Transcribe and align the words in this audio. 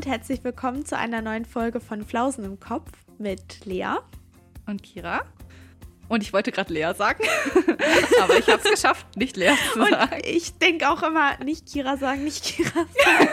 und 0.00 0.06
herzlich 0.06 0.42
willkommen 0.44 0.86
zu 0.86 0.96
einer 0.96 1.20
neuen 1.20 1.44
Folge 1.44 1.78
von 1.78 2.06
Flausen 2.06 2.42
im 2.42 2.58
Kopf 2.58 2.90
mit 3.18 3.66
Lea 3.66 3.96
und 4.66 4.82
Kira. 4.82 5.26
Und 6.08 6.22
ich 6.22 6.32
wollte 6.32 6.52
gerade 6.52 6.72
Lea 6.72 6.94
sagen, 6.96 7.22
aber 8.22 8.38
ich 8.38 8.46
habe 8.48 8.62
es 8.64 8.70
geschafft, 8.70 9.14
nicht 9.18 9.36
Lea 9.36 9.52
zu 9.74 9.78
und 9.78 9.90
sagen. 9.90 10.22
Ich 10.24 10.56
denke 10.56 10.88
auch 10.88 11.02
immer, 11.02 11.36
nicht 11.44 11.66
Kira 11.66 11.98
sagen, 11.98 12.24
nicht 12.24 12.42
Kira 12.42 12.70
sagen. 13.04 13.28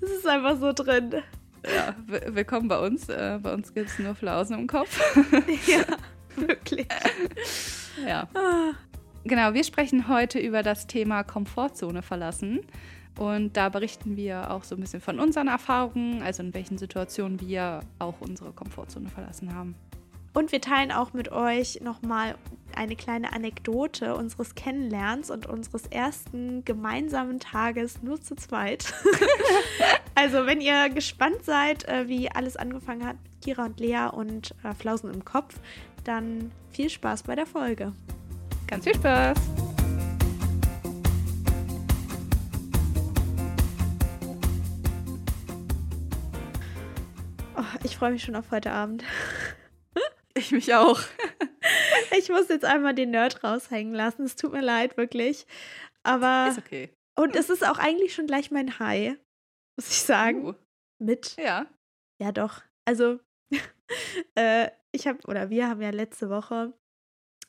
Es 0.00 0.10
ist 0.12 0.26
einfach 0.26 0.58
so 0.58 0.72
drin. 0.72 1.16
Ja, 1.62 1.94
willkommen 2.06 2.68
bei 2.68 2.78
uns. 2.78 3.10
Äh, 3.10 3.38
bei 3.42 3.52
uns 3.52 3.74
gibt 3.74 3.90
es 3.90 3.98
nur 3.98 4.14
Flausen 4.14 4.58
im 4.58 4.66
Kopf. 4.66 4.98
ja, 5.66 5.84
wirklich. 6.36 6.86
Ja. 8.02 8.26
Ah. 8.32 8.72
Genau, 9.24 9.52
wir 9.52 9.62
sprechen 9.62 10.08
heute 10.08 10.38
über 10.38 10.62
das 10.62 10.86
Thema 10.86 11.22
Komfortzone 11.22 12.00
verlassen. 12.00 12.60
Und 13.18 13.56
da 13.56 13.68
berichten 13.68 14.16
wir 14.16 14.50
auch 14.50 14.62
so 14.62 14.76
ein 14.76 14.80
bisschen 14.80 15.00
von 15.00 15.18
unseren 15.18 15.48
Erfahrungen, 15.48 16.22
also 16.22 16.42
in 16.42 16.54
welchen 16.54 16.78
Situationen 16.78 17.40
wir 17.40 17.80
auch 17.98 18.14
unsere 18.20 18.52
Komfortzone 18.52 19.08
verlassen 19.08 19.54
haben. 19.54 19.74
Und 20.34 20.52
wir 20.52 20.60
teilen 20.60 20.92
auch 20.92 21.12
mit 21.12 21.32
euch 21.32 21.80
nochmal 21.80 22.36
eine 22.76 22.94
kleine 22.94 23.32
Anekdote 23.32 24.14
unseres 24.14 24.54
Kennenlernens 24.54 25.30
und 25.32 25.46
unseres 25.46 25.86
ersten 25.86 26.64
gemeinsamen 26.64 27.40
Tages 27.40 28.02
nur 28.02 28.20
zu 28.20 28.36
zweit. 28.36 28.94
also, 30.14 30.46
wenn 30.46 30.60
ihr 30.60 30.90
gespannt 30.90 31.44
seid, 31.44 31.88
äh, 31.88 32.06
wie 32.06 32.30
alles 32.30 32.56
angefangen 32.56 33.04
hat 33.04 33.16
mit 33.24 33.42
Kira 33.42 33.64
und 33.64 33.80
Lea 33.80 34.08
und 34.12 34.54
äh, 34.62 34.74
Flausen 34.74 35.12
im 35.12 35.24
Kopf, 35.24 35.58
dann 36.04 36.52
viel 36.70 36.88
Spaß 36.88 37.24
bei 37.24 37.34
der 37.34 37.46
Folge. 37.46 37.92
Ganz 38.68 38.84
viel 38.84 38.94
Spaß! 38.94 39.38
Oh, 47.58 47.64
ich 47.82 47.96
freue 47.96 48.12
mich 48.12 48.22
schon 48.22 48.36
auf 48.36 48.50
heute 48.50 48.70
Abend. 48.70 49.04
Ich 50.34 50.52
mich 50.52 50.72
auch. 50.72 51.00
ich 52.16 52.28
muss 52.28 52.48
jetzt 52.48 52.64
einmal 52.64 52.94
den 52.94 53.10
Nerd 53.10 53.42
raushängen 53.42 53.92
lassen. 53.92 54.22
Es 54.22 54.36
tut 54.36 54.52
mir 54.52 54.60
leid, 54.60 54.96
wirklich. 54.96 55.48
Aber. 56.04 56.46
Ist 56.50 56.58
okay. 56.58 56.94
Und 57.18 57.34
es 57.34 57.50
ist 57.50 57.66
auch 57.66 57.78
eigentlich 57.78 58.14
schon 58.14 58.28
gleich 58.28 58.52
mein 58.52 58.78
High, 58.78 59.16
muss 59.76 59.90
ich 59.90 60.00
sagen. 60.00 60.46
Uh. 60.46 60.54
Mit. 61.02 61.34
Ja. 61.36 61.66
Ja, 62.22 62.30
doch. 62.30 62.62
Also, 62.84 63.18
äh, 64.36 64.70
ich 64.92 65.08
habe, 65.08 65.18
oder 65.26 65.50
wir 65.50 65.68
haben 65.68 65.82
ja 65.82 65.90
letzte 65.90 66.30
Woche 66.30 66.72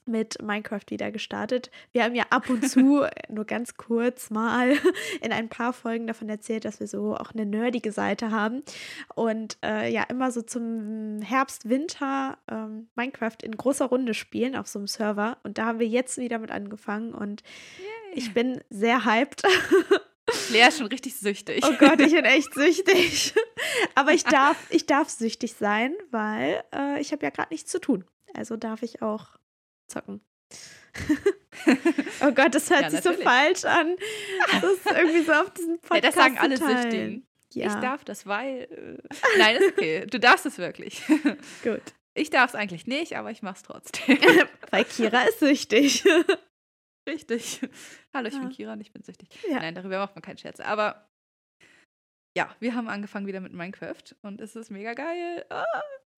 mit 0.09 0.41
Minecraft 0.41 0.83
wieder 0.89 1.11
gestartet. 1.11 1.71
Wir 1.91 2.03
haben 2.03 2.15
ja 2.15 2.25
ab 2.29 2.49
und 2.49 2.67
zu, 2.69 3.05
nur 3.29 3.45
ganz 3.45 3.75
kurz 3.75 4.29
mal, 4.29 4.73
in 5.21 5.31
ein 5.31 5.47
paar 5.49 5.71
Folgen 5.73 6.07
davon 6.07 6.27
erzählt, 6.29 6.65
dass 6.65 6.79
wir 6.79 6.87
so 6.87 7.15
auch 7.15 7.31
eine 7.31 7.45
nerdige 7.45 7.91
Seite 7.91 8.31
haben. 8.31 8.63
Und 9.15 9.57
äh, 9.63 9.91
ja, 9.91 10.03
immer 10.03 10.31
so 10.31 10.41
zum 10.41 11.21
Herbst, 11.21 11.69
Winter 11.69 12.37
ähm, 12.51 12.89
Minecraft 12.95 13.37
in 13.43 13.55
großer 13.55 13.85
Runde 13.85 14.13
spielen 14.13 14.55
auf 14.55 14.67
so 14.67 14.79
einem 14.79 14.87
Server. 14.87 15.37
Und 15.43 15.57
da 15.57 15.65
haben 15.65 15.79
wir 15.79 15.87
jetzt 15.87 16.17
wieder 16.17 16.39
mit 16.39 16.51
angefangen 16.51 17.13
und 17.13 17.43
Yay. 17.77 18.17
ich 18.17 18.33
bin 18.33 18.61
sehr 18.69 19.05
hyped. 19.05 19.43
Lea 20.51 20.67
ist 20.67 20.77
schon 20.77 20.87
richtig 20.87 21.15
süchtig. 21.15 21.63
Oh 21.65 21.73
Gott, 21.79 21.99
ich 22.01 22.13
bin 22.13 22.25
echt 22.25 22.53
süchtig. 22.53 23.33
Aber 23.95 24.13
ich 24.13 24.23
darf, 24.23 24.57
ich 24.69 24.85
darf 24.85 25.09
süchtig 25.09 25.53
sein, 25.53 25.95
weil 26.11 26.63
äh, 26.73 26.99
ich 26.99 27.11
habe 27.11 27.23
ja 27.23 27.29
gerade 27.29 27.49
nichts 27.51 27.71
zu 27.71 27.79
tun. 27.79 28.05
Also 28.33 28.57
darf 28.57 28.83
ich 28.83 29.01
auch 29.01 29.37
zocken. 29.89 30.21
oh 32.21 32.31
Gott, 32.31 32.55
das 32.55 32.69
hört 32.69 32.83
ja, 32.83 32.89
sich 32.89 33.03
natürlich. 33.03 33.17
so 33.17 33.23
falsch 33.23 33.65
an. 33.65 33.95
Das 34.51 34.63
ist 34.63 34.85
irgendwie 34.85 35.23
so 35.23 35.33
auf 35.33 35.53
diesen 35.53 35.79
Podcast. 35.79 35.91
Ja, 35.95 36.01
das 36.01 36.15
sagen 36.15 36.37
alle 36.37 36.57
Süchtigen. 36.57 37.27
Ja. 37.53 37.67
Ich 37.67 37.81
darf 37.81 38.03
das, 38.03 38.25
weil. 38.25 38.63
Äh, 38.63 39.37
nein, 39.37 39.57
ist 39.57 39.73
okay. 39.73 40.05
Du 40.05 40.19
darfst 40.19 40.45
es 40.45 40.57
wirklich. 40.57 41.01
Gut. 41.63 41.81
Ich 42.13 42.29
darf 42.29 42.51
es 42.51 42.55
eigentlich 42.55 42.85
nicht, 42.85 43.15
aber 43.15 43.31
ich 43.31 43.41
mach's 43.41 43.63
trotzdem. 43.63 44.17
weil 44.71 44.85
Kira 44.85 45.23
ist 45.23 45.39
süchtig. 45.39 46.03
Richtig. 47.07 47.61
Hallo, 48.13 48.27
ich 48.27 48.33
ja. 48.33 48.39
bin 48.39 48.49
Kira 48.49 48.73
und 48.73 48.81
ich 48.81 48.91
bin 48.91 49.03
süchtig. 49.03 49.29
Nein, 49.49 49.73
darüber 49.73 49.99
macht 49.99 50.15
man 50.15 50.21
keinen 50.21 50.37
Scherz. 50.37 50.59
Aber 50.59 51.09
ja, 52.37 52.55
wir 52.59 52.75
haben 52.75 52.87
angefangen 52.87 53.25
wieder 53.25 53.39
mit 53.39 53.53
Minecraft 53.53 54.15
und 54.21 54.41
es 54.41 54.55
ist 54.55 54.69
mega 54.69 54.93
geil. 54.93 55.45
Ah. 55.49 55.65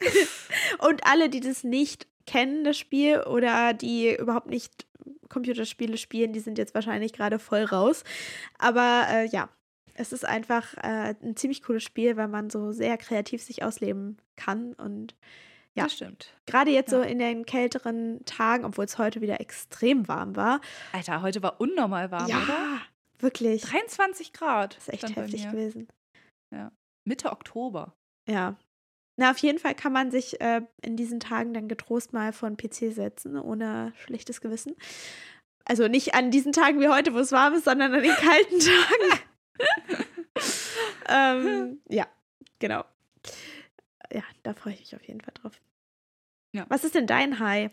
und 0.79 1.05
alle, 1.05 1.29
die 1.29 1.39
das 1.39 1.63
nicht 1.63 2.07
kennen, 2.25 2.63
das 2.63 2.77
Spiel, 2.77 3.21
oder 3.21 3.73
die 3.73 4.15
überhaupt 4.15 4.47
nicht 4.47 4.85
Computerspiele 5.29 5.97
spielen, 5.97 6.33
die 6.33 6.39
sind 6.39 6.57
jetzt 6.57 6.75
wahrscheinlich 6.75 7.13
gerade 7.13 7.39
voll 7.39 7.63
raus. 7.63 8.03
Aber 8.57 9.05
äh, 9.09 9.27
ja, 9.27 9.49
es 9.95 10.13
ist 10.13 10.25
einfach 10.25 10.75
äh, 10.77 11.15
ein 11.21 11.35
ziemlich 11.35 11.63
cooles 11.63 11.83
Spiel, 11.83 12.17
weil 12.17 12.27
man 12.27 12.49
so 12.49 12.71
sehr 12.71 12.97
kreativ 12.97 13.41
sich 13.41 13.63
ausleben 13.63 14.17
kann 14.35 14.73
und 14.73 15.15
ja, 15.73 15.83
das 15.83 15.93
stimmt. 15.93 16.33
Gerade 16.45 16.69
jetzt 16.71 16.91
ja. 16.91 16.97
so 16.97 17.03
in 17.03 17.17
den 17.17 17.45
kälteren 17.45 18.25
Tagen, 18.25 18.65
obwohl 18.65 18.83
es 18.83 18.97
heute 18.97 19.21
wieder 19.21 19.39
extrem 19.39 20.07
warm 20.09 20.35
war. 20.35 20.59
Alter, 20.91 21.21
heute 21.21 21.41
war 21.41 21.61
unnormal 21.61 22.11
warm, 22.11 22.27
ja, 22.27 22.43
oder? 22.43 22.81
Wirklich. 23.19 23.61
23 23.61 24.33
Grad. 24.33 24.75
Das 24.75 24.89
ist 24.89 24.93
echt 24.93 25.15
heftig 25.15 25.49
gewesen. 25.49 25.87
Ja. 26.53 26.73
Mitte 27.05 27.31
Oktober. 27.31 27.93
Ja, 28.29 28.57
na, 29.21 29.29
auf 29.29 29.37
jeden 29.37 29.59
Fall 29.59 29.75
kann 29.75 29.93
man 29.93 30.09
sich 30.09 30.41
äh, 30.41 30.63
in 30.81 30.97
diesen 30.97 31.19
Tagen 31.19 31.53
dann 31.53 31.67
getrost 31.67 32.11
mal 32.11 32.33
vor 32.33 32.49
den 32.49 32.57
PC 32.57 32.91
setzen, 32.91 33.37
ohne 33.37 33.93
schlechtes 34.03 34.41
Gewissen. 34.41 34.75
Also 35.63 35.87
nicht 35.87 36.15
an 36.15 36.31
diesen 36.31 36.53
Tagen 36.53 36.79
wie 36.79 36.87
heute, 36.87 37.13
wo 37.13 37.19
es 37.19 37.31
warm 37.31 37.53
ist, 37.53 37.65
sondern 37.65 37.93
an 37.93 38.01
den 38.01 38.15
kalten 38.15 38.59
Tagen. 38.59 40.05
ähm, 41.07 41.81
ja, 41.87 42.07
genau. 42.57 42.83
Ja, 44.11 44.23
da 44.41 44.55
freue 44.55 44.73
ich 44.73 44.79
mich 44.79 44.95
auf 44.95 45.07
jeden 45.07 45.21
Fall 45.21 45.35
drauf. 45.35 45.61
Ja. 46.53 46.65
Was 46.69 46.83
ist 46.83 46.95
denn 46.95 47.05
dein 47.05 47.37
High? 47.37 47.69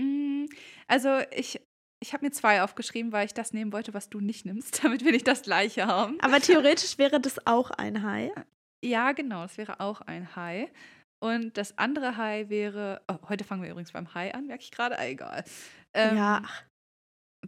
Mm, 0.00 0.46
also 0.88 1.18
ich, 1.32 1.60
ich 2.00 2.14
habe 2.14 2.24
mir 2.24 2.32
zwei 2.32 2.62
aufgeschrieben, 2.62 3.12
weil 3.12 3.26
ich 3.26 3.34
das 3.34 3.52
nehmen 3.52 3.74
wollte, 3.74 3.92
was 3.92 4.08
du 4.08 4.20
nicht 4.20 4.46
nimmst, 4.46 4.82
damit 4.84 5.04
wir 5.04 5.12
nicht 5.12 5.28
das 5.28 5.42
gleiche 5.42 5.86
haben. 5.86 6.18
Aber 6.22 6.40
theoretisch 6.40 6.96
wäre 6.96 7.20
das 7.20 7.46
auch 7.46 7.70
ein 7.70 8.02
High. 8.02 8.32
Ja, 8.84 9.12
genau, 9.12 9.42
das 9.42 9.56
wäre 9.56 9.80
auch 9.80 10.02
ein 10.02 10.36
High. 10.36 10.70
Und 11.22 11.56
das 11.56 11.78
andere 11.78 12.18
High 12.18 12.50
wäre, 12.50 13.00
oh, 13.08 13.16
heute 13.30 13.44
fangen 13.44 13.62
wir 13.62 13.70
übrigens 13.70 13.92
beim 13.92 14.12
High 14.12 14.34
an, 14.34 14.46
merke 14.46 14.62
ich 14.62 14.70
gerade, 14.70 14.98
ah, 14.98 15.06
egal. 15.06 15.42
Ähm, 15.94 16.16
ja. 16.18 16.42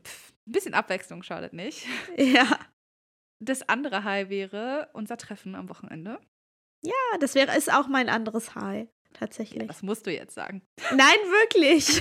Pf, 0.03 0.33
ein 0.47 0.53
bisschen 0.53 0.73
Abwechslung 0.73 1.23
schadet 1.23 1.53
nicht. 1.53 1.87
Ja. 2.17 2.59
Das 3.39 3.69
andere 3.69 4.03
High 4.03 4.31
wäre 4.31 4.89
unser 4.95 5.19
Treffen 5.19 5.55
am 5.57 5.69
Wochenende. 5.69 6.19
Ja, 6.83 7.19
das 7.21 7.35
wäre 7.35 7.55
ist 7.55 7.71
auch 7.71 7.87
mein 7.87 8.09
anderes 8.09 8.55
High, 8.55 8.89
tatsächlich. 9.13 9.61
Ja, 9.61 9.67
das 9.67 9.83
musst 9.83 10.07
du 10.07 10.11
jetzt 10.11 10.35
sagen. 10.35 10.63
Nein, 10.93 11.19
wirklich. 11.29 12.01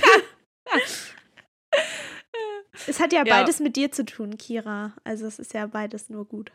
es 2.86 2.98
hat 2.98 3.12
ja, 3.12 3.22
ja 3.22 3.24
beides 3.24 3.60
mit 3.60 3.76
dir 3.76 3.92
zu 3.92 4.06
tun, 4.06 4.38
Kira. 4.38 4.96
Also 5.04 5.26
es 5.26 5.38
ist 5.38 5.52
ja 5.52 5.66
beides 5.66 6.08
nur 6.08 6.24
gut. 6.24 6.52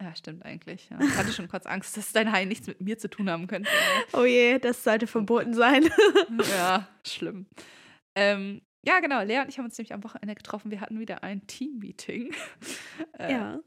Ja, 0.00 0.14
stimmt 0.14 0.44
eigentlich. 0.44 0.90
Ja. 0.90 0.98
Ich 1.00 1.16
hatte 1.16 1.32
schon 1.32 1.48
kurz 1.48 1.64
Angst, 1.64 1.96
dass 1.96 2.12
dein 2.12 2.30
Hai 2.30 2.44
nichts 2.44 2.66
mit 2.66 2.80
mir 2.80 2.98
zu 2.98 3.08
tun 3.08 3.30
haben 3.30 3.46
könnte. 3.46 3.70
Oh 4.12 4.24
je, 4.24 4.58
das 4.58 4.84
sollte 4.84 5.06
verboten 5.06 5.54
sein. 5.54 5.84
ja, 6.50 6.88
schlimm. 7.06 7.46
Ähm, 8.14 8.60
ja, 8.84 9.00
genau. 9.00 9.22
Lea 9.22 9.40
und 9.40 9.48
ich 9.48 9.58
haben 9.58 9.64
uns 9.64 9.78
nämlich 9.78 9.94
am 9.94 10.04
Wochenende 10.04 10.34
getroffen. 10.34 10.70
Wir 10.70 10.80
hatten 10.80 11.00
wieder 11.00 11.22
ein 11.22 11.46
Team-Meeting. 11.46 12.34
Äh, 13.18 13.32
ja. 13.32 13.60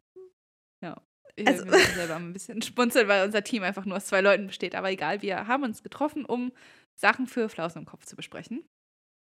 Ja. 0.81 1.01
Also, 1.45 1.65
wir 1.65 1.79
sind 1.79 1.95
selber 1.95 2.15
ein 2.15 2.33
bisschen 2.33 2.61
spunzeln, 2.61 3.07
weil 3.07 3.25
unser 3.25 3.43
Team 3.43 3.63
einfach 3.63 3.85
nur 3.85 3.97
aus 3.97 4.05
zwei 4.05 4.21
Leuten 4.21 4.47
besteht. 4.47 4.75
Aber 4.75 4.91
egal, 4.91 5.21
wir 5.21 5.47
haben 5.47 5.63
uns 5.63 5.83
getroffen, 5.83 6.25
um 6.25 6.51
Sachen 6.95 7.27
für 7.27 7.49
Flausen 7.49 7.79
im 7.79 7.85
Kopf 7.85 8.05
zu 8.05 8.15
besprechen. 8.15 8.63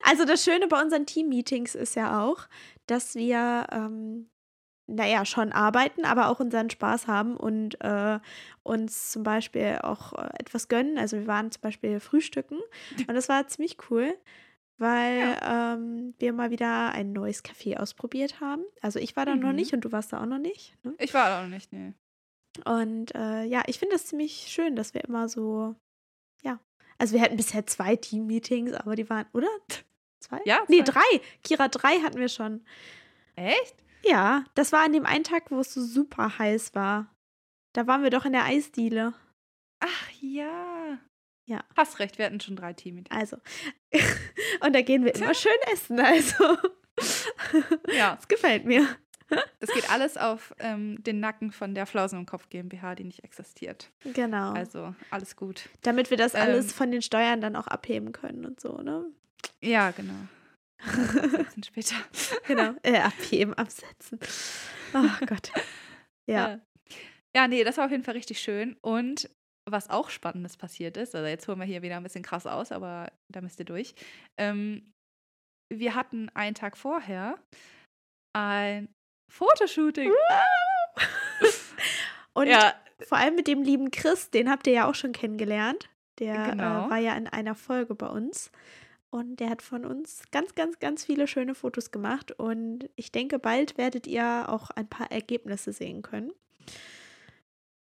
Also 0.02 0.24
das 0.24 0.44
Schöne 0.44 0.66
bei 0.66 0.80
unseren 0.80 1.06
Team-Meetings 1.06 1.74
ist 1.74 1.94
ja 1.94 2.24
auch, 2.24 2.48
dass 2.86 3.14
wir 3.14 3.66
ähm, 3.70 4.30
naja, 4.94 5.24
schon 5.24 5.52
arbeiten, 5.52 6.04
aber 6.04 6.28
auch 6.28 6.40
unseren 6.40 6.70
Spaß 6.70 7.06
haben 7.06 7.36
und 7.36 7.80
äh, 7.80 8.18
uns 8.62 9.10
zum 9.12 9.22
Beispiel 9.22 9.78
auch 9.82 10.12
äh, 10.12 10.28
etwas 10.38 10.68
gönnen. 10.68 10.98
Also 10.98 11.18
wir 11.18 11.26
waren 11.26 11.50
zum 11.50 11.62
Beispiel 11.62 12.00
frühstücken 12.00 12.58
und 13.06 13.14
das 13.14 13.28
war 13.28 13.46
ziemlich 13.46 13.76
cool, 13.90 14.14
weil 14.78 15.18
ja. 15.18 15.74
ähm, 15.74 16.14
wir 16.18 16.32
mal 16.32 16.50
wieder 16.50 16.90
ein 16.92 17.12
neues 17.12 17.44
Café 17.44 17.76
ausprobiert 17.76 18.40
haben. 18.40 18.62
Also 18.80 18.98
ich 18.98 19.16
war 19.16 19.26
da 19.26 19.34
mhm. 19.34 19.42
noch 19.42 19.52
nicht 19.52 19.72
und 19.72 19.82
du 19.82 19.92
warst 19.92 20.12
da 20.12 20.20
auch 20.20 20.26
noch 20.26 20.38
nicht. 20.38 20.76
Ne? 20.84 20.94
Ich 20.98 21.14
war 21.14 21.28
da 21.28 21.42
noch 21.42 21.48
nicht, 21.48 21.72
nee. 21.72 21.94
Und 22.64 23.14
äh, 23.14 23.44
ja, 23.44 23.62
ich 23.66 23.78
finde 23.78 23.94
es 23.94 24.06
ziemlich 24.06 24.48
schön, 24.48 24.74
dass 24.74 24.94
wir 24.94 25.04
immer 25.04 25.28
so, 25.28 25.76
ja. 26.42 26.58
Also 26.98 27.14
wir 27.14 27.22
hatten 27.22 27.36
bisher 27.36 27.66
zwei 27.66 27.96
Team-Meetings, 27.96 28.74
aber 28.74 28.96
die 28.96 29.08
waren, 29.08 29.26
oder? 29.32 29.48
Zwei? 30.20 30.40
Ja. 30.44 30.58
Zwei. 30.66 30.74
Nee, 30.74 30.82
drei. 30.82 31.20
Kira, 31.42 31.68
drei 31.68 32.00
hatten 32.00 32.18
wir 32.18 32.28
schon. 32.28 32.62
Echt? 33.36 33.74
Ja, 34.04 34.44
das 34.54 34.72
war 34.72 34.84
an 34.84 34.92
dem 34.92 35.06
einen 35.06 35.24
Tag, 35.24 35.50
wo 35.50 35.60
es 35.60 35.72
so 35.74 35.82
super 35.84 36.38
heiß 36.38 36.74
war. 36.74 37.14
Da 37.72 37.86
waren 37.86 38.02
wir 38.02 38.10
doch 38.10 38.24
in 38.24 38.32
der 38.32 38.44
Eisdiele. 38.44 39.12
Ach 39.80 40.10
ja. 40.20 40.98
Ja. 41.46 41.64
Hast 41.76 41.98
recht, 41.98 42.18
wir 42.18 42.26
hatten 42.26 42.40
schon 42.40 42.56
drei 42.56 42.72
Teams. 42.72 43.04
Also. 43.10 43.36
Und 44.64 44.74
da 44.74 44.82
gehen 44.82 45.04
wir 45.04 45.14
immer 45.14 45.34
schön 45.34 45.52
essen, 45.72 46.00
also. 46.00 46.56
Ja. 47.92 48.18
Es 48.20 48.28
gefällt 48.28 48.66
mir. 48.66 48.86
Das 49.60 49.70
geht 49.70 49.90
alles 49.90 50.16
auf 50.18 50.54
ähm, 50.58 51.02
den 51.02 51.18
Nacken 51.20 51.50
von 51.52 51.74
der 51.74 51.86
Flausen 51.86 52.18
im 52.18 52.26
Kopf 52.26 52.48
GmbH, 52.50 52.94
die 52.94 53.04
nicht 53.04 53.24
existiert. 53.24 53.90
Genau. 54.04 54.52
Also 54.52 54.94
alles 55.10 55.34
gut. 55.36 55.68
Damit 55.82 56.10
wir 56.10 56.16
das 56.18 56.34
Ähm. 56.34 56.40
alles 56.42 56.72
von 56.72 56.90
den 56.90 57.00
Steuern 57.00 57.40
dann 57.40 57.56
auch 57.56 57.68
abheben 57.68 58.12
können 58.12 58.44
und 58.44 58.60
so, 58.60 58.82
ne? 58.82 59.06
Ja, 59.62 59.92
genau. 59.92 60.14
Absetzen 60.86 61.62
später. 61.62 61.94
Genau. 62.46 62.72
Äh, 62.82 62.98
abheben, 62.98 63.54
absetzen. 63.54 64.18
Oh 64.94 65.26
Gott. 65.26 65.52
Ja. 66.28 66.60
Ja. 67.36 67.46
Nee, 67.48 67.62
das 67.64 67.76
war 67.76 67.84
auf 67.86 67.90
jeden 67.92 68.02
Fall 68.02 68.14
richtig 68.14 68.40
schön. 68.40 68.76
Und 68.80 69.30
was 69.68 69.88
auch 69.90 70.10
Spannendes 70.10 70.56
passiert 70.56 70.96
ist, 70.96 71.14
also 71.14 71.28
jetzt 71.28 71.46
holen 71.46 71.58
wir 71.60 71.66
hier 71.66 71.82
wieder 71.82 71.96
ein 71.96 72.02
bisschen 72.02 72.24
krass 72.24 72.46
aus, 72.46 72.72
aber 72.72 73.12
da 73.28 73.40
müsst 73.40 73.58
ihr 73.60 73.66
durch. 73.66 73.94
Ähm, 74.38 74.90
wir 75.72 75.94
hatten 75.94 76.28
einen 76.30 76.54
Tag 76.56 76.76
vorher 76.76 77.38
ein 78.36 78.88
Fotoshooting. 79.32 80.10
Und 82.32 82.46
ja, 82.48 82.74
vor 83.06 83.18
allem 83.18 83.34
mit 83.36 83.46
dem 83.46 83.62
lieben 83.62 83.90
Chris, 83.90 84.30
den 84.30 84.50
habt 84.50 84.66
ihr 84.66 84.72
ja 84.72 84.88
auch 84.88 84.94
schon 84.94 85.12
kennengelernt. 85.12 85.88
Der 86.18 86.50
Genau. 86.50 86.86
äh, 86.86 86.90
war 86.90 86.98
ja 86.98 87.14
in 87.16 87.26
einer 87.28 87.54
Folge 87.54 87.94
bei 87.94 88.08
uns. 88.08 88.50
Und 89.10 89.40
der 89.40 89.50
hat 89.50 89.60
von 89.62 89.84
uns 89.84 90.22
ganz, 90.30 90.54
ganz, 90.54 90.78
ganz 90.78 91.04
viele 91.04 91.26
schöne 91.26 91.54
Fotos 91.56 91.90
gemacht. 91.90 92.30
Und 92.32 92.88
ich 92.94 93.10
denke, 93.10 93.38
bald 93.40 93.76
werdet 93.76 94.06
ihr 94.06 94.44
auch 94.48 94.70
ein 94.70 94.88
paar 94.88 95.10
Ergebnisse 95.10 95.72
sehen 95.72 96.02
können. 96.02 96.32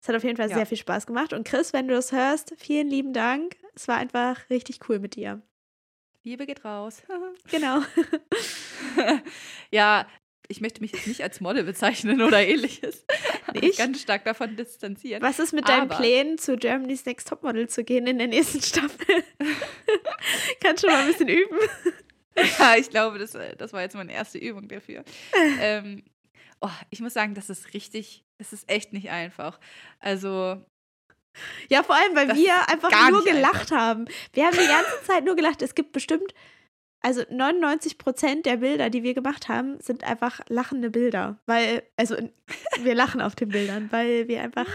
Es 0.00 0.08
hat 0.08 0.16
auf 0.16 0.24
jeden 0.24 0.36
Fall 0.38 0.48
Ja. 0.48 0.56
sehr 0.56 0.66
viel 0.66 0.78
Spaß 0.78 1.06
gemacht. 1.06 1.34
Und 1.34 1.46
Chris, 1.46 1.72
wenn 1.74 1.86
du 1.88 1.94
das 1.94 2.12
hörst, 2.12 2.54
vielen 2.56 2.88
lieben 2.88 3.12
Dank. 3.12 3.56
Es 3.74 3.88
war 3.88 3.96
einfach 3.96 4.48
richtig 4.48 4.80
cool 4.88 4.98
mit 5.00 5.16
dir. 5.16 5.42
Liebe 6.24 6.46
geht 6.46 6.64
raus. 6.64 7.02
Genau. 7.50 7.80
ja, 9.70 10.06
ich 10.48 10.60
möchte 10.60 10.80
mich 10.80 10.92
jetzt 10.92 11.06
nicht 11.06 11.22
als 11.22 11.40
Model 11.40 11.62
bezeichnen 11.64 12.22
oder 12.22 12.44
ähnliches. 12.44 13.04
Nicht? 13.54 13.78
Ganz 13.78 14.00
stark 14.00 14.24
davon 14.24 14.56
distanzieren. 14.56 15.22
Was 15.22 15.38
ist 15.38 15.52
mit 15.52 15.68
deinen 15.68 15.88
Plänen, 15.88 16.38
zu 16.38 16.56
Germany's 16.56 17.04
Next 17.04 17.28
Topmodel 17.28 17.68
zu 17.68 17.84
gehen 17.84 18.06
in 18.06 18.18
der 18.18 18.28
nächsten 18.28 18.60
Staffel? 18.62 19.24
Kannst 20.62 20.82
schon 20.84 20.92
mal 20.92 21.00
ein 21.02 21.08
bisschen 21.08 21.28
üben. 21.28 21.56
Ja, 22.60 22.76
ich 22.76 22.88
glaube, 22.88 23.18
das, 23.18 23.34
äh, 23.34 23.56
das 23.56 23.72
war 23.72 23.80
jetzt 23.82 23.96
meine 23.96 24.12
erste 24.12 24.38
Übung 24.38 24.68
dafür. 24.68 25.02
ähm, 25.60 26.04
oh, 26.60 26.70
ich 26.88 27.00
muss 27.00 27.12
sagen, 27.12 27.34
das 27.34 27.50
ist 27.50 27.74
richtig, 27.74 28.24
das 28.38 28.52
ist 28.52 28.70
echt 28.70 28.92
nicht 28.92 29.10
einfach. 29.10 29.58
Also, 29.98 30.64
Ja, 31.68 31.82
vor 31.82 31.96
allem, 31.96 32.14
weil 32.14 32.28
Das 32.28 32.38
wir 32.38 32.54
einfach 32.68 33.10
nur 33.10 33.24
gelacht 33.24 33.72
haben. 33.72 34.04
Wir 34.34 34.46
haben 34.46 34.56
die 34.56 34.68
ganze 34.68 35.02
Zeit 35.04 35.24
nur 35.24 35.34
gelacht. 35.34 35.62
Es 35.62 35.74
gibt 35.74 35.90
bestimmt, 35.90 36.32
also 37.00 37.22
99 37.30 37.96
Prozent 37.98 38.44
der 38.46 38.56
Bilder, 38.58 38.90
die 38.90 39.02
wir 39.02 39.14
gemacht 39.14 39.48
haben, 39.48 39.78
sind 39.80 40.02
einfach 40.04 40.40
lachende 40.48 40.90
Bilder. 40.90 41.38
Weil, 41.46 41.82
also 41.96 42.16
wir 42.82 42.94
lachen 42.94 43.20
auf 43.20 43.34
den 43.36 43.50
Bildern, 43.50 43.88
weil 43.92 44.28
wir 44.28 44.42
einfach, 44.42 44.66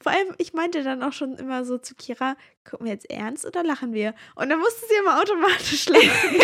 vor 0.00 0.12
allem, 0.12 0.34
ich 0.38 0.52
meinte 0.52 0.82
dann 0.82 1.02
auch 1.02 1.12
schon 1.12 1.36
immer 1.36 1.64
so 1.64 1.78
zu 1.78 1.94
Kira, 1.94 2.36
gucken 2.68 2.86
wir 2.86 2.92
jetzt 2.92 3.10
ernst 3.10 3.46
oder 3.46 3.62
lachen 3.64 3.92
wir? 3.94 4.14
Und 4.34 4.50
dann 4.50 4.58
musste 4.58 4.86
sie 4.86 4.94
immer 5.00 5.20
automatisch 5.20 5.86
lachen. 5.88 6.10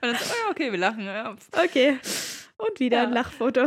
und 0.00 0.08
dann 0.08 0.16
so, 0.16 0.24
oh, 0.24 0.44
ja, 0.44 0.50
okay, 0.50 0.72
wir 0.72 0.78
lachen. 0.78 1.04
Ja. 1.04 1.36
Okay. 1.62 1.98
Und 2.56 2.80
wieder 2.80 2.98
Ja. 2.98 3.02
ein 3.04 3.12
Lachfoto. 3.12 3.66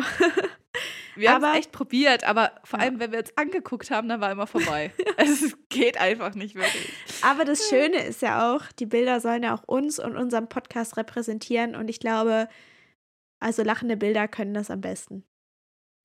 Wir 1.15 1.31
haben 1.31 1.43
es 1.43 1.57
echt 1.57 1.71
probiert, 1.71 2.23
aber 2.23 2.51
vor 2.63 2.79
Ja. 2.79 2.85
allem, 2.85 2.99
wenn 2.99 3.11
wir 3.11 3.19
uns 3.19 3.35
angeguckt 3.37 3.89
haben, 3.91 4.07
dann 4.09 4.21
war 4.21 4.31
immer 4.31 4.47
vorbei. 4.47 4.91
Also, 5.17 5.45
es 5.45 5.57
geht 5.69 5.97
einfach 5.97 6.35
nicht 6.35 6.55
wirklich. 6.55 6.91
Aber 7.21 7.45
das 7.45 7.69
Schöne 7.69 8.03
ist 8.05 8.21
ja 8.21 8.53
auch, 8.53 8.63
die 8.73 8.85
Bilder 8.85 9.21
sollen 9.21 9.43
ja 9.43 9.55
auch 9.55 9.63
uns 9.63 9.97
und 9.97 10.17
unseren 10.17 10.49
Podcast 10.49 10.97
repräsentieren. 10.97 11.73
Und 11.75 11.89
ich 11.89 11.99
glaube, 12.01 12.49
also 13.39 13.63
lachende 13.63 13.95
Bilder 13.95 14.27
können 14.27 14.53
das 14.53 14.69
am 14.69 14.81
besten. 14.81 15.23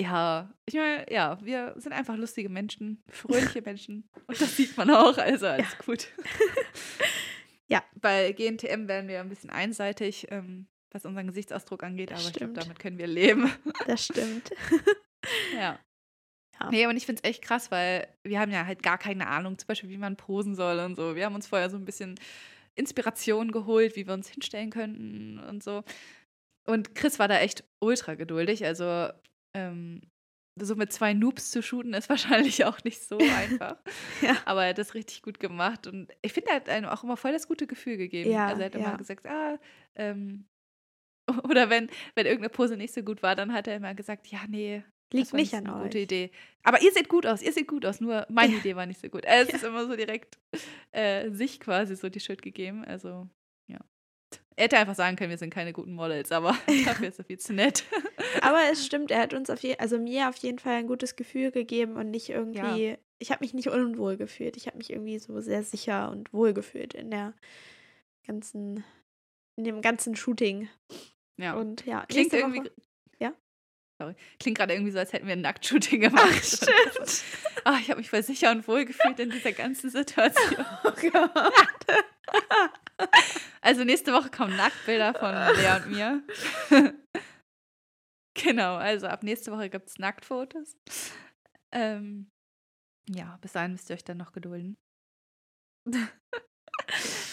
Ja, 0.01 0.55
ich 0.65 0.75
meine, 0.75 1.05
ja, 1.13 1.39
wir 1.43 1.75
sind 1.77 1.93
einfach 1.93 2.17
lustige 2.17 2.49
Menschen, 2.49 3.03
fröhliche 3.11 3.63
Menschen. 3.63 4.09
Und 4.29 4.41
das 4.41 4.57
sieht 4.57 4.77
man 4.77 4.91
auch, 4.91 5.19
also 5.19 5.47
alles 5.49 5.77
gut. 5.85 6.09
Ja. 7.69 7.83
Bei 8.01 8.33
GNTM 8.33 8.87
werden 8.89 9.09
wir 9.09 9.21
ein 9.21 9.29
bisschen 9.29 9.51
einseitig, 9.51 10.29
ähm, 10.31 10.69
was 10.93 11.05
unseren 11.05 11.27
Gesichtsausdruck 11.27 11.83
angeht, 11.83 12.13
aber 12.13 12.21
ich 12.21 12.33
glaube, 12.33 12.53
Stimmt. 12.53 12.57
damit 12.65 12.79
können 12.79 12.99
wir 12.99 13.07
leben. 13.07 13.53
Das 13.87 14.05
stimmt. 14.07 14.51
Ja. 15.61 15.79
Ja. 16.61 16.71
Nee, 16.71 16.87
und 16.87 16.97
ich 16.97 17.07
finde 17.07 17.23
es 17.23 17.29
echt 17.29 17.43
krass, 17.43 17.71
weil 17.71 18.07
wir 18.23 18.39
haben 18.41 18.53
ja 18.53 18.67
halt 18.67 18.83
gar 18.83 18.99
keine 18.99 19.29
Ahnung, 19.29 19.59
zum 19.59 19.67
Beispiel, 19.67 19.89
wie 19.89 19.99
man 19.99 20.17
posen 20.17 20.55
soll 20.55 20.79
und 20.81 20.95
so. 20.95 21.17
Wir 21.17 21.25
haben 21.25 21.35
uns 21.35 21.47
vorher 21.47 21.71
so 21.71 21.77
ein 21.77 21.85
bisschen 21.85 22.19
Inspiration 22.75 23.51
geholt, 23.51 23.97
wie 23.97 24.07
wir 24.07 24.15
uns 24.15 24.29
hinstellen 24.29 24.71
könnten 24.71 25.39
und 25.39 25.63
so. 25.63 25.85
Und 26.67 26.95
Chris 26.95 27.19
war 27.19 27.29
da 27.29 27.39
echt 27.39 27.65
ultra 27.81 28.15
geduldig. 28.15 28.65
Also, 28.65 29.11
ähm, 29.57 30.03
so 30.61 30.77
mit 30.77 30.93
zwei 30.93 31.15
Noobs 31.15 31.51
zu 31.51 31.63
shooten, 31.63 31.95
ist 31.95 32.09
wahrscheinlich 32.11 32.65
auch 32.65 32.83
nicht 32.85 33.03
so 33.03 33.19
einfach. 33.19 33.77
Ja. 34.23 34.37
Aber 34.45 34.65
er 34.65 34.71
hat 34.71 34.79
das 34.79 34.95
richtig 34.95 35.23
gut 35.23 35.41
gemacht. 35.41 35.87
Und 35.87 36.13
ich 36.23 36.33
finde, 36.33 36.51
er 36.51 36.57
hat 36.57 36.69
einem 36.69 36.89
auch 36.89 37.03
immer 37.03 37.17
voll 37.17 37.33
das 37.33 37.49
gute 37.49 37.67
Gefühl 37.67 37.97
gegeben. 37.97 38.31
Ja, 38.31 38.49
also 38.49 38.61
er 38.61 38.67
hat 38.67 38.75
ja. 38.75 38.81
immer 38.81 38.99
gesagt, 38.99 39.27
ah, 39.27 39.59
ähm, 39.95 40.47
oder 41.45 41.71
wenn, 41.71 41.89
wenn 42.15 42.27
irgendeine 42.27 42.51
Pose 42.51 42.77
nicht 42.77 42.93
so 42.93 43.03
gut 43.03 43.23
war, 43.23 43.35
dann 43.35 43.53
hat 43.53 43.67
er 43.67 43.77
immer 43.77 43.95
gesagt, 43.95 44.27
ja, 44.27 44.41
nee, 44.49 44.83
Liegt 45.13 45.33
nicht 45.33 45.55
an 45.55 45.67
eine 45.67 45.77
euch. 45.77 45.83
gute 45.85 45.99
Idee. 45.99 46.31
Aber 46.63 46.81
ihr 46.83 46.93
seht 46.93 47.09
gut 47.09 47.27
aus, 47.27 47.43
ihr 47.43 47.53
seht 47.53 47.67
gut 47.69 47.85
aus, 47.87 48.01
nur 48.01 48.27
meine 48.29 48.53
Ja. 48.53 48.59
Idee 48.59 48.77
war 48.77 48.87
nicht 48.87 49.01
so 49.01 49.09
gut. 49.09 49.25
Es 49.25 49.49
Ja. 49.49 49.57
ist 49.57 49.65
immer 49.65 49.87
so 49.87 49.97
direkt 49.97 50.39
äh, 50.93 51.31
sich 51.31 51.59
quasi 51.61 51.97
so 51.97 52.09
die 52.09 52.21
Schuld 52.21 52.43
gegeben. 52.43 52.85
Also, 52.85 53.29
ja. 53.67 53.79
Er 54.57 54.65
hätte 54.65 54.79
einfach 54.79 54.95
sagen 54.95 55.17
können, 55.17 55.31
wir 55.31 55.39
sind 55.39 55.53
keine 55.53 55.73
guten 55.73 55.95
Models, 55.95 56.31
aber 56.33 56.57
dafür 56.85 57.09
ist 57.09 57.19
er 57.19 57.25
viel 57.25 57.39
zu 57.39 57.53
nett. 57.55 57.85
Aber 58.43 58.61
es 58.71 58.85
stimmt, 58.87 59.11
er 59.11 59.21
hat 59.21 59.35
uns 59.35 59.51
auf 59.51 59.61
je 59.63 59.77
also 59.79 59.99
mir 59.99 60.29
auf 60.29 60.37
jeden 60.37 60.59
Fall 60.59 60.75
ein 60.75 60.87
gutes 60.87 61.17
Gefühl 61.17 61.51
gegeben 61.51 61.97
und 61.97 62.11
nicht 62.11 62.29
irgendwie. 62.29 62.97
Ich 63.19 63.31
habe 63.31 63.43
mich 63.45 63.53
nicht 63.53 63.69
unwohl 63.69 64.17
gefühlt. 64.17 64.57
Ich 64.57 64.67
habe 64.67 64.79
mich 64.79 64.91
irgendwie 64.91 65.19
so 65.19 65.41
sehr 65.41 65.63
sicher 65.63 66.11
und 66.11 66.33
wohl 66.33 66.55
gefühlt 66.55 66.95
in 66.95 67.11
der 67.11 67.35
ganzen, 68.27 68.85
in 69.57 69.65
dem 69.65 69.83
ganzen 69.83 70.15
Shooting. 70.17 70.69
Ja. 71.37 71.55
Und 71.55 71.85
ja, 71.87 72.05
Klingt 72.07 72.33
irgendwie. 72.33 72.61
Woche- 72.61 72.73
Ja? 72.77 72.85
Klingt 74.39 74.59
gerade 74.59 74.75
irgendwie 74.75 74.93
so, 74.93 74.99
als 74.99 75.13
hätten 75.13 75.27
wir 75.27 75.33
ein 75.33 75.41
Nacktshooting 75.41 76.01
gemacht. 76.01 76.29
Ach, 76.29 76.43
stimmt. 76.43 77.23
Ah, 77.65 77.77
ich 77.79 77.91
habe 77.91 78.01
mich 78.01 78.09
voll 78.09 78.23
sicher 78.23 78.51
und 78.53 78.67
wohl 78.67 78.87
gefühlt 78.87 79.21
in 79.21 79.29
dieser 79.29 79.53
ganzen 79.53 79.91
Situation. 79.91 80.65
Oh 80.85 80.93
Gott. 81.13 81.87
Also 83.61 83.85
nächste 83.85 84.13
Woche 84.13 84.31
kommen 84.31 84.57
Nacktbilder 84.57 85.15
von 85.15 85.35
Lea 85.35 85.77
und 85.77 85.91
mir. 85.91 86.23
genau, 88.35 88.77
also 88.77 89.07
ab 89.07 89.23
nächste 89.23 89.53
Woche 89.53 89.69
gibt 89.69 89.89
es 89.89 89.99
Nacktfotos. 89.99 90.77
Ähm, 91.73 92.31
ja, 93.09 93.39
bis 93.41 93.53
dahin 93.53 93.73
müsst 93.73 93.91
ihr 93.91 93.95
euch 93.95 94.05
dann 94.05 94.17
noch 94.17 94.33
gedulden. 94.33 94.77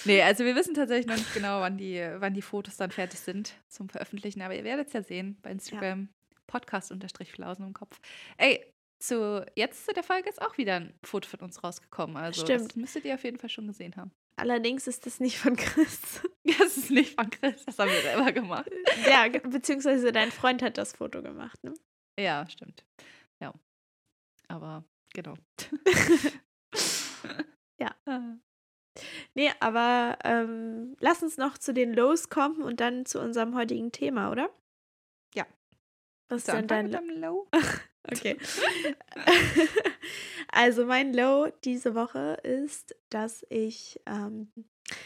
nee, 0.06 0.22
also 0.22 0.44
wir 0.44 0.56
wissen 0.56 0.74
tatsächlich 0.74 1.08
noch 1.08 1.18
nicht 1.18 1.34
genau, 1.34 1.62
wann 1.62 1.78
die, 1.78 2.06
wann 2.18 2.34
die 2.34 2.42
Fotos 2.42 2.78
dann 2.78 2.92
fertig 2.92 3.20
sind 3.20 3.54
zum 3.70 3.90
Veröffentlichen, 3.90 4.42
aber 4.42 4.56
ihr 4.56 4.64
werdet 4.64 4.88
es 4.88 4.94
ja 4.94 5.04
sehen 5.04 5.38
bei 5.42 5.52
Instagram. 5.52 6.10
Podcast-Flausen 6.48 7.68
im 7.68 7.74
Kopf. 7.74 8.00
Ey, 8.38 8.74
zu, 9.00 9.46
jetzt 9.56 9.86
zu 9.86 9.94
der 9.94 10.04
Folge 10.04 10.30
ist 10.30 10.42
auch 10.42 10.58
wieder 10.58 10.76
ein 10.78 10.98
Foto 11.04 11.30
von 11.30 11.42
uns 11.42 11.64
rausgekommen. 11.64 12.18
Also 12.18 12.44
Stimmt. 12.44 12.70
das 12.72 12.76
müsstet 12.76 13.06
ihr 13.06 13.14
auf 13.14 13.24
jeden 13.24 13.38
Fall 13.38 13.50
schon 13.50 13.68
gesehen 13.68 13.96
haben. 13.96 14.12
Allerdings 14.38 14.88
ist 14.88 15.06
das 15.06 15.20
nicht 15.20 15.38
von 15.38 15.56
Chris. 15.56 16.22
Das 16.60 16.78
ist 16.78 16.92
nicht 16.92 17.16
von 17.20 17.30
Chris, 17.30 17.66
das 17.66 17.78
haben 17.78 17.92
wir 17.92 18.02
selber 18.02 18.32
gemacht. 18.32 18.72
ja, 19.06 19.28
beziehungsweise 19.28 20.14
dein 20.14 20.32
Freund 20.32 20.62
hat 20.62 20.78
das 20.78 20.94
Foto 20.94 21.22
gemacht, 21.22 21.62
ne? 21.62 21.74
Ja, 22.18 22.48
stimmt. 22.50 22.86
Ja. 23.42 23.54
Aber 24.48 24.86
genau. 25.14 25.36
Ja. 27.80 27.96
Ah. 28.06 28.38
Nee, 29.36 29.52
aber 29.60 30.18
ähm, 30.24 30.96
lass 31.00 31.22
uns 31.22 31.38
noch 31.38 31.58
zu 31.58 31.74
den 31.74 31.94
Lows 31.94 32.30
kommen 32.30 32.62
und 32.64 32.80
dann 32.80 33.06
zu 33.06 33.20
unserem 33.22 33.56
heutigen 33.56 33.92
Thema, 33.92 34.32
oder? 34.32 34.50
Was 36.30 36.40
ist 36.40 36.54
denn 36.54 36.68
dein 36.68 36.92
Low? 36.92 37.48
Okay. 38.10 38.38
also 40.54 40.86
mein 40.86 41.14
Low 41.14 41.52
diese 41.66 41.94
Woche 41.94 42.38
ist, 42.42 42.96
dass 43.10 43.46
ich, 43.50 44.00
ähm, 44.06 44.50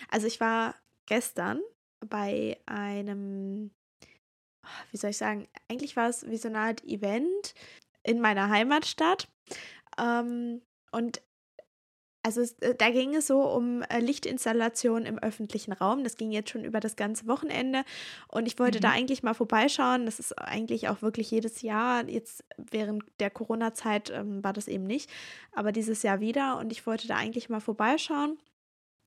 also 0.07 0.27
ich 0.27 0.39
war 0.39 0.75
gestern 1.07 1.61
bei 2.07 2.59
einem, 2.67 3.71
wie 4.91 4.97
soll 4.97 5.09
ich 5.09 5.17
sagen, 5.17 5.47
eigentlich 5.67 5.95
war 5.95 6.09
es 6.09 6.29
wie 6.29 6.37
so 6.37 6.47
eine 6.47 6.59
Art 6.59 6.83
Event 6.83 7.55
in 8.03 8.21
meiner 8.21 8.49
Heimatstadt. 8.49 9.27
Ähm, 9.99 10.61
und 10.91 11.23
also 12.23 12.41
es, 12.41 12.53
äh, 12.59 12.75
da 12.75 12.89
ging 12.91 13.15
es 13.15 13.27
so 13.27 13.41
um 13.41 13.81
äh, 13.83 13.99
Lichtinstallation 13.99 15.05
im 15.05 15.17
öffentlichen 15.19 15.71
Raum. 15.73 16.03
Das 16.03 16.17
ging 16.17 16.31
jetzt 16.31 16.49
schon 16.51 16.63
über 16.63 16.79
das 16.79 16.95
ganze 16.95 17.27
Wochenende. 17.27 17.83
Und 18.27 18.47
ich 18.47 18.59
wollte 18.59 18.79
da 18.79 18.89
Mhm. 18.89 18.95
eigentlich 18.95 19.23
mal 19.23 19.33
vorbeischauen. 19.33 20.05
Das 20.05 20.19
ist 20.19 20.37
eigentlich 20.37 20.87
auch 20.89 21.01
wirklich 21.01 21.31
jedes 21.31 21.61
Jahr. 21.61 22.07
Jetzt 22.07 22.43
während 22.57 23.03
der 23.19 23.29
Corona-Zeit 23.31 24.11
ähm, 24.11 24.43
war 24.43 24.53
das 24.53 24.67
eben 24.67 24.83
nicht. 24.85 25.09
Aber 25.53 25.71
dieses 25.71 26.03
Jahr 26.03 26.19
wieder. 26.19 26.57
Und 26.59 26.71
ich 26.71 26.85
wollte 26.85 27.07
da 27.07 27.15
eigentlich 27.15 27.49
mal 27.49 27.59
vorbeischauen. 27.61 28.37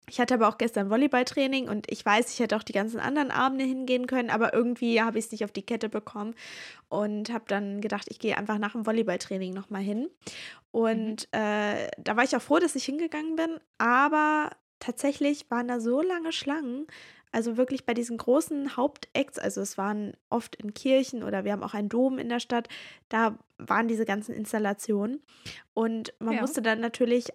Ich 0.08 0.20
hatte 0.20 0.34
aber 0.34 0.48
auch 0.48 0.58
gestern 0.58 0.90
Volleyballtraining 0.90 1.68
und 1.68 1.90
ich 1.90 2.04
weiß, 2.04 2.32
ich 2.32 2.40
hätte 2.40 2.56
auch 2.56 2.62
die 2.62 2.72
ganzen 2.72 3.00
anderen 3.00 3.30
Abende 3.30 3.64
hingehen 3.64 4.06
können, 4.06 4.30
aber 4.30 4.52
irgendwie 4.52 5.00
habe 5.00 5.18
ich 5.18 5.26
es 5.26 5.32
nicht 5.32 5.44
auf 5.44 5.52
die 5.52 5.62
Kette 5.62 5.88
bekommen 5.88 6.34
und 6.88 7.32
habe 7.32 7.44
dann 7.48 7.80
gedacht, 7.80 8.06
ich 8.10 8.18
gehe 8.18 8.36
einfach 8.36 8.58
nach 8.58 8.72
dem 8.72 8.84
Volleyballtraining 8.86 9.54
nochmal 9.54 9.82
hin. 9.82 10.10
Und 10.72 11.28
mhm. 11.32 11.40
äh, 11.40 11.88
da 11.98 12.16
war 12.16 12.24
ich 12.24 12.36
auch 12.36 12.42
froh, 12.42 12.58
dass 12.58 12.76
ich 12.76 12.84
hingegangen 12.84 13.36
bin, 13.36 13.58
aber 13.78 14.50
tatsächlich 14.78 15.50
waren 15.50 15.68
da 15.68 15.80
so 15.80 16.02
lange 16.02 16.32
Schlangen. 16.32 16.86
Also 17.32 17.56
wirklich 17.56 17.84
bei 17.84 17.94
diesen 17.94 18.16
großen 18.16 18.76
Hauptacts, 18.76 19.40
also 19.40 19.60
es 19.60 19.76
waren 19.76 20.12
oft 20.30 20.54
in 20.54 20.72
Kirchen 20.72 21.24
oder 21.24 21.44
wir 21.44 21.50
haben 21.50 21.64
auch 21.64 21.74
einen 21.74 21.88
Dom 21.88 22.18
in 22.18 22.28
der 22.28 22.38
Stadt, 22.38 22.68
da 23.08 23.36
waren 23.58 23.88
diese 23.88 24.04
ganzen 24.04 24.32
Installationen. 24.32 25.20
Und 25.72 26.14
man 26.20 26.34
ja. 26.34 26.40
musste 26.42 26.62
dann 26.62 26.78
natürlich 26.80 27.32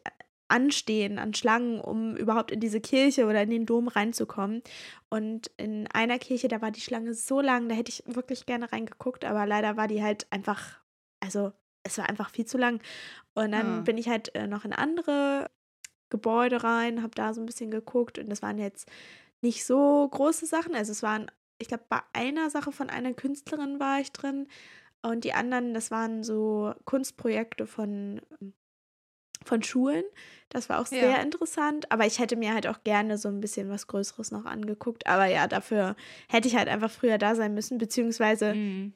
anstehen 0.49 1.19
an 1.19 1.33
Schlangen, 1.33 1.79
um 1.79 2.15
überhaupt 2.15 2.51
in 2.51 2.59
diese 2.59 2.81
Kirche 2.81 3.25
oder 3.25 3.41
in 3.43 3.49
den 3.49 3.65
Dom 3.65 3.87
reinzukommen. 3.87 4.61
Und 5.09 5.51
in 5.57 5.87
einer 5.87 6.19
Kirche, 6.19 6.47
da 6.47 6.61
war 6.61 6.71
die 6.71 6.81
Schlange 6.81 7.13
so 7.13 7.39
lang, 7.39 7.69
da 7.69 7.75
hätte 7.75 7.91
ich 7.91 8.03
wirklich 8.05 8.45
gerne 8.45 8.71
reingeguckt, 8.71 9.25
aber 9.25 9.45
leider 9.45 9.77
war 9.77 9.87
die 9.87 10.03
halt 10.03 10.27
einfach, 10.31 10.79
also 11.19 11.51
es 11.83 11.97
war 11.97 12.09
einfach 12.09 12.29
viel 12.29 12.45
zu 12.45 12.57
lang. 12.57 12.81
Und 13.35 13.51
dann 13.51 13.67
ja. 13.67 13.81
bin 13.81 13.97
ich 13.97 14.09
halt 14.09 14.33
äh, 14.35 14.47
noch 14.47 14.65
in 14.65 14.73
andere 14.73 15.49
Gebäude 16.09 16.63
rein, 16.63 17.01
habe 17.01 17.15
da 17.15 17.33
so 17.33 17.41
ein 17.41 17.45
bisschen 17.45 17.71
geguckt 17.71 18.17
und 18.17 18.29
das 18.29 18.41
waren 18.41 18.57
jetzt 18.57 18.89
nicht 19.41 19.65
so 19.65 20.07
große 20.09 20.45
Sachen. 20.45 20.75
Also 20.75 20.91
es 20.91 21.03
waren, 21.03 21.31
ich 21.59 21.67
glaube, 21.67 21.85
bei 21.87 22.01
einer 22.13 22.49
Sache 22.49 22.71
von 22.71 22.89
einer 22.89 23.13
Künstlerin 23.13 23.79
war 23.79 23.99
ich 23.99 24.11
drin 24.11 24.47
und 25.01 25.23
die 25.23 25.33
anderen, 25.33 25.73
das 25.73 25.91
waren 25.91 26.23
so 26.23 26.73
Kunstprojekte 26.85 27.67
von 27.67 28.21
von 29.43 29.63
Schulen. 29.63 30.03
Das 30.50 30.67
war 30.69 30.79
auch 30.79 30.88
sehr 30.88 31.12
ja. 31.12 31.17
interessant, 31.17 31.91
aber 31.91 32.05
ich 32.05 32.19
hätte 32.19 32.36
mir 32.36 32.53
halt 32.53 32.67
auch 32.67 32.84
gerne 32.84 33.17
so 33.17 33.29
ein 33.29 33.39
bisschen 33.39 33.69
was 33.69 33.88
Größeres 33.88 34.31
noch 34.31 34.46
angeguckt. 34.46 35.05
Aber 35.08 35.25
ja, 35.25 35.48
dafür 35.48 35.96
hätte 36.27 36.48
ich 36.48 36.55
halt 36.55 36.67
einfach 36.67 36.89
früher 36.89 37.17
da 37.17 37.36
sein 37.36 37.53
müssen, 37.53 37.77
beziehungsweise 37.77 38.55
mhm. 38.55 38.93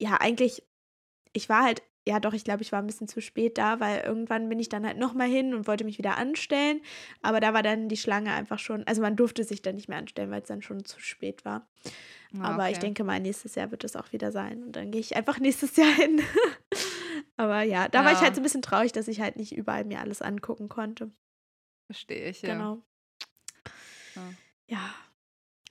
ja, 0.00 0.16
eigentlich, 0.20 0.64
ich 1.32 1.48
war 1.48 1.62
halt, 1.62 1.82
ja 2.06 2.18
doch, 2.18 2.32
ich 2.32 2.42
glaube, 2.42 2.62
ich 2.62 2.72
war 2.72 2.80
ein 2.80 2.86
bisschen 2.86 3.06
zu 3.06 3.20
spät 3.20 3.58
da, 3.58 3.78
weil 3.78 4.00
irgendwann 4.00 4.48
bin 4.48 4.58
ich 4.58 4.68
dann 4.68 4.84
halt 4.84 4.98
nochmal 4.98 5.28
hin 5.28 5.54
und 5.54 5.68
wollte 5.68 5.84
mich 5.84 5.98
wieder 5.98 6.18
anstellen. 6.18 6.80
Aber 7.22 7.38
da 7.38 7.54
war 7.54 7.62
dann 7.62 7.88
die 7.88 7.96
Schlange 7.96 8.32
einfach 8.32 8.58
schon, 8.58 8.84
also 8.86 9.02
man 9.02 9.14
durfte 9.14 9.44
sich 9.44 9.62
dann 9.62 9.76
nicht 9.76 9.88
mehr 9.88 9.98
anstellen, 9.98 10.30
weil 10.30 10.42
es 10.42 10.48
dann 10.48 10.62
schon 10.62 10.84
zu 10.84 10.98
spät 10.98 11.44
war. 11.44 11.68
Ah, 12.40 12.54
aber 12.54 12.64
okay. 12.64 12.72
ich 12.72 12.78
denke 12.78 13.04
mal, 13.04 13.20
nächstes 13.20 13.54
Jahr 13.54 13.70
wird 13.70 13.84
es 13.84 13.94
auch 13.94 14.12
wieder 14.12 14.32
sein. 14.32 14.64
Und 14.64 14.74
dann 14.74 14.90
gehe 14.90 15.00
ich 15.00 15.14
einfach 15.14 15.38
nächstes 15.40 15.76
Jahr 15.76 15.94
hin. 15.94 16.20
Aber 17.36 17.62
ja, 17.62 17.88
da 17.88 18.00
ja. 18.00 18.04
war 18.04 18.12
ich 18.12 18.20
halt 18.20 18.34
so 18.34 18.40
ein 18.40 18.44
bisschen 18.44 18.62
traurig, 18.62 18.92
dass 18.92 19.08
ich 19.08 19.20
halt 19.20 19.36
nicht 19.36 19.56
überall 19.56 19.84
mir 19.84 20.00
alles 20.00 20.22
angucken 20.22 20.68
konnte. 20.68 21.10
Verstehe 21.86 22.28
ich, 22.28 22.42
ja. 22.42 22.54
Genau. 22.54 22.82
Ja. 24.14 24.34
ja. 24.68 24.94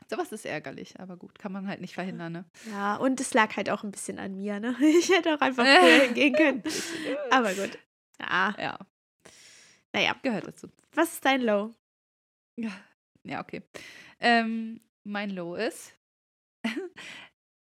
Sowas 0.09 0.31
ist 0.31 0.45
ärgerlich, 0.45 0.99
aber 0.99 1.15
gut, 1.15 1.39
kann 1.39 1.53
man 1.53 1.67
halt 1.67 1.79
nicht 1.79 1.93
verhindern, 1.93 2.33
ne? 2.33 2.45
Ja, 2.69 2.97
und 2.97 3.21
es 3.21 3.33
lag 3.33 3.55
halt 3.55 3.69
auch 3.69 3.83
ein 3.83 3.91
bisschen 3.91 4.19
an 4.19 4.35
mir, 4.35 4.59
ne? 4.59 4.75
Ich 4.81 5.09
hätte 5.09 5.33
auch 5.35 5.41
einfach 5.41 5.63
früher 5.79 6.01
hingehen 6.05 6.33
können. 6.33 6.63
Aber 7.29 7.53
gut. 7.53 7.77
Ja. 8.19 8.53
Ja. 8.57 8.79
Naja. 9.93 10.15
Gehört 10.21 10.47
dazu. 10.47 10.67
Was 10.93 11.13
ist 11.13 11.25
dein 11.25 11.41
Low? 11.41 11.73
Ja, 12.57 12.71
ja 13.23 13.41
okay. 13.41 13.61
Ähm, 14.19 14.81
mein 15.03 15.29
Low 15.29 15.55
ist, 15.55 15.93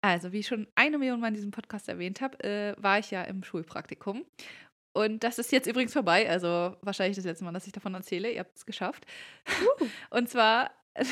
also, 0.02 0.32
wie 0.32 0.40
ich 0.40 0.46
schon 0.46 0.66
eine 0.74 0.98
Million 0.98 1.20
Mal 1.20 1.28
in 1.28 1.34
diesem 1.34 1.50
Podcast 1.50 1.88
erwähnt 1.88 2.20
habe, 2.20 2.42
äh, 2.42 2.74
war 2.82 2.98
ich 2.98 3.10
ja 3.10 3.22
im 3.22 3.42
Schulpraktikum. 3.44 4.24
Und 4.96 5.22
das 5.22 5.38
ist 5.38 5.52
jetzt 5.52 5.66
übrigens 5.66 5.92
vorbei. 5.92 6.28
Also, 6.28 6.76
wahrscheinlich 6.82 7.16
das 7.16 7.26
letzte 7.26 7.44
Mal, 7.44 7.52
dass 7.52 7.66
ich 7.66 7.72
davon 7.72 7.94
erzähle. 7.94 8.30
Ihr 8.32 8.40
habt 8.40 8.56
es 8.56 8.66
geschafft. 8.66 9.06
Uh. 9.48 9.86
Und 10.10 10.28
zwar. 10.28 10.70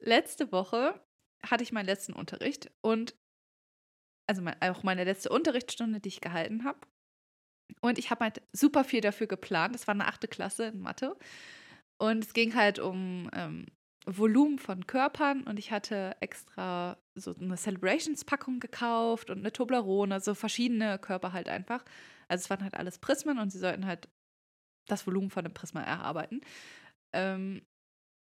letzte 0.00 0.50
Woche 0.50 1.00
hatte 1.44 1.62
ich 1.62 1.72
meinen 1.72 1.86
letzten 1.86 2.12
Unterricht 2.14 2.70
und 2.82 3.14
also 4.26 4.40
mein, 4.40 4.60
auch 4.62 4.82
meine 4.82 5.04
letzte 5.04 5.28
Unterrichtsstunde, 5.28 6.00
die 6.00 6.08
ich 6.08 6.20
gehalten 6.22 6.64
habe. 6.64 6.78
Und 7.82 7.98
ich 7.98 8.10
habe 8.10 8.24
halt 8.24 8.42
super 8.52 8.84
viel 8.84 9.00
dafür 9.00 9.26
geplant. 9.26 9.74
Das 9.74 9.86
war 9.86 9.94
eine 9.94 10.06
achte 10.06 10.28
Klasse 10.28 10.66
in 10.66 10.80
Mathe. 10.80 11.16
Und 12.00 12.24
es 12.24 12.32
ging 12.32 12.54
halt 12.54 12.78
um 12.78 13.30
ähm, 13.34 13.66
Volumen 14.06 14.58
von 14.58 14.86
Körpern 14.86 15.42
und 15.44 15.58
ich 15.58 15.72
hatte 15.72 16.16
extra 16.20 16.98
so 17.14 17.34
eine 17.34 17.56
Celebrations-Packung 17.56 18.60
gekauft 18.60 19.30
und 19.30 19.38
eine 19.38 19.52
Toblerone, 19.52 20.20
so 20.20 20.34
verschiedene 20.34 20.98
Körper 20.98 21.32
halt 21.32 21.48
einfach. 21.48 21.84
Also 22.28 22.42
es 22.42 22.50
waren 22.50 22.62
halt 22.62 22.74
alles 22.74 22.98
Prismen 22.98 23.38
und 23.38 23.50
sie 23.50 23.58
sollten 23.58 23.86
halt 23.86 24.08
das 24.88 25.06
Volumen 25.06 25.30
von 25.30 25.44
einem 25.44 25.54
Prisma 25.54 25.82
erarbeiten. 25.82 26.42
Ähm, 27.14 27.62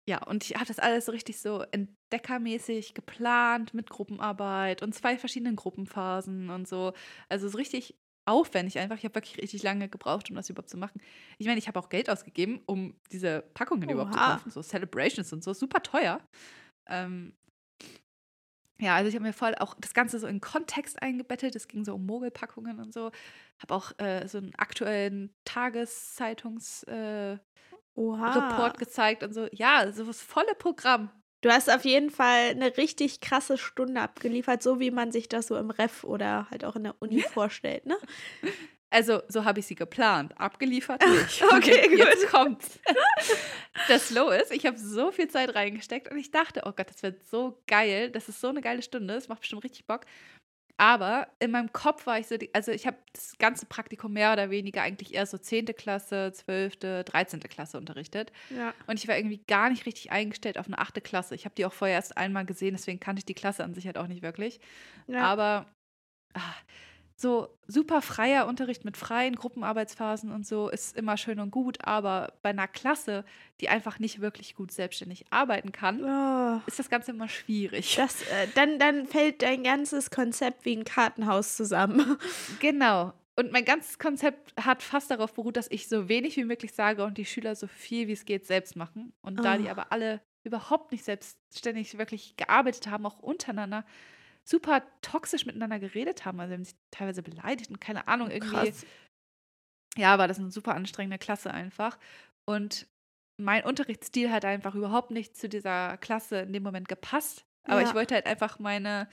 ja, 0.07 0.21
und 0.25 0.43
ich 0.43 0.55
habe 0.55 0.65
das 0.65 0.79
alles 0.79 1.05
so 1.05 1.13
richtig 1.13 1.39
so 1.39 1.61
entdeckermäßig 1.71 2.93
geplant 2.93 3.73
mit 3.73 3.89
Gruppenarbeit 3.89 4.83
und 4.83 4.93
zwei 4.93 5.17
verschiedenen 5.17 5.55
Gruppenphasen 5.55 6.49
und 6.49 6.67
so. 6.67 6.93
Also 7.29 7.47
so 7.47 7.57
richtig 7.57 7.95
aufwendig 8.25 8.79
einfach. 8.79 8.97
Ich 8.97 9.03
habe 9.03 9.15
wirklich 9.15 9.37
richtig 9.41 9.63
lange 9.63 9.89
gebraucht, 9.89 10.29
um 10.29 10.35
das 10.35 10.49
überhaupt 10.49 10.69
zu 10.69 10.77
machen. 10.77 11.01
Ich 11.37 11.47
meine, 11.47 11.59
ich 11.59 11.67
habe 11.67 11.79
auch 11.79 11.89
Geld 11.89 12.09
ausgegeben, 12.09 12.61
um 12.65 12.95
diese 13.11 13.41
Packungen 13.53 13.85
Oha. 13.85 13.93
überhaupt 13.93 14.13
zu 14.13 14.19
kaufen. 14.19 14.51
So 14.51 14.61
Celebrations 14.61 15.31
und 15.33 15.43
so, 15.43 15.53
super 15.53 15.81
teuer. 15.81 16.19
Ähm, 16.87 17.33
ja, 18.79 18.95
also 18.95 19.07
ich 19.07 19.15
habe 19.15 19.23
mir 19.23 19.33
voll 19.33 19.55
auch 19.55 19.75
das 19.79 19.93
Ganze 19.93 20.19
so 20.19 20.27
in 20.27 20.41
Kontext 20.41 21.01
eingebettet. 21.01 21.55
Es 21.55 21.67
ging 21.67 21.85
so 21.85 21.95
um 21.95 22.05
Mogelpackungen 22.05 22.79
und 22.79 22.93
so. 22.93 23.11
Habe 23.61 23.75
auch 23.75 23.97
äh, 23.99 24.27
so 24.27 24.39
einen 24.39 24.53
aktuellen 24.55 25.33
Tageszeitungs- 25.45 26.87
äh, 26.87 27.37
Report 27.95 28.79
gezeigt 28.79 29.23
und 29.23 29.33
so. 29.33 29.47
Ja, 29.51 29.91
so 29.91 30.05
das 30.05 30.21
volle 30.21 30.55
Programm. 30.55 31.11
Du 31.43 31.51
hast 31.51 31.69
auf 31.69 31.83
jeden 31.83 32.09
Fall 32.09 32.51
eine 32.51 32.77
richtig 32.77 33.19
krasse 33.19 33.57
Stunde 33.57 33.99
abgeliefert, 33.99 34.63
so 34.63 34.79
wie 34.79 34.91
man 34.91 35.11
sich 35.11 35.27
das 35.27 35.47
so 35.47 35.57
im 35.57 35.71
Ref 35.71 36.05
oder 36.05 36.47
halt 36.49 36.63
auch 36.63 36.77
in 36.77 36.85
der 36.85 36.95
Uni 36.99 37.19
vorstellt, 37.19 37.85
ne? 37.85 37.97
Also, 38.89 39.23
so 39.27 39.43
habe 39.43 39.59
ich 39.59 39.65
sie 39.65 39.75
geplant. 39.75 40.39
Abgeliefert 40.39 41.03
nicht. 41.09 41.43
okay, 41.51 41.89
gut. 41.89 41.97
Jetzt 41.97 42.27
kommt's. 42.29 42.79
Das 43.89 44.09
Low 44.11 44.29
ist, 44.29 44.53
ich 44.53 44.65
habe 44.65 44.77
so 44.77 45.11
viel 45.11 45.27
Zeit 45.27 45.53
reingesteckt 45.53 46.09
und 46.11 46.17
ich 46.17 46.31
dachte, 46.31 46.61
oh 46.65 46.71
Gott, 46.71 46.89
das 46.89 47.03
wird 47.03 47.25
so 47.25 47.61
geil. 47.67 48.09
Das 48.11 48.29
ist 48.29 48.39
so 48.39 48.47
eine 48.47 48.61
geile 48.61 48.81
Stunde. 48.81 49.15
Das 49.15 49.27
macht 49.27 49.41
bestimmt 49.41 49.65
richtig 49.65 49.85
Bock. 49.85 50.05
Aber 50.83 51.29
in 51.39 51.51
meinem 51.51 51.71
Kopf 51.71 52.05
war 52.07 52.19
ich 52.19 52.27
so, 52.27 52.35
also 52.51 52.73
ich 52.73 52.85
habe 52.85 52.97
das 53.13 53.37
ganze 53.37 53.65
Praktikum 53.65 54.11
mehr 54.11 54.33
oder 54.33 54.49
weniger 54.49 54.81
eigentlich 54.81 55.13
eher 55.13 55.25
so 55.25 55.37
10. 55.37 55.67
Klasse, 55.67 56.33
12., 56.33 57.05
13. 57.05 57.39
Klasse 57.39 57.77
unterrichtet. 57.77 58.33
Ja. 58.49 58.73
Und 58.85 58.99
ich 58.99 59.07
war 59.07 59.15
irgendwie 59.15 59.41
gar 59.47 59.69
nicht 59.69 59.85
richtig 59.85 60.11
eingestellt 60.11 60.57
auf 60.57 60.67
eine 60.67 60.77
8. 60.79 61.01
Klasse. 61.01 61.35
Ich 61.35 61.45
habe 61.45 61.55
die 61.55 61.65
auch 61.65 61.71
vorher 61.71 61.95
erst 61.95 62.17
einmal 62.17 62.45
gesehen, 62.45 62.73
deswegen 62.73 62.99
kannte 62.99 63.21
ich 63.21 63.25
die 63.25 63.33
Klasse 63.33 63.63
an 63.63 63.73
sich 63.73 63.85
halt 63.85 63.97
auch 63.97 64.07
nicht 64.07 64.23
wirklich. 64.23 64.59
Ja. 65.07 65.23
Aber 65.23 65.73
ach, 66.33 66.61
so 67.15 67.49
super 67.67 68.01
freier 68.01 68.47
Unterricht 68.47 68.85
mit 68.85 68.97
freien 68.97 69.35
Gruppenarbeitsphasen 69.35 70.31
und 70.31 70.45
so 70.45 70.69
ist 70.69 70.97
immer 70.97 71.17
schön 71.17 71.39
und 71.39 71.51
gut, 71.51 71.77
aber 71.85 72.33
bei 72.41 72.49
einer 72.49 72.67
Klasse, 72.67 73.23
die 73.61 73.69
einfach 73.69 73.99
nicht 73.99 74.21
wirklich 74.21 74.55
gut 74.55 74.71
selbstständig 74.71 75.25
arbeiten 75.29 75.71
kann, 75.71 76.03
oh. 76.03 76.61
ist 76.65 76.79
das 76.79 76.89
Ganze 76.89 77.11
immer 77.11 77.29
schwierig. 77.29 77.95
Das, 77.95 78.21
äh, 78.23 78.47
dann, 78.55 78.79
dann 78.79 79.07
fällt 79.07 79.41
dein 79.41 79.63
ganzes 79.63 80.11
Konzept 80.11 80.65
wie 80.65 80.75
ein 80.75 80.85
Kartenhaus 80.85 81.55
zusammen. 81.55 82.17
Genau. 82.59 83.13
Und 83.35 83.51
mein 83.51 83.65
ganzes 83.65 83.97
Konzept 83.99 84.53
hat 84.63 84.83
fast 84.83 85.09
darauf 85.09 85.33
beruht, 85.33 85.57
dass 85.57 85.69
ich 85.71 85.87
so 85.87 86.07
wenig 86.07 86.37
wie 86.37 86.43
möglich 86.43 86.73
sage 86.73 87.03
und 87.03 87.17
die 87.17 87.25
Schüler 87.25 87.55
so 87.55 87.67
viel 87.67 88.07
wie 88.07 88.13
es 88.13 88.25
geht 88.25 88.45
selbst 88.45 88.75
machen. 88.75 89.13
Und 89.21 89.39
oh. 89.39 89.43
da 89.43 89.57
die 89.57 89.69
aber 89.69 89.91
alle 89.91 90.21
überhaupt 90.43 90.91
nicht 90.91 91.03
selbstständig 91.03 91.97
wirklich 91.97 92.35
gearbeitet 92.37 92.87
haben, 92.87 93.05
auch 93.05 93.19
untereinander, 93.19 93.85
super 94.43 94.83
toxisch 95.01 95.45
miteinander 95.45 95.79
geredet 95.79 96.25
haben. 96.25 96.39
Also 96.39 96.49
sie 96.49 96.55
haben 96.55 96.65
sich 96.65 96.75
teilweise 96.91 97.23
beleidigt 97.23 97.69
und 97.69 97.79
keine 97.79 98.07
Ahnung, 98.07 98.29
irgendwie. 98.29 98.71
Krass. 98.71 98.85
Ja, 99.95 100.17
war 100.17 100.27
das 100.27 100.39
eine 100.39 100.51
super 100.51 100.75
anstrengende 100.75 101.17
Klasse 101.17 101.53
einfach. 101.53 101.97
Und 102.45 102.87
mein 103.37 103.63
Unterrichtsstil 103.63 104.31
hat 104.31 104.45
einfach 104.45 104.75
überhaupt 104.75 105.11
nicht 105.11 105.37
zu 105.37 105.49
dieser 105.49 105.97
Klasse 105.97 106.39
in 106.39 106.53
dem 106.53 106.63
Moment 106.63 106.87
gepasst. 106.87 107.45
Aber 107.65 107.81
ja. 107.81 107.87
ich 107.87 107.93
wollte 107.93 108.15
halt 108.15 108.25
einfach 108.25 108.59
meine, 108.59 109.07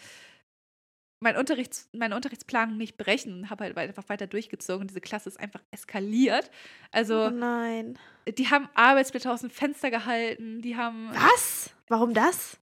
mein 1.23 1.37
Unterrichts, 1.37 1.89
meine 1.93 2.17
Unterrichtsplanung 2.17 2.77
nicht 2.77 2.97
brechen 2.97 3.41
und 3.41 3.51
habe 3.51 3.65
halt 3.65 3.77
einfach 3.77 4.09
weiter 4.09 4.27
durchgezogen. 4.27 4.89
Diese 4.89 5.01
Klasse 5.01 5.29
ist 5.29 5.39
einfach 5.39 5.63
eskaliert. 5.71 6.51
Also, 6.91 7.27
oh 7.27 7.31
nein. 7.31 7.99
Die 8.27 8.49
haben 8.51 8.69
Arbeitsblätter 8.75 9.33
aus 9.33 9.43
dem 9.43 9.51
Fenster 9.51 9.91
gehalten, 9.91 10.63
die 10.63 10.77
haben. 10.77 11.11
Was? 11.13 11.71
Warum 11.89 12.15
das? 12.15 12.59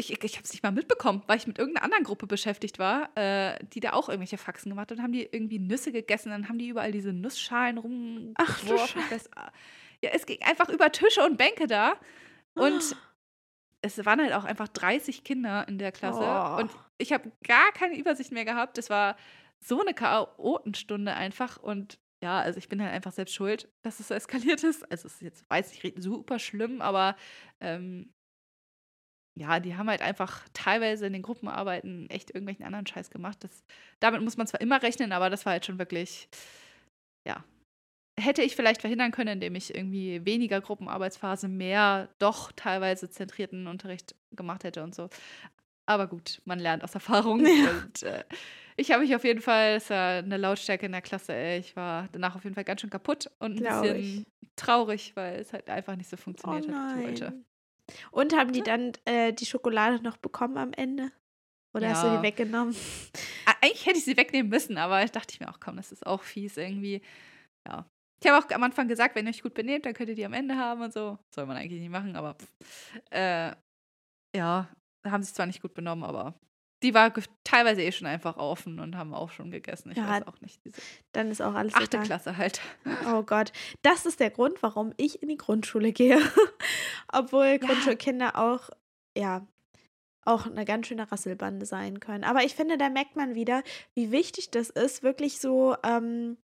Ich, 0.00 0.24
ich 0.24 0.36
habe 0.36 0.44
es 0.44 0.52
nicht 0.52 0.62
mal 0.62 0.72
mitbekommen, 0.72 1.22
weil 1.26 1.36
ich 1.36 1.46
mit 1.46 1.58
irgendeiner 1.58 1.84
anderen 1.84 2.04
Gruppe 2.04 2.26
beschäftigt 2.26 2.78
war, 2.78 3.10
äh, 3.16 3.58
die 3.72 3.80
da 3.80 3.92
auch 3.92 4.08
irgendwelche 4.08 4.38
Faxen 4.38 4.70
gemacht 4.70 4.90
hat. 4.90 4.98
Dann 4.98 5.04
haben 5.04 5.12
die 5.12 5.28
irgendwie 5.30 5.58
Nüsse 5.58 5.92
gegessen, 5.92 6.30
dann 6.30 6.48
haben 6.48 6.58
die 6.58 6.68
überall 6.68 6.92
diese 6.92 7.12
Nussschalen 7.12 7.78
rumgeworfen. 7.78 9.02
Ach, 9.36 9.50
ja, 10.02 10.10
es 10.12 10.26
ging 10.26 10.42
einfach 10.42 10.68
über 10.68 10.90
Tische 10.90 11.22
und 11.24 11.36
Bänke 11.36 11.66
da. 11.66 11.94
Und 12.54 12.82
oh. 12.92 12.96
es 13.82 14.04
waren 14.04 14.20
halt 14.20 14.32
auch 14.32 14.44
einfach 14.44 14.68
30 14.68 15.24
Kinder 15.24 15.68
in 15.68 15.78
der 15.78 15.92
Klasse. 15.92 16.20
Oh. 16.20 16.60
Und 16.60 16.70
ich 16.98 17.12
habe 17.12 17.30
gar 17.46 17.70
keine 17.72 17.98
Übersicht 17.98 18.32
mehr 18.32 18.44
gehabt. 18.44 18.78
Es 18.78 18.90
war 18.90 19.16
so 19.60 19.80
eine 19.80 19.94
Chaotenstunde 19.94 21.14
einfach. 21.14 21.58
Und 21.58 21.98
ja, 22.22 22.40
also 22.40 22.58
ich 22.58 22.68
bin 22.68 22.82
halt 22.82 22.92
einfach 22.92 23.12
selbst 23.12 23.34
schuld, 23.34 23.68
dass 23.82 24.00
es 24.00 24.08
so 24.08 24.14
eskaliert 24.14 24.64
ist. 24.64 24.90
Also 24.90 25.06
es 25.06 25.14
ist 25.14 25.22
jetzt, 25.22 25.50
weiß 25.50 25.72
ich, 25.72 25.94
super 25.98 26.38
schlimm, 26.38 26.80
aber 26.80 27.16
ähm, 27.60 28.12
ja, 29.40 29.58
die 29.58 29.74
haben 29.74 29.88
halt 29.88 30.02
einfach 30.02 30.46
teilweise 30.52 31.06
in 31.06 31.14
den 31.14 31.22
Gruppenarbeiten 31.22 32.10
echt 32.10 32.28
irgendwelchen 32.30 32.66
anderen 32.66 32.86
Scheiß 32.86 33.08
gemacht. 33.08 33.38
Das, 33.40 33.64
damit 33.98 34.20
muss 34.20 34.36
man 34.36 34.46
zwar 34.46 34.60
immer 34.60 34.82
rechnen, 34.82 35.12
aber 35.12 35.30
das 35.30 35.46
war 35.46 35.54
halt 35.54 35.64
schon 35.64 35.78
wirklich, 35.78 36.28
ja. 37.26 37.42
Hätte 38.18 38.42
ich 38.42 38.54
vielleicht 38.54 38.82
verhindern 38.82 39.12
können, 39.12 39.34
indem 39.34 39.54
ich 39.54 39.74
irgendwie 39.74 40.26
weniger 40.26 40.60
Gruppenarbeitsphase, 40.60 41.48
mehr 41.48 42.10
doch 42.18 42.52
teilweise 42.52 43.08
zentrierten 43.08 43.66
Unterricht 43.66 44.14
gemacht 44.32 44.62
hätte 44.62 44.82
und 44.82 44.94
so. 44.94 45.08
Aber 45.86 46.06
gut, 46.06 46.42
man 46.44 46.58
lernt 46.58 46.84
aus 46.84 46.94
Erfahrung. 46.94 47.40
Ja. 47.46 47.70
Und 47.70 48.02
äh, 48.02 48.24
ich 48.76 48.90
habe 48.92 49.02
mich 49.02 49.14
auf 49.16 49.24
jeden 49.24 49.40
Fall, 49.40 49.76
es 49.76 49.88
war 49.88 50.18
eine 50.18 50.36
Lautstärke 50.36 50.84
in 50.84 50.92
der 50.92 51.00
Klasse, 51.00 51.32
ey, 51.32 51.60
ich 51.60 51.76
war 51.76 52.08
danach 52.12 52.36
auf 52.36 52.44
jeden 52.44 52.54
Fall 52.54 52.64
ganz 52.64 52.82
schön 52.82 52.90
kaputt 52.90 53.30
und 53.38 53.52
ein 53.52 53.62
Glaub 53.62 53.82
bisschen 53.82 53.96
ich. 53.96 54.26
traurig, 54.56 55.16
weil 55.16 55.40
es 55.40 55.54
halt 55.54 55.70
einfach 55.70 55.96
nicht 55.96 56.10
so 56.10 56.18
funktioniert 56.18 56.66
oh 56.68 56.72
hat, 56.72 56.96
wie 56.96 57.00
ich 57.00 57.06
wollte. 57.06 57.44
Und 58.10 58.36
haben 58.36 58.52
die 58.52 58.62
dann 58.62 58.92
äh, 59.04 59.32
die 59.32 59.46
Schokolade 59.46 60.02
noch 60.02 60.16
bekommen 60.16 60.56
am 60.58 60.72
Ende? 60.72 61.12
Oder 61.74 61.88
ja. 61.88 61.94
hast 61.94 62.04
du 62.04 62.16
die 62.16 62.22
weggenommen? 62.22 62.74
Eigentlich 63.60 63.86
hätte 63.86 63.98
ich 63.98 64.04
sie 64.04 64.16
wegnehmen 64.16 64.50
müssen, 64.50 64.76
aber 64.76 65.04
ich 65.04 65.12
dachte 65.12 65.32
ich 65.32 65.40
mir 65.40 65.48
auch, 65.48 65.60
komm, 65.60 65.76
das 65.76 65.92
ist 65.92 66.06
auch 66.06 66.22
fies 66.22 66.56
irgendwie. 66.56 67.02
Ja. 67.66 67.86
Ich 68.22 68.30
habe 68.30 68.44
auch 68.44 68.50
am 68.50 68.62
Anfang 68.62 68.88
gesagt, 68.88 69.14
wenn 69.14 69.26
ihr 69.26 69.30
euch 69.30 69.42
gut 69.42 69.54
benehmt, 69.54 69.86
dann 69.86 69.94
könnt 69.94 70.10
ihr 70.10 70.14
die 70.14 70.26
am 70.26 70.32
Ende 70.32 70.56
haben 70.56 70.82
und 70.82 70.92
so. 70.92 71.18
Soll 71.34 71.46
man 71.46 71.56
eigentlich 71.56 71.80
nicht 71.80 71.90
machen, 71.90 72.16
aber 72.16 72.36
äh, 73.10 73.52
ja, 74.36 74.68
haben 75.06 75.22
sie 75.22 75.32
zwar 75.32 75.46
nicht 75.46 75.62
gut 75.62 75.74
benommen, 75.74 76.04
aber 76.04 76.34
die 76.82 76.94
war 76.94 77.12
teilweise 77.44 77.82
eh 77.82 77.92
schon 77.92 78.06
einfach 78.06 78.36
offen 78.36 78.80
und 78.80 78.96
haben 78.96 79.14
auch 79.14 79.30
schon 79.30 79.50
gegessen. 79.50 79.90
Ich 79.90 79.98
ja, 79.98 80.08
weiß 80.08 80.26
auch 80.26 80.40
nicht. 80.40 80.60
dann 81.12 81.30
ist 81.30 81.42
auch 81.42 81.54
alles 81.54 81.74
Achte 81.74 81.96
egal. 81.96 82.06
Klasse 82.06 82.36
halt. 82.36 82.60
Oh 83.06 83.22
Gott. 83.22 83.52
Das 83.82 84.06
ist 84.06 84.20
der 84.20 84.30
Grund, 84.30 84.62
warum 84.62 84.92
ich 84.96 85.22
in 85.22 85.28
die 85.28 85.36
Grundschule 85.36 85.92
gehe. 85.92 86.20
Obwohl 87.12 87.46
ja. 87.46 87.56
Grundschulkinder 87.58 88.36
auch, 88.36 88.70
ja, 89.16 89.46
auch 90.24 90.46
eine 90.46 90.64
ganz 90.64 90.86
schöne 90.86 91.10
Rasselbande 91.10 91.66
sein 91.66 92.00
können. 92.00 92.24
Aber 92.24 92.44
ich 92.44 92.54
finde, 92.54 92.78
da 92.78 92.88
merkt 92.88 93.16
man 93.16 93.34
wieder, 93.34 93.62
wie 93.94 94.10
wichtig 94.10 94.50
das 94.50 94.70
ist, 94.70 95.02
wirklich 95.02 95.40
so 95.40 95.76
ähm, 95.82 96.36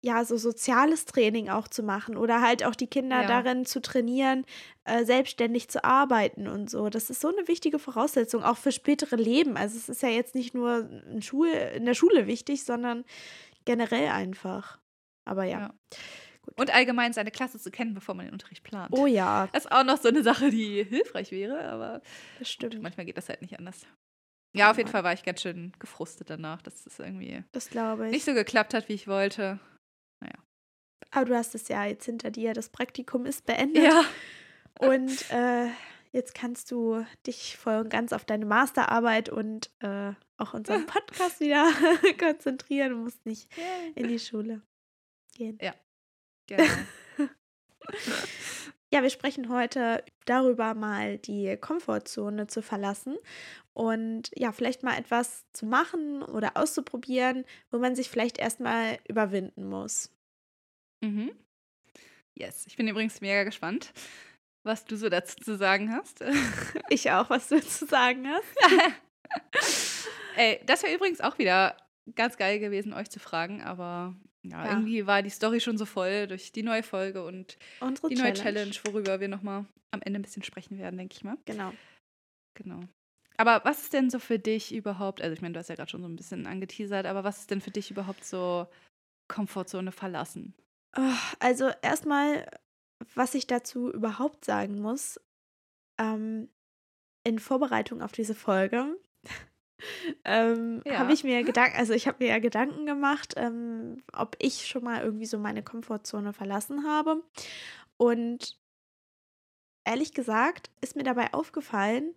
ja, 0.00 0.24
so 0.24 0.36
soziales 0.36 1.06
Training 1.06 1.48
auch 1.48 1.66
zu 1.66 1.82
machen 1.82 2.16
oder 2.16 2.40
halt 2.40 2.64
auch 2.64 2.76
die 2.76 2.86
Kinder 2.86 3.22
ja. 3.22 3.26
darin 3.26 3.66
zu 3.66 3.82
trainieren, 3.82 4.44
äh, 4.84 5.04
selbstständig 5.04 5.68
zu 5.68 5.82
arbeiten 5.82 6.46
und 6.46 6.70
so. 6.70 6.88
Das 6.88 7.10
ist 7.10 7.20
so 7.20 7.28
eine 7.28 7.48
wichtige 7.48 7.78
Voraussetzung, 7.78 8.44
auch 8.44 8.56
für 8.56 8.70
spätere 8.70 9.16
Leben. 9.16 9.56
Also 9.56 9.76
es 9.76 9.88
ist 9.88 10.02
ja 10.02 10.08
jetzt 10.08 10.36
nicht 10.36 10.54
nur 10.54 10.88
in, 11.10 11.20
Schule, 11.22 11.72
in 11.72 11.84
der 11.84 11.94
Schule 11.94 12.26
wichtig, 12.28 12.64
sondern 12.64 13.04
generell 13.64 14.08
einfach. 14.08 14.78
Aber 15.24 15.44
ja. 15.44 15.60
ja. 15.60 15.74
Und 16.56 16.72
allgemein 16.72 17.12
seine 17.12 17.30
Klasse 17.30 17.58
zu 17.58 17.70
kennen, 17.70 17.92
bevor 17.92 18.14
man 18.14 18.26
den 18.26 18.32
Unterricht 18.32 18.62
plant. 18.62 18.94
Oh 18.96 19.06
ja. 19.06 19.48
Das 19.52 19.64
ist 19.64 19.72
auch 19.72 19.84
noch 19.84 19.98
so 19.98 20.08
eine 20.08 20.22
Sache, 20.22 20.50
die 20.50 20.84
hilfreich 20.84 21.32
wäre, 21.32 21.68
aber 21.68 22.00
das 22.38 22.48
stimmt. 22.48 22.80
Manchmal 22.80 23.04
geht 23.04 23.18
das 23.18 23.28
halt 23.28 23.42
nicht 23.42 23.58
anders. 23.58 23.84
Ja, 24.54 24.70
auf 24.70 24.78
jeden 24.78 24.88
Fall 24.88 25.04
war 25.04 25.12
ich 25.12 25.24
ganz 25.24 25.42
schön 25.42 25.72
gefrustet 25.78 26.30
danach, 26.30 26.62
dass 26.62 26.84
das 26.84 26.98
irgendwie 26.98 27.44
das 27.52 27.68
ich. 27.68 28.10
nicht 28.10 28.24
so 28.24 28.32
geklappt 28.32 28.72
hat, 28.72 28.88
wie 28.88 28.94
ich 28.94 29.06
wollte. 29.06 29.60
Aber 31.10 31.24
du 31.26 31.36
hast 31.36 31.54
es 31.54 31.68
ja 31.68 31.84
jetzt 31.84 32.04
hinter 32.04 32.30
dir. 32.30 32.52
Das 32.54 32.68
Praktikum 32.68 33.26
ist 33.26 33.46
beendet. 33.46 33.84
Ja. 33.84 34.04
Und 34.78 35.30
äh, 35.30 35.68
jetzt 36.12 36.34
kannst 36.34 36.70
du 36.70 37.04
dich 37.26 37.56
voll 37.56 37.76
und 37.76 37.90
ganz 37.90 38.12
auf 38.12 38.24
deine 38.24 38.46
Masterarbeit 38.46 39.28
und 39.28 39.70
äh, 39.80 40.12
auch 40.36 40.54
unseren 40.54 40.86
Podcast 40.86 41.40
wieder 41.40 41.70
konzentrieren. 42.18 42.90
Du 42.90 42.96
musst 42.98 43.24
nicht 43.26 43.50
in 43.94 44.08
die 44.08 44.18
Schule 44.18 44.62
gehen. 45.34 45.58
Ja. 45.60 45.74
Gerne. 46.46 46.66
ja, 48.92 49.02
wir 49.02 49.10
sprechen 49.10 49.50
heute 49.50 50.02
darüber, 50.24 50.74
mal 50.74 51.18
die 51.18 51.56
Komfortzone 51.56 52.46
zu 52.46 52.62
verlassen 52.62 53.16
und 53.74 54.30
ja, 54.34 54.52
vielleicht 54.52 54.82
mal 54.82 54.98
etwas 54.98 55.44
zu 55.52 55.66
machen 55.66 56.22
oder 56.22 56.56
auszuprobieren, 56.56 57.44
wo 57.70 57.78
man 57.78 57.94
sich 57.94 58.08
vielleicht 58.08 58.38
erstmal 58.38 58.98
überwinden 59.06 59.68
muss. 59.68 60.10
Mhm. 61.00 61.32
Yes, 62.34 62.66
ich 62.66 62.76
bin 62.76 62.88
übrigens 62.88 63.20
mega 63.20 63.44
gespannt, 63.44 63.92
was 64.64 64.84
du 64.84 64.96
so 64.96 65.08
dazu 65.08 65.36
zu 65.36 65.56
sagen 65.56 65.92
hast. 65.92 66.22
ich 66.90 67.10
auch, 67.10 67.30
was 67.30 67.48
du 67.48 67.60
zu 67.60 67.86
sagen 67.86 68.28
hast. 68.28 68.94
Ey, 70.36 70.60
das 70.66 70.82
wäre 70.82 70.94
übrigens 70.94 71.20
auch 71.20 71.38
wieder 71.38 71.76
ganz 72.14 72.36
geil 72.36 72.58
gewesen, 72.60 72.92
euch 72.92 73.10
zu 73.10 73.18
fragen, 73.18 73.62
aber 73.62 74.14
ja, 74.44 74.64
ja, 74.64 74.70
irgendwie 74.70 75.06
war 75.06 75.22
die 75.22 75.30
Story 75.30 75.60
schon 75.60 75.78
so 75.78 75.84
voll 75.84 76.26
durch 76.26 76.52
die 76.52 76.62
neue 76.62 76.82
Folge 76.82 77.24
und 77.24 77.58
Unsere 77.80 78.08
die 78.08 78.14
neue 78.14 78.32
Challenge, 78.32 78.74
worüber 78.84 79.20
wir 79.20 79.28
nochmal 79.28 79.66
am 79.90 80.00
Ende 80.02 80.20
ein 80.20 80.22
bisschen 80.22 80.44
sprechen 80.44 80.78
werden, 80.78 80.96
denke 80.96 81.14
ich 81.16 81.24
mal. 81.24 81.36
Genau. 81.44 81.72
Genau. 82.54 82.80
Aber 83.36 83.64
was 83.64 83.82
ist 83.82 83.92
denn 83.92 84.10
so 84.10 84.18
für 84.18 84.38
dich 84.38 84.74
überhaupt, 84.74 85.22
also 85.22 85.32
ich 85.32 85.40
meine, 85.40 85.52
du 85.52 85.60
hast 85.60 85.68
ja 85.68 85.76
gerade 85.76 85.90
schon 85.90 86.02
so 86.02 86.08
ein 86.08 86.16
bisschen 86.16 86.46
angeteasert, 86.46 87.06
aber 87.06 87.24
was 87.24 87.40
ist 87.40 87.50
denn 87.50 87.60
für 87.60 87.70
dich 87.70 87.90
überhaupt 87.90 88.24
so 88.24 88.66
Komfortzone 89.28 89.92
verlassen? 89.92 90.54
Also 91.38 91.70
erstmal, 91.82 92.48
was 93.14 93.34
ich 93.34 93.46
dazu 93.46 93.92
überhaupt 93.92 94.44
sagen 94.44 94.80
muss, 94.80 95.20
ähm, 95.98 96.48
in 97.24 97.38
Vorbereitung 97.38 98.02
auf 98.02 98.12
diese 98.12 98.34
Folge 98.34 98.96
ähm, 100.24 100.82
ja. 100.84 100.98
habe 100.98 101.12
ich 101.12 101.24
mir 101.24 101.42
Gedanken, 101.44 101.76
also 101.76 101.92
ich 101.92 102.08
habe 102.08 102.24
mir 102.24 102.30
ja 102.30 102.38
Gedanken 102.38 102.86
gemacht, 102.86 103.34
ähm, 103.36 104.02
ob 104.12 104.36
ich 104.40 104.66
schon 104.66 104.84
mal 104.84 105.02
irgendwie 105.02 105.26
so 105.26 105.38
meine 105.38 105.62
Komfortzone 105.62 106.32
verlassen 106.32 106.86
habe. 106.86 107.22
Und 107.96 108.58
ehrlich 109.84 110.14
gesagt 110.14 110.70
ist 110.80 110.96
mir 110.96 111.04
dabei 111.04 111.32
aufgefallen, 111.34 112.14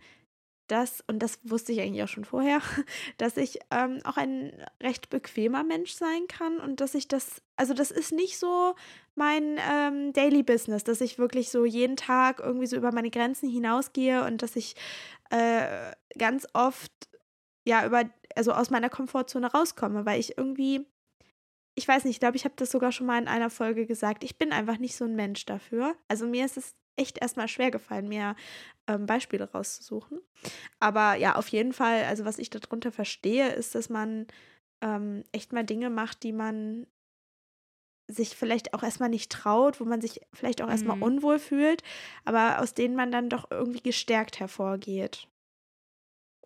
dass, 0.72 1.04
und 1.08 1.20
das 1.20 1.40
wusste 1.44 1.74
ich 1.74 1.82
eigentlich 1.82 2.02
auch 2.04 2.08
schon 2.08 2.26
vorher, 2.26 2.62
dass 3.18 3.38
ich 3.38 3.60
ähm, 3.72 4.00
auch 4.06 4.18
ein 4.18 4.54
recht 4.82 5.10
bequemer 5.10 5.64
Mensch 5.64 5.92
sein 5.92 6.28
kann 6.28 6.60
und 6.60 6.80
dass 6.80 6.96
ich 6.96 7.08
das, 7.08 7.42
also 7.58 7.74
das 7.74 7.92
ist 7.92 8.14
nicht 8.14 8.40
so 8.40 8.76
mein 9.16 9.60
ähm, 9.70 10.14
Daily 10.14 10.44
Business, 10.44 10.84
dass 10.84 11.02
ich 11.02 11.20
wirklich 11.20 11.50
so 11.50 11.66
jeden 11.66 11.98
Tag 11.98 12.40
irgendwie 12.40 12.68
so 12.68 12.78
über 12.78 12.94
meine 12.94 13.12
Grenzen 13.12 13.50
hinausgehe 13.50 14.24
und 14.26 14.42
dass 14.42 14.56
ich 14.56 14.76
äh, 15.30 15.92
ganz 16.18 16.48
oft 16.54 16.92
ja 17.66 17.86
über, 17.86 18.04
also 18.36 18.54
aus 18.54 18.70
meiner 18.70 18.90
Komfortzone 18.90 19.52
rauskomme, 19.52 20.06
weil 20.06 20.20
ich 20.20 20.38
irgendwie, 20.38 20.88
ich 21.76 21.88
weiß 21.88 22.06
nicht, 22.06 22.16
ich 22.16 22.20
glaube, 22.20 22.38
ich 22.38 22.46
habe 22.46 22.56
das 22.56 22.72
sogar 22.72 22.94
schon 22.94 23.08
mal 23.08 23.22
in 23.22 23.28
einer 23.28 23.50
Folge 23.50 23.86
gesagt, 23.86 24.24
ich 24.24 24.38
bin 24.38 24.54
einfach 24.54 24.78
nicht 24.78 24.96
so 24.96 25.04
ein 25.04 25.16
Mensch 25.16 25.46
dafür. 25.46 25.96
Also 26.08 26.28
mir 26.28 26.46
ist 26.46 26.58
es 26.58 26.76
echt 26.96 27.20
erstmal 27.20 27.48
schwer 27.48 27.72
gefallen, 27.72 28.08
mir 28.08 28.36
ähm, 28.88 29.06
Beispiele 29.06 29.50
rauszusuchen. 29.52 30.20
Aber 30.80 31.16
ja, 31.16 31.36
auf 31.36 31.48
jeden 31.50 31.74
Fall, 31.74 32.04
also 32.06 32.26
was 32.26 32.40
ich 32.40 32.50
darunter 32.50 32.92
verstehe, 32.92 33.50
ist, 33.50 33.76
dass 33.76 33.90
man 33.90 34.28
ähm, 34.82 35.24
echt 35.32 35.54
mal 35.54 35.64
Dinge 35.64 35.90
macht, 35.90 36.24
die 36.24 36.34
man 36.34 36.88
sich 38.08 38.36
vielleicht 38.36 38.74
auch 38.74 38.84
erstmal 38.84 39.10
nicht 39.10 39.32
traut, 39.32 39.80
wo 39.80 39.86
man 39.86 40.02
sich 40.02 40.22
vielleicht 40.34 40.62
auch 40.62 40.70
erstmal 40.70 40.98
mhm. 40.98 41.04
unwohl 41.04 41.40
fühlt, 41.40 41.82
aber 42.26 42.60
aus 42.60 42.74
denen 42.74 42.96
man 42.96 43.12
dann 43.12 43.30
doch 43.30 43.50
irgendwie 43.50 43.82
gestärkt 43.82 44.40
hervorgeht. 44.40 45.28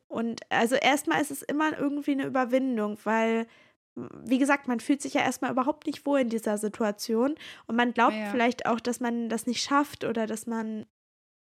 Und 0.08 0.42
also 0.52 0.76
erstmal 0.76 1.22
ist 1.22 1.32
es 1.32 1.42
immer 1.42 1.78
irgendwie 1.78 2.12
eine 2.12 2.26
Überwindung, 2.26 2.98
weil 3.04 3.48
wie 3.96 4.38
gesagt, 4.38 4.68
man 4.68 4.80
fühlt 4.80 5.02
sich 5.02 5.14
ja 5.14 5.22
erstmal 5.22 5.52
überhaupt 5.52 5.88
nicht 5.88 6.06
wohl 6.06 6.20
in 6.20 6.30
dieser 6.30 6.58
Situation 6.58 7.36
und 7.68 7.76
man 7.76 7.94
glaubt 7.94 8.16
ja. 8.16 8.30
vielleicht 8.30 8.66
auch, 8.66 8.80
dass 8.80 9.00
man 9.00 9.30
das 9.30 9.48
nicht 9.48 9.64
schafft 9.64 10.04
oder 10.04 10.28
dass 10.28 10.48
man 10.48 10.86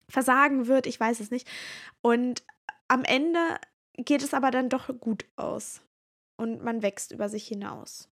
versagen 0.09 0.67
wird, 0.67 0.85
ich 0.85 0.99
weiß 0.99 1.19
es 1.19 1.31
nicht. 1.31 1.49
Und 2.01 2.43
am 2.87 3.03
Ende 3.03 3.39
geht 3.97 4.21
es 4.21 4.33
aber 4.33 4.51
dann 4.51 4.69
doch 4.69 4.89
gut 4.99 5.25
aus 5.35 5.81
und 6.37 6.63
man 6.63 6.81
wächst 6.81 7.11
über 7.11 7.29
sich 7.29 7.47
hinaus. 7.47 8.09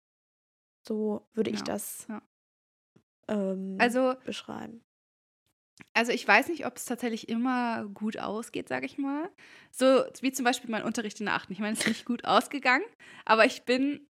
So 0.86 1.26
würde 1.34 1.50
ich 1.50 1.62
das 1.62 2.06
ja. 2.08 2.22
ähm, 3.28 3.76
also, 3.78 4.14
beschreiben. 4.24 4.82
Also 5.94 6.12
ich 6.12 6.26
weiß 6.26 6.48
nicht, 6.48 6.66
ob 6.66 6.76
es 6.76 6.84
tatsächlich 6.84 7.28
immer 7.28 7.86
gut 7.86 8.18
ausgeht, 8.18 8.68
sage 8.68 8.86
ich 8.86 8.98
mal. 8.98 9.30
So 9.70 10.04
wie 10.20 10.32
zum 10.32 10.44
Beispiel 10.44 10.70
mein 10.70 10.84
Unterricht 10.84 11.20
in 11.20 11.26
der 11.26 11.34
Achten. 11.34 11.52
Ich 11.52 11.58
meine, 11.58 11.72
es 11.72 11.80
ist 11.80 11.88
nicht 11.88 12.04
gut 12.04 12.24
ausgegangen, 12.24 12.84
aber 13.24 13.44
ich 13.44 13.64
bin 13.64 14.06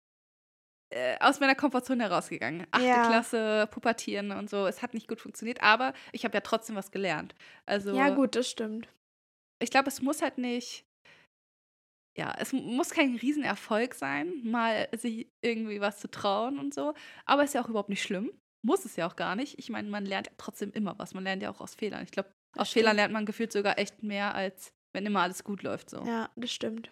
aus 1.20 1.40
meiner 1.40 1.56
Komfortzone 1.56 2.04
herausgegangen. 2.04 2.66
Achte 2.72 2.86
ja. 2.86 3.08
Klasse, 3.08 3.68
Pubertieren 3.72 4.32
und 4.32 4.50
so. 4.50 4.66
Es 4.68 4.82
hat 4.82 4.94
nicht 4.94 5.08
gut 5.08 5.20
funktioniert, 5.20 5.62
aber 5.62 5.94
ich 6.14 6.24
habe 6.24 6.34
ja 6.34 6.42
trotzdem 6.42 6.76
was 6.76 6.92
gelernt. 6.92 7.36
Also, 7.66 7.94
ja, 7.94 8.10
gut, 8.10 8.36
das 8.36 8.50
stimmt. 8.50 8.88
Ich 9.60 9.70
glaube, 9.70 9.90
es 9.90 10.02
muss 10.02 10.22
halt 10.22 10.38
nicht. 10.38 10.86
Ja, 12.18 12.34
es 12.40 12.52
muss 12.52 12.90
kein 12.90 13.16
Riesenerfolg 13.16 13.94
sein, 13.94 14.42
mal 14.44 14.88
sich 14.94 15.28
irgendwie 15.42 15.82
was 15.82 16.00
zu 16.00 16.10
trauen 16.10 16.58
und 16.58 16.74
so. 16.74 16.94
Aber 17.26 17.44
ist 17.44 17.54
ja 17.54 17.62
auch 17.62 17.70
überhaupt 17.70 17.90
nicht 17.90 18.02
schlimm. 18.02 18.32
Muss 18.66 18.86
es 18.86 18.96
ja 18.96 19.08
auch 19.08 19.16
gar 19.16 19.36
nicht. 19.36 19.60
Ich 19.60 19.70
meine, 19.70 19.90
man 19.90 20.06
lernt 20.06 20.28
ja 20.28 20.34
trotzdem 20.38 20.72
immer 20.72 20.98
was. 20.98 21.14
Man 21.14 21.24
lernt 21.24 21.44
ja 21.44 21.52
auch 21.52 21.62
aus 21.62 21.76
Fehlern. 21.76 22.04
Ich 22.04 22.12
glaube, 22.12 22.32
aus 22.58 22.70
stimmt. 22.70 22.82
Fehlern 22.82 22.96
lernt 22.96 23.14
man 23.14 23.26
gefühlt 23.26 23.52
sogar 23.52 23.78
echt 23.78 24.02
mehr, 24.02 24.34
als 24.34 24.74
wenn 24.94 25.06
immer 25.06 25.22
alles 25.22 25.44
gut 25.44 25.62
läuft. 25.62 25.92
So. 25.92 26.04
Ja, 26.06 26.32
das 26.36 26.52
stimmt. 26.52 26.90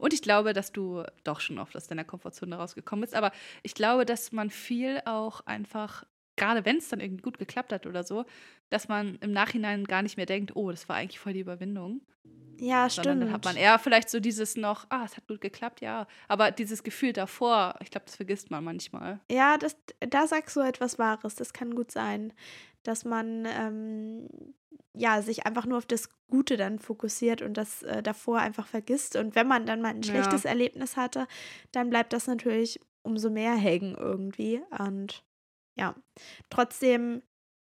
Und 0.00 0.12
ich 0.12 0.22
glaube, 0.22 0.52
dass 0.52 0.72
du 0.72 1.04
doch 1.24 1.40
schon 1.40 1.58
oft 1.58 1.76
aus 1.76 1.86
deiner 1.86 2.04
Komfortzone 2.04 2.56
rausgekommen 2.56 3.02
bist. 3.02 3.14
Aber 3.14 3.32
ich 3.62 3.74
glaube, 3.74 4.04
dass 4.04 4.32
man 4.32 4.50
viel 4.50 5.00
auch 5.04 5.40
einfach, 5.46 6.04
gerade 6.36 6.64
wenn 6.64 6.78
es 6.78 6.88
dann 6.88 7.00
irgendwie 7.00 7.22
gut 7.22 7.38
geklappt 7.38 7.72
hat 7.72 7.86
oder 7.86 8.02
so, 8.02 8.24
dass 8.70 8.88
man 8.88 9.16
im 9.20 9.32
Nachhinein 9.32 9.84
gar 9.84 10.02
nicht 10.02 10.16
mehr 10.16 10.26
denkt, 10.26 10.56
oh, 10.56 10.70
das 10.70 10.88
war 10.88 10.96
eigentlich 10.96 11.18
voll 11.18 11.34
die 11.34 11.40
Überwindung. 11.40 12.00
Ja, 12.60 12.90
Sondern 12.90 13.16
stimmt. 13.16 13.22
dann 13.22 13.32
hat 13.32 13.44
man 13.44 13.56
eher 13.56 13.78
vielleicht 13.78 14.10
so 14.10 14.20
dieses 14.20 14.56
noch, 14.56 14.84
ah, 14.90 15.04
es 15.04 15.16
hat 15.16 15.26
gut 15.26 15.40
geklappt, 15.40 15.80
ja. 15.80 16.06
Aber 16.28 16.50
dieses 16.50 16.82
Gefühl 16.82 17.14
davor, 17.14 17.74
ich 17.80 17.90
glaube, 17.90 18.04
das 18.06 18.16
vergisst 18.16 18.50
man 18.50 18.62
manchmal. 18.62 19.18
Ja, 19.30 19.56
das, 19.56 19.76
da 20.00 20.26
sagst 20.26 20.56
du 20.56 20.60
etwas 20.60 20.98
Wahres. 20.98 21.34
Das 21.36 21.54
kann 21.54 21.74
gut 21.74 21.90
sein, 21.90 22.34
dass 22.82 23.04
man 23.06 23.46
ähm, 23.46 24.28
ja 24.94 25.22
sich 25.22 25.46
einfach 25.46 25.66
nur 25.66 25.78
auf 25.78 25.86
das 25.86 26.08
Gute 26.28 26.56
dann 26.56 26.78
fokussiert 26.78 27.42
und 27.42 27.54
das 27.54 27.82
äh, 27.82 28.02
davor 28.02 28.38
einfach 28.38 28.66
vergisst. 28.66 29.16
Und 29.16 29.34
wenn 29.34 29.48
man 29.48 29.66
dann 29.66 29.80
mal 29.82 29.88
ein 29.88 30.02
Ja. 30.02 30.10
schlechtes 30.10 30.44
Erlebnis 30.44 30.96
hatte, 30.96 31.26
dann 31.72 31.90
bleibt 31.90 32.12
das 32.12 32.26
natürlich 32.26 32.80
umso 33.02 33.30
mehr 33.30 33.54
hängen 33.54 33.94
irgendwie. 33.96 34.62
Und 34.78 35.24
ja, 35.76 35.94
trotzdem 36.50 37.22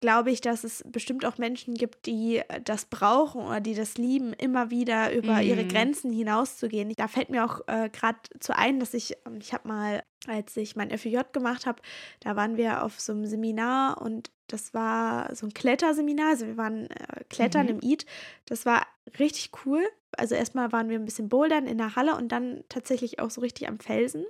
glaube 0.04 0.30
ich, 0.30 0.42
dass 0.42 0.64
es 0.64 0.84
bestimmt 0.86 1.24
auch 1.24 1.38
Menschen 1.38 1.72
gibt, 1.72 2.04
die 2.04 2.36
äh, 2.36 2.60
das 2.62 2.84
brauchen 2.84 3.40
oder 3.46 3.60
die 3.62 3.74
das 3.74 3.96
lieben, 3.96 4.34
immer 4.34 4.68
wieder 4.70 5.14
über 5.14 5.40
ihre 5.40 5.64
Mhm. 5.64 5.68
Grenzen 5.68 6.12
hinauszugehen. 6.12 6.92
Da 6.94 7.08
fällt 7.08 7.30
mir 7.30 7.42
auch 7.42 7.62
äh, 7.68 7.88
gerade 7.88 8.18
zu 8.38 8.54
ein, 8.54 8.80
dass 8.80 8.92
ich, 8.92 9.16
ähm, 9.26 9.38
ich 9.40 9.54
habe 9.54 9.66
mal, 9.66 10.02
als 10.26 10.54
ich 10.58 10.76
mein 10.76 10.90
FJ 10.90 11.20
gemacht 11.32 11.64
habe, 11.64 11.80
da 12.20 12.36
waren 12.36 12.58
wir 12.58 12.82
auf 12.84 13.00
so 13.00 13.12
einem 13.12 13.24
Seminar 13.24 14.02
und 14.02 14.30
das 14.48 14.74
war 14.74 15.34
so 15.34 15.46
ein 15.46 15.54
Kletterseminar. 15.54 16.28
Also 16.32 16.46
wir 16.46 16.58
waren 16.58 16.90
äh, 16.90 17.24
klettern 17.30 17.64
Mhm. 17.68 17.80
im 17.80 17.90
Eid. 17.92 18.04
Das 18.44 18.66
war 18.66 18.86
richtig 19.18 19.52
cool. 19.64 19.82
Also 20.18 20.34
erstmal 20.34 20.70
waren 20.70 20.90
wir 20.90 20.98
ein 20.98 21.06
bisschen 21.06 21.30
bouldern 21.30 21.66
in 21.66 21.78
der 21.78 21.96
Halle 21.96 22.14
und 22.16 22.28
dann 22.28 22.62
tatsächlich 22.68 23.20
auch 23.20 23.30
so 23.30 23.40
richtig 23.40 23.68
am 23.68 23.78
Felsen. 23.78 24.26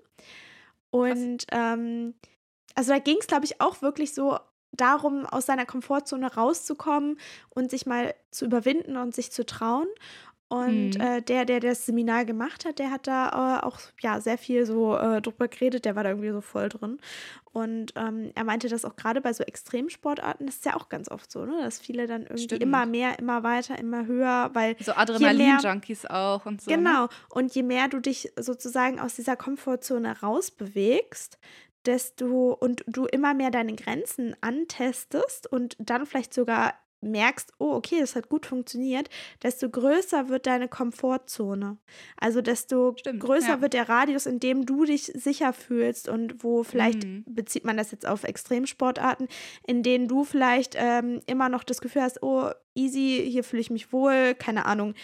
Und 0.91 1.47
ähm, 1.51 2.15
also 2.77 2.93
da 2.93 2.99
ging 3.01 3.17
es, 3.21 3.27
glaube 3.27 3.45
ich, 3.45 3.61
auch 3.61 3.83
wirklich 3.83 4.15
so 4.15 4.39
darum, 4.77 5.27
aus 5.27 5.47
seiner 5.47 5.67
Komfortzone 5.67 6.35
rauszukommen 6.35 7.19
und 7.51 7.71
sich 7.71 7.87
mal 7.87 8.15
zu 8.31 8.45
überwinden 8.45 8.97
und 8.97 9.15
sich 9.15 9.31
zu 9.33 9.45
trauen. 9.47 9.87
Und 10.49 10.91
Mhm. 10.99 11.01
äh, 11.01 11.23
der, 11.23 11.47
der 11.47 11.59
das 11.59 11.87
Seminar 11.87 12.27
gemacht 12.27 12.65
hat, 12.67 12.79
der 12.79 12.91
hat 12.91 13.07
da 13.07 13.59
äh, 13.61 13.65
auch 13.67 13.81
ja 14.01 14.21
sehr 14.21 14.37
viel 14.39 14.67
so 14.67 14.95
äh, 14.97 15.23
drüber 15.23 15.49
geredet, 15.49 15.85
der 15.87 15.97
war 15.97 16.05
da 16.05 16.11
irgendwie 16.11 16.31
so 16.31 16.43
voll 16.43 16.69
drin. 16.69 16.99
Und 17.51 17.93
ähm, 17.97 18.31
er 18.35 18.45
meinte, 18.45 18.69
dass 18.69 18.85
auch 18.85 18.95
gerade 18.95 19.21
bei 19.23 19.33
so 19.33 19.43
Extremsportarten, 19.43 20.47
das 20.47 20.57
ist 20.57 20.65
ja 20.67 20.77
auch 20.77 20.89
ganz 20.91 21.09
oft 21.11 21.33
so, 21.33 21.45
ne? 21.47 21.63
dass 21.63 21.79
viele 21.81 22.07
dann 22.07 22.23
irgendwie 22.25 22.43
Stimmt. 22.45 22.63
immer 22.63 22.85
mehr, 22.85 23.19
immer 23.19 23.43
weiter, 23.43 23.79
immer 23.79 24.07
höher, 24.07 24.51
weil 24.53 24.77
So 24.81 24.93
Adrenalin-Junkies 24.93 26.07
auch 26.07 26.45
und 26.47 26.61
so. 26.61 26.71
Ne? 26.71 26.77
Genau. 26.77 27.09
Und 27.31 27.55
je 27.55 27.63
mehr 27.63 27.89
du 27.89 27.99
dich 28.01 28.31
sozusagen 28.39 29.01
aus 29.01 29.15
dieser 29.15 29.37
Komfortzone 29.37 30.21
rausbewegst, 30.21 31.39
desto 31.87 32.53
und 32.53 32.85
du 32.87 33.07
immer 33.07 33.35
mehr 33.35 33.51
deine 33.51 33.75
Grenzen 33.75 34.35
antestest 34.41 35.51
und 35.51 35.77
dann 35.79 36.07
vielleicht 36.07 36.35
sogar 36.35 36.75
merkst, 37.01 37.53
oh, 37.59 37.73
okay, 37.75 38.01
das 38.01 38.17
hat 38.17 38.31
gut 38.31 38.47
funktioniert, 38.47 39.11
desto 39.43 39.69
größer 39.69 40.31
wird 40.31 40.47
deine 40.47 40.69
Komfortzone. 40.69 41.77
Also 42.17 42.41
desto 42.41 42.95
Stimmt, 42.97 43.21
größer 43.21 43.49
ja. 43.57 43.61
wird 43.61 43.75
der 43.75 43.91
Radius, 43.91 44.25
in 44.25 44.41
dem 44.41 44.65
du 44.65 44.87
dich 44.87 45.05
sicher 45.15 45.53
fühlst 45.53 46.09
und 46.09 46.43
wo 46.43 46.63
vielleicht 46.63 47.05
Mhm. 47.05 47.25
bezieht 47.27 47.67
man 47.67 47.77
das 47.77 47.91
jetzt 47.91 48.07
auf 48.09 48.25
Extremsportarten, 48.25 49.29
in 49.67 49.83
denen 49.83 50.09
du 50.09 50.25
vielleicht 50.25 50.77
ähm, 50.79 51.21
immer 51.27 51.51
noch 51.51 51.63
das 51.65 51.83
Gefühl 51.83 52.01
hast, 52.03 52.23
oh, 52.23 52.49
easy, 52.75 53.23
hier 53.31 53.45
fühle 53.45 53.61
ich 53.61 53.71
mich 53.71 53.93
wohl, 53.93 54.35
keine 54.35 54.65
Ahnung. 54.65 54.95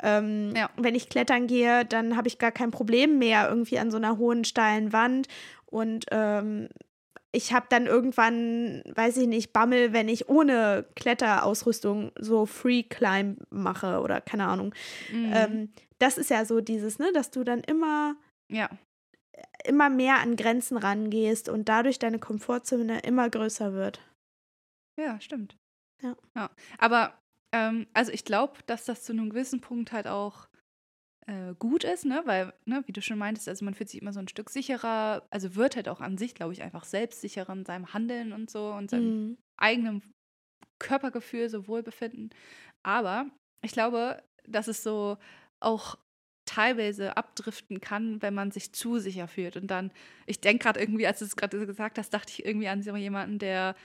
Ähm, 0.00 0.52
Ja. 0.54 0.70
Wenn 0.76 0.94
ich 0.94 1.08
klettern 1.08 1.48
gehe, 1.48 1.84
dann 1.84 2.16
habe 2.16 2.28
ich 2.28 2.38
gar 2.38 2.52
kein 2.52 2.70
Problem 2.70 3.18
mehr 3.18 3.48
irgendwie 3.48 3.80
an 3.80 3.90
so 3.90 3.96
einer 3.96 4.16
hohen, 4.16 4.44
steilen 4.44 4.92
Wand. 4.92 5.26
Und 5.70 6.06
ähm, 6.10 6.68
ich 7.32 7.52
habe 7.52 7.66
dann 7.68 7.86
irgendwann, 7.86 8.82
weiß 8.94 9.18
ich 9.18 9.26
nicht, 9.26 9.52
Bammel, 9.52 9.92
wenn 9.92 10.08
ich 10.08 10.28
ohne 10.28 10.86
Kletterausrüstung 10.96 12.12
so 12.18 12.46
Free 12.46 12.82
Climb 12.82 13.40
mache 13.50 14.00
oder 14.00 14.20
keine 14.20 14.46
Ahnung. 14.46 14.74
Mhm. 15.12 15.32
Ähm, 15.34 15.72
das 15.98 16.16
ist 16.16 16.30
ja 16.30 16.44
so 16.44 16.60
dieses, 16.60 16.98
ne, 16.98 17.12
dass 17.12 17.30
du 17.30 17.44
dann 17.44 17.60
immer 17.60 18.16
ja. 18.48 18.70
immer 19.64 19.90
mehr 19.90 20.20
an 20.20 20.36
Grenzen 20.36 20.78
rangehst 20.78 21.48
und 21.48 21.68
dadurch 21.68 21.98
deine 21.98 22.18
Komfortzone 22.18 23.00
immer 23.00 23.28
größer 23.28 23.74
wird. 23.74 24.00
Ja, 24.98 25.20
stimmt. 25.20 25.56
Ja. 26.02 26.16
Aber, 26.78 27.14
ähm, 27.52 27.86
also 27.92 28.12
ich 28.12 28.24
glaube, 28.24 28.58
dass 28.66 28.84
das 28.84 29.02
zu 29.02 29.12
einem 29.12 29.30
gewissen 29.30 29.60
Punkt 29.60 29.92
halt 29.92 30.06
auch 30.06 30.48
äh, 31.28 31.54
gut 31.58 31.84
ist, 31.84 32.04
ne? 32.06 32.22
Weil, 32.26 32.54
ne, 32.66 32.82
wie 32.86 32.92
du 32.92 33.02
schon 33.02 33.18
meintest, 33.18 33.48
also 33.48 33.64
man 33.64 33.74
fühlt 33.74 33.90
sich 33.90 34.02
immer 34.02 34.12
so 34.12 34.20
ein 34.20 34.28
Stück 34.28 34.50
sicherer, 34.50 35.26
also 35.30 35.54
wird 35.56 35.76
halt 35.76 35.88
auch 35.88 36.00
an 36.00 36.18
sich, 36.18 36.34
glaube 36.34 36.52
ich, 36.54 36.62
einfach 36.62 36.84
selbstsicherer 36.84 37.52
in 37.52 37.64
seinem 37.66 37.92
Handeln 37.94 38.32
und 38.32 38.50
so 38.50 38.70
und 38.72 38.90
seinem 38.90 39.14
Mhm. 39.30 39.38
eigenen 39.58 40.02
Körpergefühl, 40.78 41.48
so 41.50 41.66
Wohlbefinden. 41.68 42.30
Aber 42.82 43.26
ich 43.62 43.72
glaube, 43.72 44.22
dass 44.46 44.68
es 44.68 44.82
so 44.82 45.18
auch 45.60 45.98
teilweise 46.46 47.16
abdriften 47.16 47.80
kann, 47.80 48.22
wenn 48.22 48.34
man 48.34 48.50
sich 48.52 48.72
zu 48.72 48.98
sicher 48.98 49.28
fühlt. 49.28 49.56
Und 49.56 49.68
dann, 49.68 49.92
ich 50.26 50.40
denke 50.40 50.64
gerade 50.64 50.80
irgendwie, 50.80 51.06
als 51.06 51.18
du 51.20 51.26
es 51.26 51.36
gerade 51.36 51.66
gesagt 51.66 51.98
hast, 51.98 52.10
dachte 52.14 52.32
ich 52.32 52.46
irgendwie 52.46 52.68
an 52.68 52.82
so 52.82 52.96
jemanden, 52.96 53.38
der, 53.38 53.76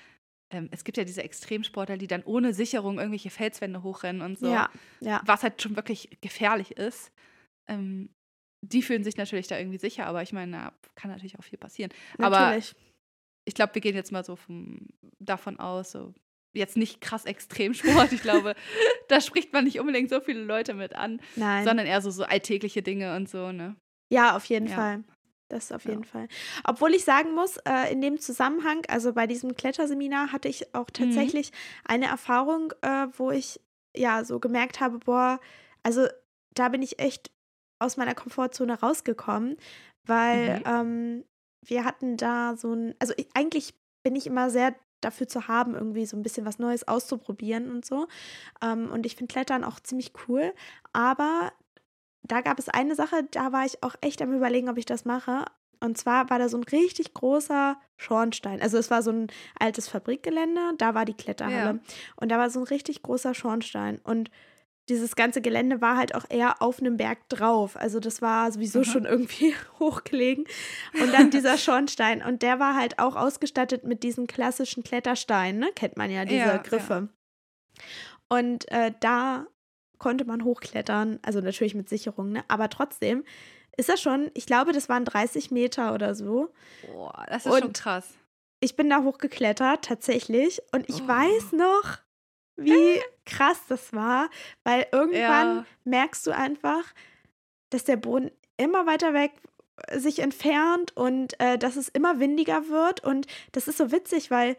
ähm, 0.51 0.69
es 0.71 0.83
gibt 0.85 0.97
ja 0.97 1.05
diese 1.05 1.23
Extremsportler, 1.23 1.97
die 1.97 2.07
dann 2.07 2.23
ohne 2.23 2.53
Sicherung 2.53 2.99
irgendwelche 2.99 3.31
Felswände 3.31 3.83
hochrennen 3.83 4.21
und 4.21 4.39
so, 4.39 4.47
Ja, 4.47 4.69
ja. 5.01 5.21
was 5.25 5.43
halt 5.43 5.61
schon 5.61 5.75
wirklich 5.75 6.09
gefährlich 6.21 6.71
ist. 6.77 7.11
Ähm, 7.67 8.09
die 8.61 8.81
fühlen 8.81 9.03
sich 9.03 9.17
natürlich 9.17 9.47
da 9.47 9.57
irgendwie 9.57 9.77
sicher, 9.77 10.05
aber 10.05 10.21
ich 10.21 10.31
meine, 10.31 10.51
da 10.53 10.73
kann 10.95 11.11
natürlich 11.11 11.37
auch 11.37 11.43
viel 11.43 11.57
passieren. 11.59 11.91
Aber 12.19 12.39
Natürlich. 12.39 12.75
ich 13.45 13.53
glaube, 13.55 13.75
wir 13.75 13.81
gehen 13.81 13.95
jetzt 13.95 14.11
mal 14.11 14.23
so 14.23 14.35
vom, 14.35 14.87
davon 15.19 15.59
aus, 15.59 15.91
so 15.91 16.13
jetzt 16.53 16.77
nicht 16.77 17.01
krass 17.01 17.25
Extremsport. 17.25 18.13
Ich 18.13 18.21
glaube, 18.21 18.55
da 19.09 19.19
spricht 19.19 19.51
man 19.53 19.65
nicht 19.65 19.79
unbedingt 19.79 20.09
so 20.09 20.21
viele 20.21 20.43
Leute 20.43 20.73
mit 20.75 20.95
an, 20.95 21.19
Nein. 21.35 21.65
sondern 21.65 21.85
eher 21.87 22.01
so, 22.01 22.09
so 22.11 22.23
alltägliche 22.23 22.81
Dinge 22.83 23.15
und 23.15 23.27
so, 23.27 23.51
ne? 23.51 23.75
Ja, 24.09 24.35
auf 24.35 24.45
jeden 24.45 24.67
Ja. 24.67 24.75
Fall. 24.75 25.03
Das 25.49 25.71
auf 25.71 25.83
Ja. 25.83 25.91
jeden 25.91 26.03
Fall. 26.05 26.27
Obwohl 26.63 26.93
ich 26.93 27.03
sagen 27.03 27.35
muss, 27.35 27.57
äh, 27.65 27.91
in 27.91 28.01
dem 28.01 28.19
Zusammenhang, 28.19 28.81
also 28.87 29.13
bei 29.13 29.27
diesem 29.27 29.55
Kletterseminar 29.55 30.31
hatte 30.31 30.47
ich 30.47 30.61
Mhm. 30.61 30.67
auch 30.73 30.89
tatsächlich 30.89 31.51
eine 31.85 32.05
Erfahrung, 32.05 32.73
äh, 32.81 33.07
wo 33.17 33.29
ich 33.29 33.59
ja 33.95 34.23
so 34.23 34.39
gemerkt 34.39 34.79
habe, 34.79 34.99
boah, 34.99 35.39
also 35.83 36.07
da 36.53 36.69
bin 36.69 36.81
ich 36.81 36.99
echt 36.99 37.31
aus 37.79 37.97
meiner 37.97 38.15
Komfortzone 38.15 38.79
rausgekommen, 38.79 39.57
weil 40.07 40.59
Mhm. 40.59 40.63
ähm, 40.65 41.23
wir 41.65 41.85
hatten 41.85 42.17
da 42.17 42.55
so 42.57 42.73
ein, 42.73 42.95
also 42.99 43.13
ich, 43.17 43.29
eigentlich 43.33 43.73
bin 44.03 44.15
ich 44.15 44.27
immer 44.27 44.49
sehr 44.49 44.75
dafür 45.01 45.27
zu 45.27 45.47
haben, 45.47 45.75
irgendwie 45.75 46.05
so 46.05 46.15
ein 46.17 46.23
bisschen 46.23 46.45
was 46.45 46.59
Neues 46.59 46.87
auszuprobieren 46.87 47.69
und 47.69 47.85
so. 47.85 48.07
Ähm, 48.61 48.89
und 48.91 49.05
ich 49.05 49.15
finde 49.15 49.31
Klettern 49.31 49.63
auch 49.63 49.79
ziemlich 49.79 50.13
cool. 50.27 50.53
Aber 50.93 51.51
da 52.23 52.41
gab 52.41 52.59
es 52.59 52.69
eine 52.69 52.95
Sache, 52.95 53.23
da 53.31 53.51
war 53.51 53.65
ich 53.65 53.83
auch 53.83 53.95
echt 54.01 54.21
am 54.21 54.33
Überlegen, 54.33 54.69
ob 54.69 54.77
ich 54.77 54.85
das 54.85 55.03
mache. 55.05 55.45
Und 55.81 55.97
zwar 55.97 56.29
war 56.29 56.39
da 56.39 56.47
so 56.47 56.55
ein 56.57 56.63
richtig 56.63 57.13
großer 57.13 57.77
Schornstein. 57.97 58.61
Also 58.61 58.77
es 58.77 58.89
war 58.89 59.01
so 59.03 59.11
ein 59.11 59.27
altes 59.59 59.89
Fabrikgelände, 59.89 60.73
da 60.77 60.95
war 60.95 61.03
die 61.03 61.13
Kletterhalle. 61.15 61.79
Ja. 61.81 61.93
Und 62.15 62.29
da 62.29 62.37
war 62.37 62.49
so 62.49 62.59
ein 62.61 62.65
richtig 62.65 63.03
großer 63.03 63.33
Schornstein. 63.33 63.99
Und 64.03 64.31
dieses 64.89 65.15
ganze 65.15 65.41
Gelände 65.41 65.79
war 65.81 65.95
halt 65.97 66.13
auch 66.13 66.25
eher 66.29 66.61
auf 66.61 66.79
einem 66.79 66.97
Berg 66.97 67.29
drauf. 67.29 67.77
Also 67.77 67.99
das 67.99 68.21
war 68.21 68.51
sowieso 68.51 68.79
Mhm. 68.79 68.83
schon 68.85 69.05
irgendwie 69.05 69.55
hochgelegen. 69.79 70.45
Und 71.01 71.13
dann 71.13 71.29
dieser 71.31 71.57
Schornstein. 71.57 72.21
Und 72.21 72.41
der 72.41 72.59
war 72.59 72.75
halt 72.75 72.99
auch 72.99 73.15
ausgestattet 73.15 73.85
mit 73.85 74.03
diesen 74.03 74.27
klassischen 74.27 74.83
Klettersteinen, 74.83 75.59
ne? 75.61 75.71
Kennt 75.75 75.95
man 75.97 76.11
ja, 76.11 76.25
diese 76.25 76.39
Ja, 76.41 76.47
ja. 76.47 76.57
Griffe. 76.57 77.07
Und 78.29 78.69
äh, 78.71 78.91
da 78.99 79.47
konnte 79.99 80.25
man 80.25 80.43
hochklettern, 80.43 81.19
also 81.21 81.39
natürlich 81.39 81.75
mit 81.75 81.87
Sicherung, 81.87 82.31
ne? 82.31 82.43
Aber 82.47 82.69
trotzdem 82.69 83.23
ist 83.77 83.89
das 83.89 84.01
schon, 84.01 84.31
ich 84.33 84.45
glaube, 84.45 84.71
das 84.73 84.89
waren 84.89 85.05
30 85.05 85.49
Meter 85.51 85.93
oder 85.93 86.13
so. 86.13 86.51
Boah, 86.91 87.25
das 87.29 87.45
ist 87.45 87.51
Und- 87.51 87.59
schon 87.61 87.73
krass. 87.73 88.07
Ich 88.59 88.75
bin 88.77 88.89
da 88.89 89.03
hochgeklettert, 89.03 89.83
tatsächlich. 89.83 90.61
Und 90.71 90.87
ich 90.89 91.01
Oh. 91.03 91.07
weiß 91.07 91.51
noch, 91.51 91.97
wie 92.55 93.01
krass 93.25 93.59
das 93.69 93.93
war, 93.93 94.29
weil 94.63 94.85
irgendwann 94.91 95.57
Ja. 95.57 95.65
merkst 95.85 96.25
du 96.27 96.31
einfach, 96.31 96.83
dass 97.69 97.83
der 97.83 97.97
Boden 97.97 98.31
immer 98.57 98.85
weiter 98.85 99.13
weg 99.13 99.31
äh, 99.87 99.99
sich 99.99 100.19
entfernt 100.19 100.95
und 100.95 101.39
äh, 101.39 101.57
dass 101.57 101.75
es 101.75 101.89
immer 101.89 102.19
windiger 102.19 102.67
wird. 102.69 103.03
Und 103.03 103.27
das 103.53 103.67
ist 103.67 103.77
so 103.77 103.91
witzig, 103.91 104.29
weil 104.29 104.55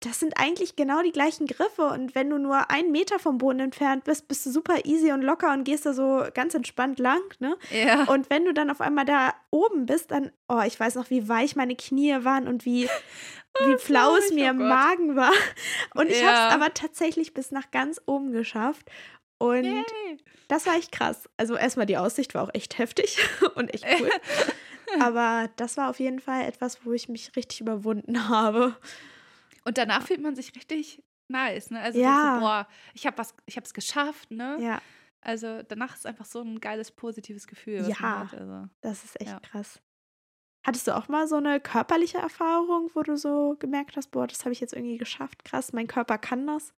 das 0.00 0.20
sind 0.20 0.38
eigentlich 0.38 0.76
genau 0.76 1.02
die 1.02 1.10
gleichen 1.10 1.46
Griffe. 1.48 1.86
Und 1.88 2.14
wenn 2.14 2.30
du 2.30 2.38
nur 2.38 2.70
einen 2.70 2.92
Meter 2.92 3.18
vom 3.18 3.36
Boden 3.38 3.58
entfernt 3.58 4.04
bist, 4.04 4.28
bist 4.28 4.46
du 4.46 4.50
super 4.50 4.84
easy 4.84 5.10
und 5.10 5.22
locker 5.22 5.52
und 5.52 5.64
gehst 5.64 5.86
da 5.86 5.92
so 5.92 6.22
ganz 6.34 6.54
entspannt 6.54 7.00
lang, 7.00 7.20
ne? 7.40 7.56
Ja. 7.72 8.04
Und 8.04 8.30
wenn 8.30 8.44
du 8.44 8.54
dann 8.54 8.70
auf 8.70 8.80
einmal 8.80 9.04
da 9.04 9.34
oben 9.50 9.86
bist, 9.86 10.12
dann, 10.12 10.30
oh, 10.48 10.60
ich 10.64 10.78
weiß 10.78 10.94
noch, 10.94 11.10
wie 11.10 11.28
weich 11.28 11.56
meine 11.56 11.74
Knie 11.74 12.14
waren 12.22 12.46
und 12.46 12.64
wie, 12.64 12.88
wie 13.66 13.76
flau 13.78 14.16
es 14.16 14.32
mir 14.32 14.46
oh 14.46 14.50
im. 14.50 14.58
Magen 14.68 15.16
war. 15.16 15.32
Und 15.94 16.08
ich 16.10 16.22
habe 16.24 16.32
Ja. 16.36 16.48
es 16.48 16.54
aber 16.54 16.72
tatsächlich 16.74 17.34
bis 17.34 17.50
nach 17.50 17.70
ganz 17.70 18.00
oben 18.06 18.32
geschafft. 18.32 18.90
Und 19.38 19.64
Yay. 19.64 19.84
das 20.48 20.66
war 20.66 20.74
echt 20.76 20.90
krass. 20.92 21.28
Also 21.36 21.54
erstmal 21.56 21.86
die 21.86 21.96
Aussicht 21.96 22.34
war 22.34 22.42
auch 22.42 22.54
echt 22.54 22.78
heftig 22.78 23.18
und 23.54 23.72
echt 23.72 23.86
cool. 24.00 24.10
Aber 25.00 25.50
das 25.56 25.76
war 25.76 25.90
auf 25.90 26.00
jeden 26.00 26.18
Fall 26.18 26.44
etwas, 26.46 26.84
wo 26.86 26.92
ich 26.92 27.08
mich 27.10 27.36
richtig 27.36 27.60
überwunden 27.60 28.28
habe. 28.30 28.74
Und 29.64 29.76
danach 29.76 30.06
fühlt 30.06 30.22
man 30.22 30.34
sich 30.34 30.56
richtig 30.56 31.02
nice, 31.28 31.70
ne? 31.70 31.80
Also 31.80 32.00
Ja. 32.00 32.36
so, 32.36 32.40
boah, 32.40 32.68
ich 32.94 33.06
habe 33.06 33.18
was, 33.18 33.34
ich 33.44 33.56
habe 33.56 33.66
es 33.66 33.74
geschafft, 33.74 34.30
ne? 34.30 34.56
Ja, 34.60 34.80
Also 35.20 35.62
danach 35.62 35.94
ist 35.94 36.06
einfach 36.06 36.24
so 36.24 36.40
ein 36.40 36.58
geiles, 36.58 36.90
positives 36.90 37.46
Gefühl. 37.46 37.86
Ja. 37.86 38.28
Also. 38.32 38.68
das 38.80 39.04
ist 39.04 39.20
echt 39.20 39.30
Ja. 39.30 39.40
krass. 39.40 39.78
Hattest 40.66 40.86
du 40.86 40.96
auch 40.96 41.08
mal 41.08 41.26
so 41.28 41.36
eine 41.36 41.60
körperliche 41.60 42.18
Erfahrung, 42.18 42.90
wo 42.94 43.02
du 43.02 43.16
so 43.16 43.56
gemerkt 43.58 43.96
hast, 43.96 44.10
boah, 44.10 44.26
das 44.26 44.40
habe 44.40 44.52
ich 44.52 44.60
jetzt 44.60 44.74
irgendwie 44.74 44.98
geschafft, 44.98 45.44
krass, 45.44 45.72
mein 45.72 45.86
Körper 45.86 46.18
kann 46.18 46.46
das? 46.46 46.74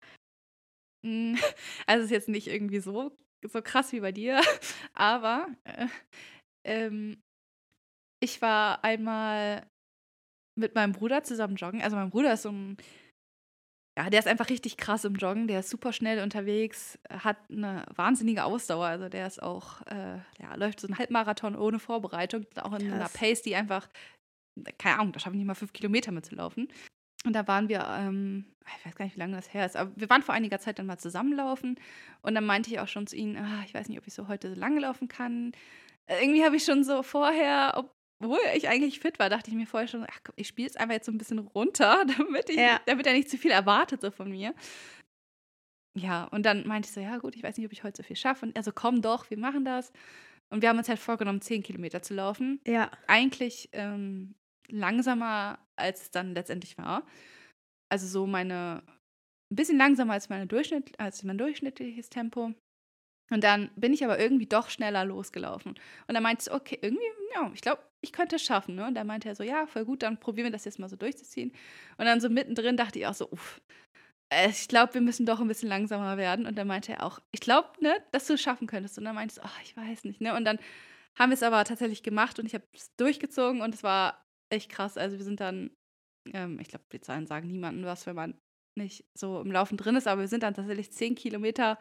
Mm, 1.05 1.35
Also 1.87 1.99
es 1.99 2.05
ist 2.05 2.11
jetzt 2.11 2.29
nicht 2.29 2.47
irgendwie 2.47 2.79
so, 2.79 3.11
so 3.41 3.61
krass 3.61 3.91
wie 3.91 4.01
bei 4.01 4.11
dir, 4.11 4.41
aber 4.93 5.47
äh, 5.63 5.87
ähm, 6.65 7.21
ich 8.21 8.41
war 8.41 8.83
einmal 8.83 9.65
mit 10.57 10.75
meinem 10.75 10.91
Bruder 10.91 11.23
zusammen 11.23 11.55
joggen. 11.55 11.81
Also 11.81 11.95
mein 11.95 12.09
Bruder 12.09 12.33
ist 12.33 12.41
so 12.43 12.51
ein, 12.51 12.77
ja, 13.99 14.09
der 14.09 14.19
ist 14.19 14.27
einfach 14.27 14.49
richtig 14.49 14.77
krass 14.77 15.03
im 15.03 15.15
Joggen, 15.15 15.49
der 15.49 15.59
ist 15.59 15.69
super 15.69 15.91
schnell 15.91 16.23
unterwegs, 16.23 16.97
hat 17.09 17.35
eine 17.49 17.85
wahnsinnige 17.93 18.45
Ausdauer. 18.45 18.85
Also 18.85 19.09
der 19.09 19.27
ist 19.27 19.43
auch, 19.43 19.81
äh, 19.87 20.19
ja, 20.41 20.55
läuft 20.55 20.79
so 20.79 20.87
einen 20.87 20.97
Halbmarathon 20.97 21.57
ohne 21.57 21.79
Vorbereitung, 21.79 22.45
auch 22.55 22.71
in 22.79 22.89
einer 22.89 22.99
Krass. 22.99 23.13
Pace, 23.13 23.41
die 23.41 23.55
einfach, 23.57 23.89
keine 24.77 24.99
Ahnung, 24.99 25.11
da 25.11 25.19
schaffe 25.19 25.35
ich 25.35 25.39
nicht 25.39 25.47
mal 25.47 25.53
fünf 25.53 25.73
Kilometer 25.73 26.13
mitzulaufen. 26.13 26.69
Und 27.25 27.33
da 27.33 27.45
waren 27.49 27.67
wir, 27.67 27.85
ähm, 27.89 28.45
ich 28.79 28.85
weiß 28.85 28.95
gar 28.95 29.03
nicht, 29.03 29.15
wie 29.17 29.19
lange 29.19 29.35
das 29.35 29.53
her 29.53 29.65
ist, 29.65 29.75
aber 29.75 29.91
wir 29.97 30.09
waren 30.09 30.21
vor 30.21 30.33
einiger 30.33 30.59
Zeit 30.59 30.79
dann 30.79 30.85
mal 30.85 30.97
zusammenlaufen. 30.97 31.77
Und 32.21 32.35
dann 32.35 32.45
meinte 32.45 32.71
ich 32.71 32.79
auch 32.79 32.87
schon 32.87 33.05
zu 33.05 33.17
ihnen, 33.17 33.35
ah, 33.35 33.63
ich 33.65 33.73
weiß 33.73 33.89
nicht, 33.89 33.99
ob 33.99 34.07
ich 34.07 34.13
so 34.13 34.29
heute 34.29 34.53
so 34.53 34.57
lange 34.57 34.79
laufen 34.79 35.09
kann. 35.09 35.51
Äh, 36.09 36.23
Irgendwie 36.23 36.45
habe 36.45 36.55
ich 36.55 36.63
schon 36.63 36.85
so 36.85 37.03
vorher, 37.03 37.83
obwohl 38.21 38.39
ich 38.55 38.67
eigentlich 38.69 38.99
fit 38.99 39.19
war, 39.19 39.29
dachte 39.29 39.49
ich 39.49 39.55
mir 39.55 39.67
vorher 39.67 39.87
schon, 39.87 40.05
ach, 40.09 40.19
ich 40.35 40.47
spiele 40.47 40.67
es 40.69 40.75
einfach 40.75 40.93
jetzt 40.95 41.05
so 41.05 41.11
ein 41.11 41.17
bisschen 41.17 41.39
runter, 41.39 42.05
damit, 42.17 42.49
ich, 42.49 42.57
Ja. 42.57 42.79
damit 42.85 43.07
er 43.07 43.13
nicht 43.13 43.29
zu 43.29 43.37
viel 43.37 43.51
erwartet 43.51 44.01
so 44.01 44.11
von 44.11 44.29
mir. 44.29 44.53
Ja, 45.97 46.25
und 46.25 46.45
dann 46.45 46.67
meinte 46.67 46.87
ich 46.87 46.93
so, 46.93 46.99
ja 47.01 47.17
gut, 47.17 47.35
ich 47.35 47.43
weiß 47.43 47.57
nicht, 47.57 47.65
ob 47.65 47.71
ich 47.73 47.83
heute 47.83 47.97
so 47.97 48.03
viel 48.03 48.15
schaffe. 48.15 48.45
Und 48.45 48.55
er 48.55 48.63
so, 48.63 48.71
komm 48.71 49.01
doch, 49.01 49.29
wir 49.29 49.37
machen 49.37 49.65
das. 49.65 49.91
Und 50.51 50.61
wir 50.61 50.69
haben 50.69 50.77
uns 50.77 50.89
halt 50.89 50.99
vorgenommen, 50.99 51.41
10 51.41 51.63
Kilometer 51.63 52.01
zu 52.01 52.13
laufen 52.13 52.59
Ja, 52.65 52.91
eigentlich 53.07 53.69
ähm, 53.73 54.35
langsamer, 54.67 55.59
als 55.75 56.03
es 56.03 56.11
dann 56.11 56.33
letztendlich 56.33 56.77
war. 56.77 57.05
Also 57.91 58.07
so 58.07 58.27
meine, 58.27 58.83
ein 59.51 59.55
bisschen 59.55 59.77
langsamer 59.77 60.13
als, 60.13 60.29
meine 60.29 60.47
Durchschnitt, 60.47 60.99
als 60.99 61.23
mein 61.23 61.37
durchschnittliches 61.37 62.09
Tempo. 62.09 62.53
Und 63.29 63.43
dann 63.43 63.69
bin 63.75 63.93
ich 63.93 64.03
aber 64.03 64.19
irgendwie 64.19 64.45
doch 64.45 64.69
schneller 64.69 65.05
losgelaufen. 65.05 65.75
Und 66.07 66.13
dann 66.13 66.23
meinte 66.23 66.41
ich, 66.41 66.45
so, 66.45 66.53
okay, 66.53 66.79
irgendwie, 66.81 67.03
ja, 67.35 67.51
ich 67.53 67.61
glaube, 67.61 67.81
ich 68.01 68.11
könnte 68.11 68.37
es 68.37 68.43
schaffen. 68.43 68.75
Ne? 68.75 68.87
Und 68.87 68.95
dann 68.95 69.07
meinte 69.07 69.29
er 69.29 69.35
so, 69.35 69.43
ja, 69.43 69.67
voll 69.67 69.85
gut, 69.85 70.03
dann 70.03 70.19
probieren 70.19 70.47
wir 70.47 70.51
das 70.51 70.65
jetzt 70.65 70.79
mal 70.79 70.89
so 70.89 70.95
durchzuziehen. 70.95 71.51
Und 71.97 72.05
dann 72.05 72.21
so 72.21 72.29
mittendrin 72.29 72.77
dachte 72.77 72.99
ich 72.99 73.07
auch 73.07 73.13
so, 73.13 73.29
uff, 73.31 73.61
äh, 74.33 74.49
ich 74.49 74.67
glaube, 74.67 74.93
wir 74.93 75.01
müssen 75.01 75.25
doch 75.25 75.39
ein 75.39 75.47
bisschen 75.47 75.69
langsamer 75.69 76.17
werden. 76.17 76.45
Und 76.45 76.57
dann 76.57 76.67
meinte 76.67 76.93
er 76.93 77.03
auch, 77.03 77.19
ich 77.31 77.41
glaube, 77.41 77.69
ne, 77.81 77.93
dass 78.11 78.27
du 78.27 78.33
es 78.33 78.41
schaffen 78.41 78.67
könntest. 78.67 78.97
Und 78.97 79.05
dann 79.05 79.15
meinte 79.15 79.33
ich 79.33 79.35
so, 79.35 79.41
ach, 79.43 79.61
ich 79.63 79.75
weiß 79.75 80.05
nicht. 80.05 80.21
Ne? 80.21 80.35
Und 80.35 80.45
dann 80.45 80.59
haben 81.17 81.31
wir 81.31 81.35
es 81.35 81.43
aber 81.43 81.63
tatsächlich 81.65 82.03
gemacht 82.03 82.39
und 82.39 82.45
ich 82.45 82.53
habe 82.53 82.63
es 82.73 82.95
durchgezogen 82.95 83.61
und 83.61 83.75
es 83.75 83.83
war 83.83 84.25
echt 84.49 84.71
krass. 84.71 84.97
Also 84.97 85.17
wir 85.17 85.25
sind 85.25 85.39
dann, 85.39 85.71
ähm, 86.33 86.59
ich 86.59 86.69
glaube, 86.69 86.85
die 86.91 87.01
Zahlen 87.01 87.27
sagen 87.27 87.47
niemandem 87.47 87.85
was, 87.85 88.05
wenn 88.05 88.15
man 88.15 88.39
nicht 88.77 89.05
so 89.13 89.41
im 89.41 89.51
Laufen 89.51 89.77
drin 89.77 89.95
ist, 89.95 90.07
aber 90.07 90.21
wir 90.21 90.27
sind 90.27 90.43
dann 90.43 90.53
tatsächlich 90.53 90.91
10 90.91 91.15
Kilometer 91.15 91.77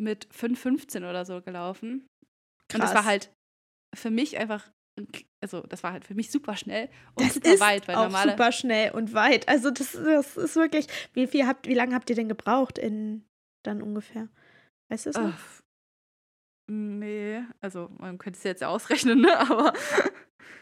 mit 0.00 0.28
5,15 0.28 0.98
oder 1.08 1.24
so 1.24 1.40
gelaufen. 1.42 2.06
Und 2.72 2.80
das 2.82 2.90
war 2.94 3.02
Krass. 3.02 3.06
halt 3.06 3.32
für 3.94 4.10
mich 4.10 4.38
einfach, 4.38 4.70
also 5.42 5.62
das 5.62 5.82
war 5.82 5.92
halt 5.92 6.04
für 6.04 6.14
mich 6.14 6.30
super 6.30 6.56
schnell 6.56 6.88
und 7.14 7.26
das 7.26 7.34
super 7.34 7.54
ist 7.54 7.60
weit, 7.60 7.88
weil 7.88 7.96
auch 7.96 8.04
normale. 8.04 8.32
super 8.32 8.52
schnell 8.52 8.92
und 8.92 9.14
weit. 9.14 9.48
Also 9.48 9.70
das, 9.70 9.92
das 9.92 10.36
ist 10.36 10.56
wirklich, 10.56 10.86
wie 11.14 11.26
viel 11.26 11.46
habt, 11.46 11.66
wie 11.66 11.74
lange 11.74 11.94
habt 11.94 12.10
ihr 12.10 12.16
denn 12.16 12.28
gebraucht 12.28 12.78
in 12.78 13.24
dann 13.64 13.82
ungefähr? 13.82 14.28
Weißt 14.90 15.06
du 15.06 15.10
es 15.10 15.16
noch? 15.16 15.38
Nee, 16.70 17.42
also 17.62 17.88
man 17.98 18.18
könnte 18.18 18.36
es 18.36 18.44
jetzt 18.44 18.60
ja 18.60 18.68
ausrechnen, 18.68 19.22
ne? 19.22 19.38
aber 19.50 19.72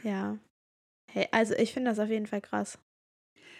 Ja. 0.03 0.39
Hey, 1.13 1.29
also 1.33 1.55
ich 1.55 1.73
finde 1.73 1.91
das 1.91 1.99
auf 1.99 2.09
jeden 2.09 2.27
Fall 2.27 2.41
krass. 2.41 2.79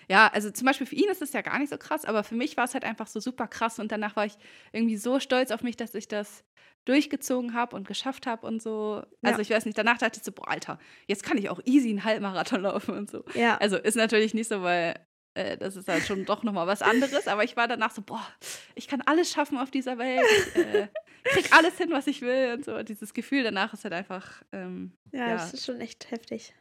Ja, 0.09 0.29
also 0.33 0.51
zum 0.51 0.67
Beispiel 0.67 0.87
für 0.87 0.95
ihn 0.95 1.09
ist 1.11 1.23
es 1.23 1.33
ja 1.33 1.41
gar 1.43 1.59
nicht 1.59 1.71
so 1.71 1.79
krass, 1.79 2.05
aber 2.05 2.23
für 2.25 2.35
mich 2.37 2.57
war 2.57 2.65
es 2.65 2.75
halt 2.75 2.85
einfach 2.85 3.07
so 3.09 3.19
super 3.21 3.49
krass 3.49 3.79
und 3.79 3.91
danach 3.91 4.15
war 4.17 4.27
ich 4.27 4.37
irgendwie 4.73 4.97
so 4.97 5.19
stolz 5.21 5.51
auf 5.51 5.63
mich, 5.63 5.77
dass 5.77 5.95
ich 5.95 6.09
das 6.09 6.45
durchgezogen 6.85 7.55
habe 7.55 7.75
und 7.75 7.89
geschafft 7.89 8.27
habe 8.27 8.47
und 8.47 8.63
so. 8.63 9.03
Also 9.23 9.39
Ja. 9.39 9.41
ich 9.41 9.51
weiß 9.51 9.65
nicht, 9.67 9.77
danach 9.77 9.99
dachte 9.99 10.19
ich 10.19 10.25
so, 10.25 10.31
boah, 10.33 10.49
Alter, 10.49 10.79
jetzt 11.09 11.25
kann 11.25 11.37
ich 11.39 11.51
auch 11.51 11.61
easy 11.65 11.89
einen 11.91 12.05
Halbmarathon 12.05 12.63
laufen 12.63 12.97
und 12.97 13.11
so. 13.11 13.25
Ja. 13.35 13.57
Also 13.59 13.77
ist 13.77 13.97
natürlich 13.97 14.35
nicht 14.35 14.49
so, 14.49 14.63
weil 14.63 14.95
äh, 15.35 15.57
das 15.59 15.75
ist 15.75 15.89
halt 15.89 16.05
schon 16.05 16.25
doch 16.25 16.45
nochmal 16.45 16.69
was 16.69 16.83
anderes, 16.83 17.27
aber 17.27 17.43
ich 17.43 17.57
war 17.57 17.67
danach 17.67 17.91
so, 17.91 18.03
boah, 18.03 18.25
ich 18.77 18.87
kann 18.87 19.01
alles 19.03 19.33
schaffen 19.33 19.59
auf 19.59 19.71
dieser 19.73 19.99
Welt, 19.99 20.25
ich 20.55 20.57
äh, 20.57 20.89
krieg 21.25 21.53
alles 21.53 21.77
hin, 21.77 21.91
was 21.91 22.07
ich 22.07 22.23
will 22.23 22.55
und 22.55 22.65
so. 22.65 22.81
Dieses 22.85 23.13
Gefühl 23.13 23.43
danach 23.43 23.73
ist 23.73 23.83
halt 23.83 23.93
einfach, 23.95 24.43
ähm, 24.53 24.93
ja, 25.13 25.27
ja. 25.29 25.33
das 25.35 25.53
ist 25.55 25.67
schon 25.67 25.81
echt 25.81 26.11
heftig. 26.13 26.55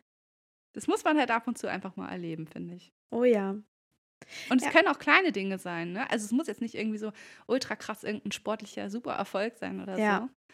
das 0.74 0.88
muss 0.88 1.04
man 1.04 1.18
halt 1.20 1.30
ab 1.32 1.48
und 1.48 1.58
zu 1.58 1.70
einfach 1.70 1.96
mal 1.96 2.10
erleben, 2.12 2.48
finde 2.48 2.76
ich. 2.76 2.92
Oh 3.16 3.24
ja. 3.24 3.52
Und 4.50 4.58
es 4.58 4.66
Ja. 4.66 4.72
können 4.72 4.88
auch 4.88 5.00
kleine 5.00 5.32
Dinge 5.32 5.58
sein, 5.58 5.94
ne? 5.94 6.10
Also 6.10 6.26
es 6.26 6.32
muss 6.32 6.48
jetzt 6.48 6.62
nicht 6.62 6.76
irgendwie 6.76 6.98
so 6.98 7.12
ultra 7.48 7.76
krass 7.76 8.04
irgendein 8.04 8.32
sportlicher 8.32 8.90
Supererfolg 8.90 9.58
sein 9.58 9.82
oder 9.82 9.98
Ja. 9.98 10.28
so. 10.28 10.54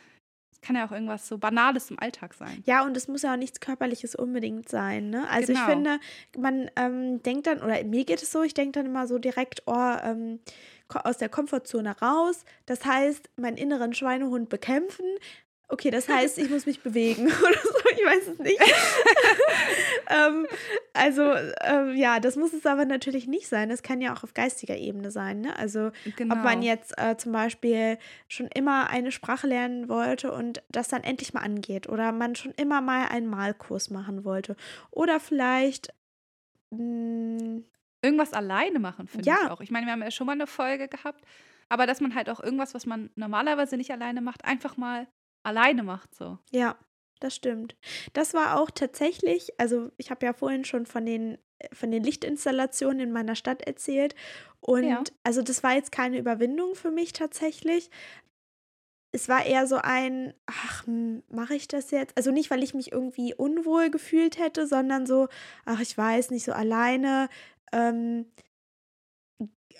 Es 0.54 0.62
kann 0.62 0.76
ja 0.76 0.86
auch 0.86 0.92
irgendwas 0.92 1.28
so 1.28 1.38
Banales 1.40 1.90
im 1.90 1.98
Alltag 2.00 2.34
sein. 2.36 2.62
Ja, 2.66 2.84
und 2.86 2.96
es 2.96 3.08
muss 3.08 3.24
ja 3.24 3.34
auch 3.34 3.38
nichts 3.38 3.60
Körperliches 3.62 4.14
unbedingt 4.14 4.70
sein. 4.70 5.10
Ne? 5.10 5.28
Also 5.30 5.48
Genau. 5.54 5.60
ich 5.62 5.66
finde, 5.66 6.00
man 6.38 6.70
ähm, 6.76 7.24
denkt 7.24 7.48
dann, 7.48 7.64
oder 7.64 7.84
mir 7.84 8.06
geht 8.06 8.22
es 8.22 8.32
so, 8.32 8.44
ich 8.44 8.54
denke 8.54 8.74
dann 8.74 8.86
immer 8.86 9.08
so 9.08 9.18
direkt, 9.18 9.64
oh, 9.66 9.96
ähm, 10.04 10.40
aus 10.90 11.18
der 11.18 11.30
Komfortzone 11.30 11.98
raus. 12.00 12.44
Das 12.68 12.86
heißt, 12.86 13.30
meinen 13.38 13.58
inneren 13.58 13.94
Schweinehund 13.94 14.50
bekämpfen. 14.50 15.06
Okay, 15.70 15.90
das 15.90 16.08
heißt, 16.10 16.38
ich 16.38 16.50
muss 16.50 16.66
mich 16.68 16.82
bewegen 16.84 17.26
oder 17.48 17.62
so, 17.64 17.71
ich 17.98 18.06
weiß 18.06 18.28
es 18.28 18.40
nicht. 18.40 18.60
ähm, 20.10 20.48
also, 20.94 21.22
ähm, 21.62 21.96
ja, 21.96 22.20
das 22.20 22.36
muss 22.36 22.54
es 22.54 22.66
aber 22.66 22.86
natürlich 22.86 23.28
nicht 23.28 23.48
sein. 23.48 23.70
Das 23.70 23.84
kann 23.84 24.02
ja 24.02 24.14
auch 24.14 24.24
auf 24.24 24.34
geistiger 24.34 24.76
Ebene 24.78 25.12
sein. 25.12 25.42
Ne? 25.42 25.56
Also, 25.58 25.92
Genau. 26.16 26.36
ob 26.36 26.44
man 26.44 26.62
jetzt 26.62 26.98
äh, 26.98 27.18
zum 27.18 27.32
Beispiel 27.32 27.98
schon 28.28 28.48
immer 28.48 28.90
eine 28.90 29.12
Sprache 29.12 29.48
lernen 29.48 29.90
wollte 29.90 30.32
und 30.32 30.64
das 30.70 30.88
dann 30.90 31.04
endlich 31.04 31.34
mal 31.34 31.42
angeht 31.42 31.88
oder 31.90 32.12
man 32.12 32.36
schon 32.36 32.52
immer 32.58 32.82
mal 32.82 33.08
einen 33.08 33.28
Malkurs 33.28 33.90
machen 33.90 34.24
wollte 34.26 34.56
oder 34.92 35.20
vielleicht 35.20 35.94
mh, 36.72 37.62
Irgendwas 38.04 38.34
alleine 38.34 38.80
machen, 38.80 39.08
finde 39.08 39.30
Ja. 39.30 39.38
ich 39.44 39.50
auch. 39.52 39.62
Ich 39.62 39.70
meine, 39.70 39.86
wir 39.86 39.94
haben 39.94 40.02
ja 40.02 40.10
schon 40.10 40.26
mal 40.26 40.34
eine 40.34 40.48
Folge 40.48 40.88
gehabt, 40.88 41.24
aber 41.70 41.86
dass 41.86 42.02
man 42.02 42.16
halt 42.16 42.32
auch 42.32 42.40
irgendwas, 42.40 42.74
was 42.74 42.88
man 42.88 43.12
normalerweise 43.16 43.78
nicht 43.78 43.92
alleine 43.92 44.22
macht, 44.22 44.44
einfach 44.44 44.76
mal 44.76 45.08
alleine 45.44 45.84
macht 45.84 46.16
so. 46.16 46.40
ja, 46.52 46.76
das 47.22 47.36
stimmt. 47.36 47.76
Das 48.14 48.34
war 48.34 48.60
auch 48.60 48.70
tatsächlich, 48.72 49.54
also 49.60 49.92
ich 49.98 50.12
habe 50.12 50.26
ja 50.26 50.34
vorhin 50.34 50.66
schon 50.66 50.86
von 50.86 51.06
den 51.06 51.38
von 51.74 51.92
den 51.92 52.04
Lichtinstallationen 52.04 53.00
in 53.02 53.12
meiner 53.12 53.36
Stadt 53.36 53.62
erzählt 53.62 54.16
und 54.62 54.84
Ja. 54.90 55.04
also 55.24 55.42
das 55.44 55.62
war 55.64 55.74
jetzt 55.76 55.92
keine 55.92 56.18
Überwindung 56.18 56.74
für 56.76 56.90
mich 56.92 57.14
tatsächlich. 57.14 57.92
Es 59.14 59.28
war 59.28 59.46
eher 59.46 59.68
so 59.68 59.76
ein, 59.76 60.34
ach, 60.46 60.86
mache 61.30 61.56
ich 61.56 61.68
das 61.68 61.92
jetzt? 61.92 62.16
Also 62.18 62.32
nicht, 62.32 62.50
weil 62.50 62.64
ich 62.64 62.74
mich 62.74 62.92
irgendwie 62.94 63.34
unwohl 63.34 63.90
gefühlt 63.90 64.40
hätte, 64.40 64.68
sondern 64.68 65.06
so, 65.06 65.28
ach, 65.66 65.82
ich 65.82 65.98
weiß 65.98 66.32
nicht, 66.32 66.46
so 66.46 66.54
alleine 66.54 67.28
ähm, 67.74 68.26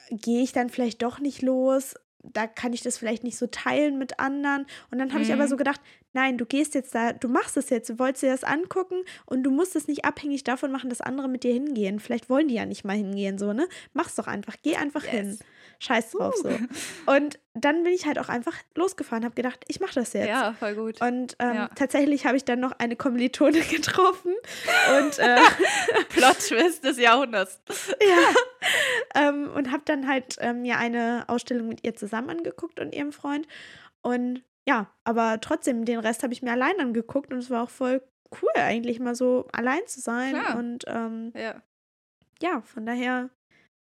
gehe 0.10 0.44
ich 0.44 0.52
dann 0.52 0.70
vielleicht 0.70 1.02
doch 1.02 1.20
nicht 1.20 1.42
los. 1.42 1.96
Da 2.24 2.48
kann 2.48 2.74
ich 2.74 2.82
das 2.82 2.98
vielleicht 2.98 3.24
nicht 3.24 3.38
so 3.38 3.48
teilen 3.48 3.98
mit 3.98 4.20
anderen. 4.20 4.66
Und 4.92 5.00
dann 5.00 5.12
habe 5.14 5.24
ich 5.24 5.34
aber 5.34 5.46
Mhm. 5.46 5.50
so 5.50 5.58
gedacht, 5.58 5.82
nein, 6.14 6.38
du 6.38 6.46
gehst 6.46 6.76
jetzt 6.76 6.94
da, 6.94 7.14
du 7.14 7.28
machst 7.28 7.58
es 7.58 7.70
jetzt, 7.70 7.90
du 7.90 7.98
wolltest 8.00 8.24
dir 8.24 8.32
das 8.32 8.44
angucken 8.44 9.04
und 9.26 9.44
du 9.44 9.52
musst 9.52 9.76
es 9.76 9.88
nicht 9.88 10.06
abhängig 10.06 10.44
davon 10.44 10.72
machen, 10.72 10.90
dass 10.90 11.02
andere 11.02 11.28
mit 11.28 11.44
dir 11.44 11.54
hingehen. 11.54 12.00
Vielleicht 12.00 12.30
wollen 12.30 12.48
die 12.48 12.56
ja 12.56 12.66
nicht 12.66 12.84
mal 12.86 12.96
hingehen, 12.96 13.38
so, 13.38 13.54
ne? 13.54 13.68
Mach's 13.94 14.16
doch 14.16 14.28
einfach, 14.28 14.56
geh 14.64 14.76
einfach 14.76 15.04
hin. 15.04 15.40
Scheiß 15.84 16.12
drauf 16.12 16.36
so. 16.36 16.50
Und 17.08 17.40
dann 17.56 17.84
bin 17.84 17.92
ich 17.92 18.06
halt 18.06 18.20
auch 18.20 18.30
einfach 18.30 18.54
losgefahren, 18.76 19.26
habe 19.26 19.34
gedacht, 19.34 19.66
ich 19.68 19.80
mache 19.80 19.96
das 19.96 20.14
jetzt. 20.14 20.28
Ja, 20.28 20.54
voll 20.54 20.76
gut. 20.76 21.02
Und 21.02 21.36
ähm, 21.40 21.56
Ja. 21.56 21.70
tatsächlich 21.74 22.28
habe 22.28 22.38
ich 22.38 22.46
dann 22.46 22.60
noch 22.60 22.74
eine 22.74 22.96
Kommilitone 22.96 23.60
getroffen 23.70 24.36
und 25.00 25.18
äh, 25.18 25.38
Plot-Twist 26.10 26.84
des 26.84 27.00
Jahrhunderts. 27.00 27.60
ja, 28.00 28.36
ähm, 29.30 29.50
und 29.56 29.72
habe 29.72 29.82
dann 29.86 30.08
halt 30.08 30.36
ähm, 30.40 30.62
mir 30.62 30.78
eine 30.78 31.24
Ausstellung 31.28 31.68
mit 31.68 31.84
ihr 31.84 31.96
zusammen 31.96 32.30
angeguckt 32.30 32.80
und 32.80 32.94
ihrem 32.94 33.12
Freund. 33.12 33.48
Und 34.02 34.44
ja, 34.68 34.92
aber 35.04 35.42
trotzdem, 35.42 35.86
den 35.86 35.98
Rest 36.00 36.22
habe 36.22 36.34
ich 36.34 36.44
mir 36.44 36.52
allein 36.52 36.80
angeguckt 36.80 37.34
und 37.34 37.40
es 37.40 37.50
war 37.50 37.64
auch 37.64 37.70
voll 37.72 38.04
cool, 38.42 38.50
eigentlich 38.54 39.00
mal 39.00 39.16
so 39.16 39.48
allein 39.52 39.82
zu 39.88 40.00
sein. 40.00 40.36
Klar. 40.40 40.58
Und 40.60 40.84
ähm, 40.88 41.34
Ja. 41.36 41.56
ja, 42.40 42.62
von 42.62 42.86
daher 42.86 43.30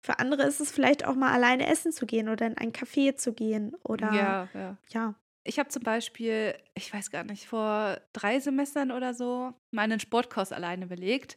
für 0.02 0.18
andere 0.18 0.44
ist 0.44 0.60
es 0.60 0.70
vielleicht 0.70 1.04
auch 1.04 1.14
mal 1.14 1.32
alleine 1.32 1.66
essen 1.66 1.92
zu 1.92 2.06
gehen 2.06 2.28
oder 2.28 2.46
in 2.46 2.56
ein 2.56 2.72
Café 2.72 3.16
zu 3.16 3.32
gehen 3.32 3.74
oder 3.84 4.12
Ja, 4.12 4.48
ja. 4.54 4.76
ja. 4.88 5.14
Ich 5.44 5.58
habe 5.58 5.68
zum 5.70 5.82
Beispiel, 5.82 6.54
ich 6.74 6.92
weiß 6.92 7.10
gar 7.10 7.24
nicht, 7.24 7.46
vor 7.46 8.00
drei 8.12 8.40
Semestern 8.40 8.90
oder 8.90 9.14
so 9.14 9.54
meinen 9.70 9.98
Sportkurs 9.98 10.52
alleine 10.52 10.86
belegt. 10.86 11.36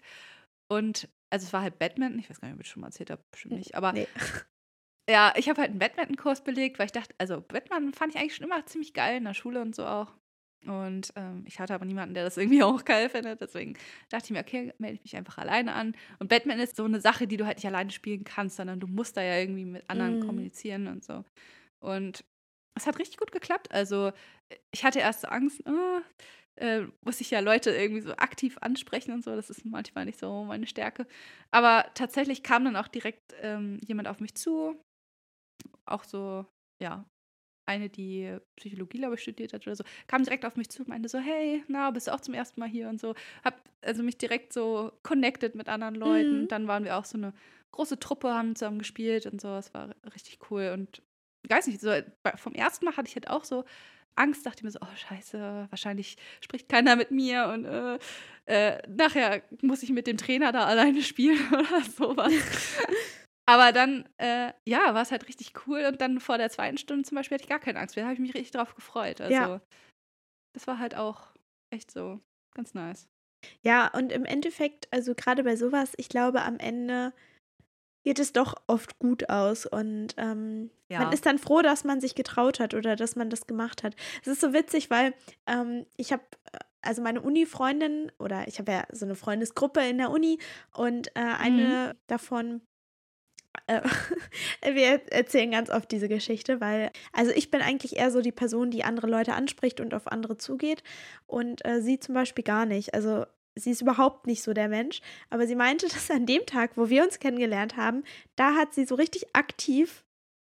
Und 0.69 1.07
also 1.29 1.45
es 1.45 1.53
war 1.53 1.61
halt 1.61 1.79
Badminton, 1.79 2.19
ich 2.19 2.29
weiß 2.29 2.41
gar 2.41 2.47
nicht, 2.47 2.55
ob 2.55 2.61
ich 2.61 2.67
das 2.67 2.73
schon 2.73 2.81
mal 2.81 2.87
erzählt 2.87 3.11
habe, 3.11 3.23
bestimmt 3.31 3.55
nicht. 3.55 3.75
Aber 3.75 3.93
Nee. 3.93 4.07
ja, 5.09 5.33
ich 5.37 5.49
habe 5.49 5.61
halt 5.61 5.71
einen 5.71 5.79
Badminton-Kurs 5.79 6.43
belegt, 6.43 6.79
weil 6.79 6.87
ich 6.87 6.91
dachte, 6.91 7.15
also 7.17 7.41
Badminton 7.41 7.93
fand 7.93 8.13
ich 8.13 8.19
eigentlich 8.19 8.35
schon 8.35 8.45
immer 8.45 8.65
ziemlich 8.65 8.93
geil 8.93 9.17
in 9.17 9.23
der 9.23 9.33
Schule 9.33 9.61
und 9.61 9.73
so 9.73 9.85
auch. 9.85 10.13
Und 10.69 11.11
ähm, 11.15 11.43
ich 11.47 11.59
hatte 11.59 11.73
aber 11.73 11.85
niemanden, 11.85 12.13
der 12.13 12.23
das 12.23 12.37
irgendwie 12.37 12.63
auch 12.63 12.85
geil 12.85 13.09
findet. 13.09 13.41
Deswegen 13.41 13.75
dachte 14.09 14.25
ich 14.25 14.31
mir, 14.31 14.39
okay, 14.39 14.73
melde 14.77 14.95
ich 14.95 15.03
mich 15.03 15.15
einfach 15.15 15.37
alleine 15.37 15.73
an. 15.73 15.95
Und 16.19 16.29
Batman 16.29 16.59
ist 16.59 16.75
so 16.75 16.85
eine 16.85 17.01
Sache, 17.01 17.27
die 17.27 17.37
du 17.37 17.45
halt 17.45 17.57
nicht 17.57 17.67
alleine 17.67 17.91
spielen 17.91 18.23
kannst, 18.23 18.57
sondern 18.57 18.79
du 18.79 18.87
musst 18.87 19.17
da 19.17 19.21
ja 19.21 19.37
irgendwie 19.39 19.65
mit 19.65 19.89
anderen 19.89 20.15
Mhm. 20.15 20.19
kommunizieren 20.19 20.87
und 20.87 21.03
so. 21.03 21.23
Und 21.83 22.23
es 22.75 22.87
hat 22.87 22.99
richtig 22.99 23.17
gut 23.17 23.31
geklappt. 23.31 23.71
Also 23.71 24.11
ich 24.73 24.83
hatte 24.83 24.99
erst 24.99 25.21
so 25.21 25.27
Angst, 25.27 25.61
oh, 25.67 26.01
äh, 26.55 26.85
muss 27.05 27.21
ich 27.21 27.31
ja 27.31 27.39
Leute 27.39 27.71
irgendwie 27.71 28.01
so 28.01 28.15
aktiv 28.15 28.57
ansprechen 28.61 29.11
und 29.13 29.23
so. 29.23 29.35
Das 29.35 29.49
ist 29.49 29.65
manchmal 29.65 30.05
nicht 30.05 30.19
so 30.19 30.43
meine 30.45 30.67
Stärke. 30.67 31.07
Aber 31.51 31.85
tatsächlich 31.93 32.43
kam 32.43 32.65
dann 32.65 32.75
auch 32.75 32.87
direkt 32.87 33.21
ähm, 33.41 33.79
jemand 33.85 34.07
auf 34.07 34.19
mich 34.19 34.35
zu. 34.35 34.79
Auch 35.85 36.03
so, 36.03 36.45
ja, 36.81 37.05
eine, 37.65 37.89
die 37.89 38.37
Psychologie, 38.55 38.99
glaube 38.99 39.15
ich, 39.15 39.21
studiert 39.21 39.53
hat 39.53 39.65
oder 39.65 39.75
so, 39.75 39.83
kam 40.07 40.23
direkt 40.23 40.45
auf 40.45 40.55
mich 40.55 40.69
zu 40.69 40.81
und 40.81 40.89
meinte 40.89 41.09
so, 41.09 41.19
hey, 41.19 41.63
na, 41.67 41.91
bist 41.91 42.07
du 42.07 42.13
auch 42.13 42.21
zum 42.21 42.33
ersten 42.33 42.59
Mal 42.59 42.69
hier 42.69 42.89
und 42.89 42.99
so. 42.99 43.15
Hab 43.43 43.61
also 43.81 44.03
mich 44.03 44.17
direkt 44.17 44.53
so 44.53 44.91
connected 45.03 45.55
mit 45.55 45.69
anderen 45.69 45.95
Leuten. 45.95 46.41
Mhm. 46.41 46.47
Dann 46.47 46.67
waren 46.67 46.83
wir 46.83 46.97
auch 46.97 47.05
so 47.05 47.17
eine 47.17 47.33
große 47.71 47.99
Truppe, 47.99 48.33
haben 48.33 48.55
zusammen 48.55 48.79
gespielt 48.79 49.25
und 49.25 49.41
so. 49.41 49.55
Es 49.55 49.73
war 49.73 49.95
richtig 50.13 50.39
cool. 50.51 50.71
Und 50.73 51.01
ich 51.43 51.49
weiß 51.49 51.67
nicht, 51.67 51.81
so 51.81 51.91
vom 52.35 52.53
ersten 52.53 52.85
Mal 52.85 52.95
hatte 52.97 53.09
ich 53.09 53.15
halt 53.15 53.29
auch 53.29 53.43
so 53.43 53.65
Angst, 54.15 54.45
dachte 54.45 54.63
mir 54.63 54.71
so, 54.71 54.79
oh 54.81 54.95
scheiße, 54.95 55.67
wahrscheinlich 55.69 56.17
spricht 56.41 56.69
keiner 56.69 56.95
mit 56.95 57.11
mir 57.11 57.47
und 57.47 57.65
äh, 57.65 57.97
äh, 58.45 58.81
nachher 58.87 59.41
muss 59.61 59.81
ich 59.83 59.89
mit 59.89 60.05
dem 60.05 60.17
Trainer 60.17 60.51
da 60.51 60.65
alleine 60.65 61.01
spielen 61.01 61.39
oder 61.51 61.81
sowas. 61.81 62.33
Aber 63.45 63.71
dann, 63.73 64.07
äh, 64.17 64.53
ja, 64.65 64.93
war 64.93 65.01
es 65.01 65.11
halt 65.11 65.27
richtig 65.27 65.53
cool 65.67 65.85
und 65.85 65.99
dann 65.99 66.19
vor 66.19 66.37
der 66.37 66.49
zweiten 66.49 66.77
Stunde 66.77 67.03
zum 67.03 67.15
Beispiel 67.15 67.35
hatte 67.35 67.43
ich 67.43 67.49
gar 67.49 67.59
keine 67.59 67.79
Angst 67.79 67.95
mehr. 67.95 68.03
Da 68.03 68.07
habe 68.09 68.13
ich 68.15 68.21
mich 68.21 68.33
richtig 68.33 68.51
drauf 68.51 68.75
gefreut. 68.75 69.19
Also, 69.19 69.33
Ja. 69.33 69.61
das 70.53 70.65
war 70.67 70.79
halt 70.79 70.95
auch 70.95 71.33
echt 71.69 71.91
so 71.91 72.21
ganz 72.53 72.73
nice. 72.73 73.09
Ja, 73.61 73.87
und 73.87 74.11
im 74.13 74.23
Endeffekt, 74.23 74.87
also 74.91 75.13
gerade 75.15 75.43
bei 75.43 75.57
sowas, 75.57 75.93
ich 75.97 76.07
glaube, 76.07 76.43
am 76.43 76.57
Ende 76.59 77.11
geht 78.05 78.19
es 78.19 78.33
doch 78.33 78.55
oft 78.67 78.99
gut 78.99 79.29
aus 79.29 79.65
und 79.65 80.13
ähm, 80.17 80.69
Ja. 80.89 80.99
man 80.99 81.11
ist 81.11 81.25
dann 81.25 81.39
froh, 81.39 81.61
dass 81.61 81.83
man 81.83 81.99
sich 82.01 82.15
getraut 82.15 82.59
hat 82.59 82.73
oder 82.73 82.95
dass 82.95 83.15
man 83.15 83.29
das 83.29 83.47
gemacht 83.47 83.83
hat. 83.83 83.95
Es 84.21 84.27
ist 84.27 84.41
so 84.41 84.53
witzig, 84.53 84.89
weil 84.89 85.13
ähm, 85.47 85.85
ich 85.97 86.11
habe, 86.13 86.23
also 86.81 87.01
meine 87.01 87.21
Uni-Freundin 87.21 88.11
oder 88.19 88.47
ich 88.47 88.59
habe 88.59 88.71
ja 88.73 88.83
so 88.91 89.05
eine 89.05 89.15
Freundesgruppe 89.15 89.81
in 89.81 89.97
der 89.97 90.11
Uni 90.11 90.39
und 90.73 91.07
äh, 91.15 91.21
eine 91.21 91.95
davon 92.07 92.57
äh, 92.57 92.59
wir 94.63 95.01
erzählen 95.11 95.51
ganz 95.51 95.69
oft 95.69 95.91
diese 95.91 96.07
Geschichte, 96.09 96.59
weil, 96.61 96.91
also 97.11 97.31
ich 97.31 97.51
bin 97.51 97.61
eigentlich 97.61 97.97
eher 97.97 98.11
so 98.11 98.21
die 98.21 98.31
Person, 98.31 98.71
die 98.71 98.83
andere 98.83 99.07
Leute 99.07 99.33
anspricht 99.33 99.79
und 99.79 99.93
auf 99.93 100.07
andere 100.07 100.37
zugeht 100.37 100.83
und 101.27 101.65
äh, 101.65 101.81
sie 101.81 101.99
zum 101.99 102.15
Beispiel 102.15 102.43
gar 102.43 102.65
nicht. 102.65 102.93
Also 102.93 103.25
sie 103.55 103.71
ist 103.71 103.81
überhaupt 103.81 104.27
nicht 104.27 104.43
so 104.43 104.53
der 104.53 104.67
Mensch, 104.69 105.01
aber 105.29 105.47
sie 105.47 105.55
meinte, 105.55 105.87
dass 105.93 106.11
an 106.11 106.25
dem 106.25 106.45
Tag, 106.45 106.71
wo 106.75 106.89
wir 106.89 107.03
uns 107.03 107.19
kennengelernt 107.19 107.77
haben, 107.77 108.03
da 108.35 108.55
hat 108.55 108.73
sie 108.73 108.85
so 108.85 108.95
richtig 108.95 109.35
aktiv 109.35 110.03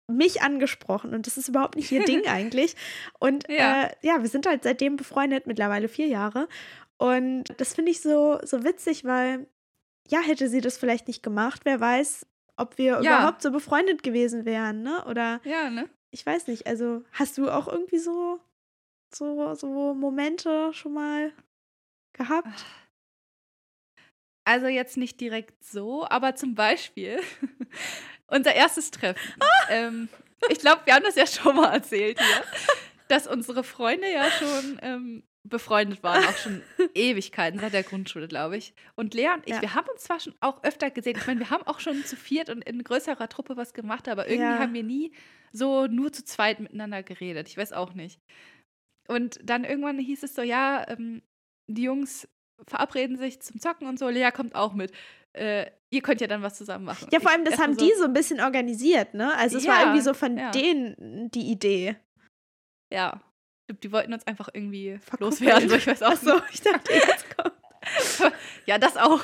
mich 0.09 0.43
angesprochen 0.43 1.15
und 1.15 1.27
das 1.29 1.37
ist 1.39 1.49
überhaupt 1.49 1.77
nicht 1.77 1.93
ihr 1.93 2.05
Ding 2.05 2.27
eigentlich. 2.27 2.75
Und 3.19 3.49
Ja. 3.49 3.85
äh, 3.85 3.91
ja, 4.03 4.21
wir 4.23 4.29
sind 4.29 4.47
halt 4.47 4.65
seitdem 4.65 4.97
befreundet, 4.97 5.47
mittlerweile 5.47 5.89
vier 5.89 6.09
Jahre. 6.09 6.49
Und 6.99 7.45
das 7.57 7.75
finde 7.75 7.93
ich 7.93 8.01
so, 8.01 8.39
so 8.45 8.65
witzig, 8.65 9.05
weil 9.05 9.47
ja, 10.09 10.21
hätte 10.21 10.49
sie 10.49 10.61
das 10.61 10.77
vielleicht 10.77 11.07
nicht 11.07 11.23
gemacht, 11.23 11.61
wer 11.65 11.79
weiß, 11.81 12.27
ob 12.61 12.79
wir 12.79 13.01
Ja. 13.01 13.19
überhaupt 13.19 13.43
so 13.43 13.51
befreundet 13.51 14.03
gewesen 14.03 14.45
wären, 14.45 14.83
ne? 14.83 15.05
Oder 15.07 15.41
Ja, 15.45 15.71
ne? 15.71 15.89
ich 16.11 16.25
weiß 16.25 16.47
nicht, 16.49 16.67
also 16.67 17.03
hast 17.13 17.39
du 17.39 17.51
auch 17.51 17.69
irgendwie 17.69 17.99
so, 17.99 18.41
so, 19.15 19.55
so 19.55 19.95
Momente 19.95 20.73
schon 20.75 20.93
mal 20.95 21.33
gehabt? 22.13 22.65
Also 24.45 24.67
jetzt 24.67 24.97
nicht 24.97 25.21
direkt 25.21 25.63
so, 25.65 26.07
aber 26.09 26.35
zum 26.35 26.55
Beispiel 26.55 27.21
unser 28.27 28.55
erstes 28.55 28.91
Treffen. 28.91 29.35
ähm, 29.69 30.09
ich 30.49 30.59
glaube, 30.59 30.83
wir 30.87 30.95
haben 30.95 31.05
das 31.05 31.15
ja 31.15 31.27
schon 31.27 31.57
mal 31.57 31.73
erzählt 31.73 32.19
hier, 32.19 32.45
dass 33.09 33.27
unsere 33.27 33.63
Freunde 33.63 34.11
ja 34.11 34.25
schon 34.31 34.79
ähm, 34.83 35.23
befreundet 35.49 36.03
waren, 36.03 36.23
auch 36.25 36.37
schon 36.37 36.63
Ewigkeiten, 36.95 37.59
seit 37.61 37.73
der 37.73 37.83
Grundschule, 37.83 38.29
glaube 38.29 38.57
ich. 38.57 38.75
Und 38.95 39.15
Lea 39.15 39.31
und 39.35 39.47
ich, 39.47 39.55
Ja. 39.55 39.63
wir 39.63 39.75
haben 39.75 39.89
uns 39.89 40.03
zwar 40.03 40.21
schon 40.21 40.35
auch 40.41 40.63
öfter 40.63 40.91
gesehen. 40.91 41.17
Ich 41.19 41.27
meine, 41.27 41.41
wir 41.41 41.51
haben 41.51 41.67
auch 41.67 41.81
schon 41.81 42.05
zu 42.05 42.17
viert 42.17 42.51
und 42.51 42.63
in 42.63 42.83
größerer 42.85 43.29
Truppe 43.29 43.57
was 43.57 43.73
gemacht, 43.73 44.09
aber 44.09 44.29
irgendwie 44.29 44.53
Ja. 44.53 44.59
haben 44.59 44.75
wir 44.75 44.83
nie 44.83 45.13
so 45.53 45.87
nur 45.87 46.13
zu 46.13 46.25
zweit 46.25 46.61
miteinander 46.61 47.03
geredet. 47.03 47.49
Ich 47.49 47.57
weiß 47.57 47.73
auch 47.73 47.95
nicht. 47.95 48.21
Und 49.09 49.41
dann 49.43 49.65
irgendwann 49.65 49.99
hieß 49.99 50.23
es 50.23 50.35
so, 50.35 50.43
ja, 50.43 50.87
ähm, 50.89 51.23
die 51.69 51.83
Jungs 51.85 52.29
verabreden 52.69 53.17
sich 53.17 53.41
zum 53.41 53.59
Zocken 53.61 53.89
und 53.89 53.99
so. 53.99 54.09
Lea 54.09 54.31
kommt 54.33 54.55
auch 54.55 54.75
mit. 54.75 54.93
Äh, 55.33 55.71
ihr 55.91 56.03
könnt 56.03 56.21
ja 56.21 56.27
dann 56.27 56.43
was 56.43 56.57
zusammen 56.59 56.85
machen. 56.85 57.09
Ja, 57.13 57.19
vor 57.21 57.31
allem, 57.31 57.45
das 57.45 57.59
haben 57.59 57.77
die 57.77 57.93
so 57.97 58.05
ein 58.05 58.13
bisschen 58.13 58.41
organisiert, 58.41 59.15
ne? 59.15 59.35
Also 59.37 59.57
es 59.59 59.67
war 59.67 59.77
Ja, 59.77 59.81
irgendwie 59.83 60.01
so 60.03 60.13
von 60.15 60.37
denen 60.53 61.31
die 61.31 61.51
Idee. 61.51 61.97
Ja. 62.93 63.21
Die, 63.71 63.81
die 63.81 63.93
wollten 63.93 64.13
uns 64.13 64.27
einfach 64.27 64.49
irgendwie 64.53 64.99
Verkuppeln. 64.99 65.31
loswerden. 65.31 65.69
So, 65.69 65.77
ich 65.77 65.87
weiß 65.87 66.03
auch 66.03 66.17
so, 66.17 66.41
ich 66.53 66.61
dachte, 66.61 66.93
jetzt 66.93 67.37
kommt. 67.37 67.55
ja, 68.67 68.79
das 68.79 68.97
auch. 68.97 69.21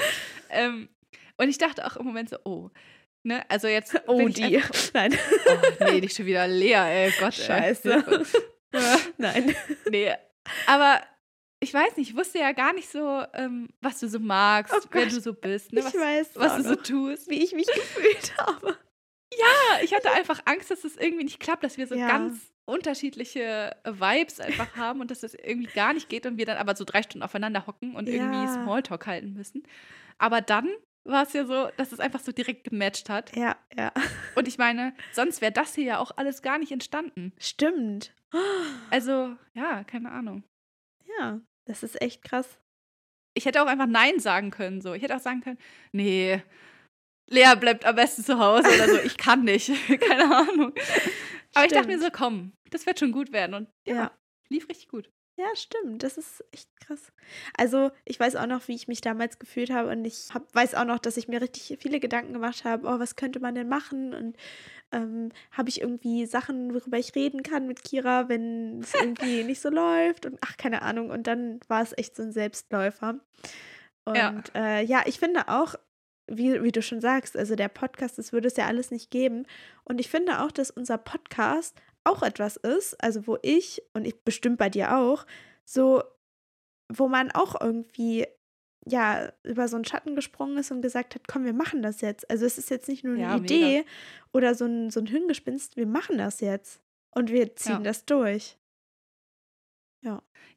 ähm, 0.50 0.88
und 1.36 1.48
ich 1.48 1.58
dachte 1.58 1.84
auch 1.86 1.96
im 1.96 2.06
Moment 2.06 2.30
so, 2.30 2.36
oh. 2.44 2.70
Ne? 3.24 3.44
Also 3.50 3.66
jetzt. 3.68 4.00
Oh, 4.06 4.28
die. 4.28 4.56
Einfach, 4.56 4.92
Nein. 4.94 5.18
oh, 5.80 5.84
nee, 5.84 6.00
nicht 6.00 6.16
schon 6.16 6.26
wieder 6.26 6.46
Lea, 6.46 6.74
ey. 6.74 7.12
Gott, 7.18 7.34
Scheiße. 7.34 8.26
Ey. 8.72 8.80
Nein. 9.18 9.56
nee. 9.90 10.14
Aber 10.66 11.02
ich 11.60 11.74
weiß 11.74 11.96
nicht, 11.96 12.10
ich 12.10 12.16
wusste 12.16 12.38
ja 12.38 12.52
gar 12.52 12.72
nicht 12.72 12.88
so, 12.88 13.24
ähm, 13.34 13.68
was 13.80 13.98
du 13.98 14.08
so 14.08 14.20
magst, 14.20 14.72
Oh 14.74 14.80
wer 14.92 15.06
du 15.06 15.20
so 15.20 15.34
bist, 15.34 15.72
ne? 15.72 15.80
Ich 15.80 15.86
was, 15.86 15.94
weiß 15.94 16.28
was 16.36 16.56
du 16.58 16.62
so 16.62 16.74
tust. 16.76 17.28
wie 17.28 17.42
ich 17.42 17.52
mich 17.52 17.66
gefühlt 17.66 18.36
habe. 18.38 18.78
Ja, 19.36 19.82
ich 19.82 19.92
hatte 19.94 20.10
einfach 20.12 20.40
Angst, 20.46 20.70
dass 20.70 20.84
es 20.84 20.96
irgendwie 20.96 21.24
nicht 21.24 21.40
klappt, 21.40 21.64
dass 21.64 21.76
wir 21.76 21.86
so 21.86 21.94
Ja. 21.96 22.06
ganz 22.06 22.40
unterschiedliche 22.68 23.74
Vibes 23.84 24.40
einfach 24.40 24.68
haben 24.76 25.00
und 25.00 25.10
dass 25.10 25.20
das 25.20 25.34
irgendwie 25.34 25.72
gar 25.72 25.94
nicht 25.94 26.08
geht 26.08 26.26
und 26.26 26.36
wir 26.36 26.46
dann 26.46 26.58
aber 26.58 26.76
so 26.76 26.84
drei 26.84 27.02
Stunden 27.02 27.22
aufeinander 27.24 27.66
hocken 27.66 27.96
und 27.96 28.08
irgendwie 28.08 28.44
Ja. 28.44 28.54
Smalltalk 28.54 29.06
halten 29.06 29.32
müssen. 29.32 29.62
Aber 30.18 30.40
dann 30.40 30.68
war 31.04 31.22
es 31.22 31.32
ja 31.32 31.46
so, 31.46 31.68
dass 31.78 31.92
es 31.92 32.00
einfach 32.00 32.20
so 32.20 32.32
direkt 32.32 32.64
gematcht 32.64 33.08
hat. 33.08 33.34
Ja, 33.34 33.56
ja. 33.76 33.92
Und 34.34 34.46
ich 34.46 34.58
meine, 34.58 34.94
sonst 35.12 35.40
wäre 35.40 35.52
das 35.52 35.74
hier 35.74 35.84
ja 35.84 35.98
auch 35.98 36.10
alles 36.16 36.42
gar 36.42 36.58
nicht 36.58 36.70
entstanden. 36.70 37.32
Stimmt. 37.38 38.14
Also, 38.90 39.34
ja, 39.54 39.84
keine 39.84 40.10
Ahnung. 40.10 40.42
Ja, 41.18 41.40
das 41.66 41.82
ist 41.82 42.00
echt 42.02 42.22
krass. 42.22 42.58
Ich 43.34 43.46
hätte 43.46 43.62
auch 43.62 43.66
einfach 43.66 43.86
Nein 43.86 44.20
sagen 44.20 44.50
können. 44.50 44.82
So. 44.82 44.92
Ich 44.92 45.02
hätte 45.02 45.16
auch 45.16 45.20
sagen 45.20 45.40
können, 45.40 45.58
nee, 45.92 46.42
Lea 47.30 47.54
bleibt 47.58 47.84
am 47.84 47.94
besten 47.94 48.24
zu 48.24 48.38
Hause 48.38 48.68
oder 48.68 48.88
so. 48.88 48.98
Ich 48.98 49.16
kann 49.16 49.44
nicht. 49.44 49.70
keine 50.00 50.36
Ahnung. 50.36 50.72
Aber 51.54 51.66
ich 51.66 51.72
dachte 51.72 51.88
mir 51.88 51.98
so, 51.98 52.08
komm, 52.12 52.52
das 52.70 52.86
wird 52.86 52.98
schon 52.98 53.12
gut 53.12 53.32
werden. 53.32 53.54
Und 53.54 53.68
ja, 53.86 53.94
Ja. 53.94 54.10
lief 54.48 54.68
richtig 54.68 54.88
gut. 54.88 55.10
Ja, 55.36 55.46
stimmt. 55.54 56.02
Das 56.02 56.18
ist 56.18 56.44
echt 56.50 56.68
krass. 56.80 57.12
Also, 57.56 57.92
ich 58.04 58.18
weiß 58.18 58.34
auch 58.34 58.46
noch, 58.48 58.66
wie 58.66 58.74
ich 58.74 58.88
mich 58.88 59.00
damals 59.00 59.38
gefühlt 59.38 59.70
habe. 59.70 59.88
Und 59.90 60.04
ich 60.04 60.30
hab, 60.34 60.52
weiß 60.52 60.74
auch 60.74 60.84
noch, 60.84 60.98
dass 60.98 61.16
ich 61.16 61.28
mir 61.28 61.40
richtig 61.40 61.78
viele 61.80 62.00
Gedanken 62.00 62.32
gemacht 62.32 62.64
habe. 62.64 62.88
Oh, 62.88 62.98
was 62.98 63.14
könnte 63.14 63.38
man 63.38 63.54
denn 63.54 63.68
machen? 63.68 64.14
Und 64.14 64.36
ähm, 64.90 65.30
habe 65.52 65.68
ich 65.68 65.80
irgendwie 65.80 66.26
Sachen, 66.26 66.74
worüber 66.74 66.98
ich 66.98 67.14
reden 67.14 67.44
kann 67.44 67.68
mit 67.68 67.84
Kira, 67.84 68.28
wenn 68.28 68.80
es 68.80 68.94
irgendwie 69.00 69.44
nicht 69.44 69.60
so 69.60 69.68
läuft? 69.68 70.26
Und 70.26 70.38
ach, 70.40 70.56
keine 70.56 70.82
Ahnung. 70.82 71.10
Und 71.10 71.28
dann 71.28 71.60
war 71.68 71.82
es 71.82 71.96
echt 71.96 72.16
so 72.16 72.24
ein 72.24 72.32
Selbstläufer. 72.32 73.20
Und 74.04 74.16
ja, 74.16 74.42
äh, 74.56 74.84
ja 74.84 75.02
ich 75.06 75.20
finde 75.20 75.46
auch, 75.46 75.76
wie, 76.28 76.62
wie 76.62 76.72
du 76.72 76.82
schon 76.82 77.00
sagst, 77.00 77.36
also 77.36 77.56
der 77.56 77.68
Podcast, 77.68 78.18
das 78.18 78.32
würde 78.32 78.48
es 78.48 78.56
ja 78.56 78.66
alles 78.66 78.90
nicht 78.90 79.10
geben. 79.10 79.46
Und 79.84 80.00
ich 80.00 80.08
finde 80.08 80.40
auch, 80.42 80.52
dass 80.52 80.70
unser 80.70 80.98
Podcast 80.98 81.80
auch 82.04 82.22
etwas 82.22 82.56
ist, 82.56 82.94
also 83.02 83.26
wo 83.26 83.38
ich 83.42 83.82
und 83.94 84.06
ich 84.06 84.22
bestimmt 84.22 84.58
bei 84.58 84.70
dir 84.70 84.96
auch, 84.96 85.26
so, 85.64 86.02
wo 86.92 87.08
man 87.08 87.30
auch 87.32 87.60
irgendwie 87.60 88.26
ja 88.86 89.30
über 89.42 89.68
so 89.68 89.76
einen 89.76 89.84
Schatten 89.84 90.14
gesprungen 90.14 90.56
ist 90.56 90.70
und 90.70 90.80
gesagt 90.80 91.14
hat, 91.14 91.28
komm, 91.28 91.44
wir 91.44 91.52
machen 91.52 91.82
das 91.82 92.00
jetzt. 92.00 92.30
Also 92.30 92.46
es 92.46 92.56
ist 92.56 92.70
jetzt 92.70 92.88
nicht 92.88 93.04
nur 93.04 93.14
eine 93.14 93.22
Ja, 93.22 93.36
mega. 93.38 93.44
Idee 93.54 93.84
oder 94.32 94.54
so 94.54 94.64
ein, 94.64 94.90
so 94.90 95.00
ein 95.00 95.06
Hirngespinst, 95.06 95.76
wir 95.76 95.86
machen 95.86 96.16
das 96.16 96.40
jetzt. 96.40 96.80
Und 97.10 97.30
wir 97.30 97.54
ziehen 97.56 97.72
Ja. 97.72 97.80
das 97.80 98.04
durch. 98.06 98.56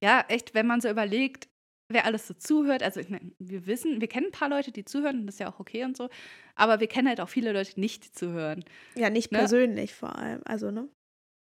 Ja, 0.03 0.25
echt, 0.29 0.53
wenn 0.55 0.65
man 0.65 0.81
so 0.81 0.89
überlegt, 0.89 1.47
wer 1.93 2.05
alles 2.05 2.27
so 2.27 2.33
zuhört. 2.33 2.83
Also 2.83 3.01
wir 3.39 3.65
wissen, 3.67 4.01
wir 4.01 4.07
kennen 4.07 4.27
ein 4.27 4.31
paar 4.31 4.49
Leute, 4.49 4.71
die 4.71 4.85
zuhören, 4.85 5.25
das 5.25 5.35
ist 5.35 5.39
ja 5.39 5.51
auch 5.51 5.59
okay 5.59 5.83
und 5.83 5.95
so. 5.97 6.09
Aber 6.55 6.79
wir 6.79 6.87
kennen 6.87 7.07
halt 7.07 7.21
auch 7.21 7.29
viele 7.29 7.51
Leute, 7.53 7.73
die 7.75 7.79
nicht 7.81 8.17
zuhören. 8.17 8.63
Ja, 8.95 9.09
nicht 9.09 9.31
Ne? 9.31 9.39
persönlich 9.39 9.93
vor 9.93 10.15
allem. 10.17 10.41
Also, 10.45 10.71
ne? 10.71 10.87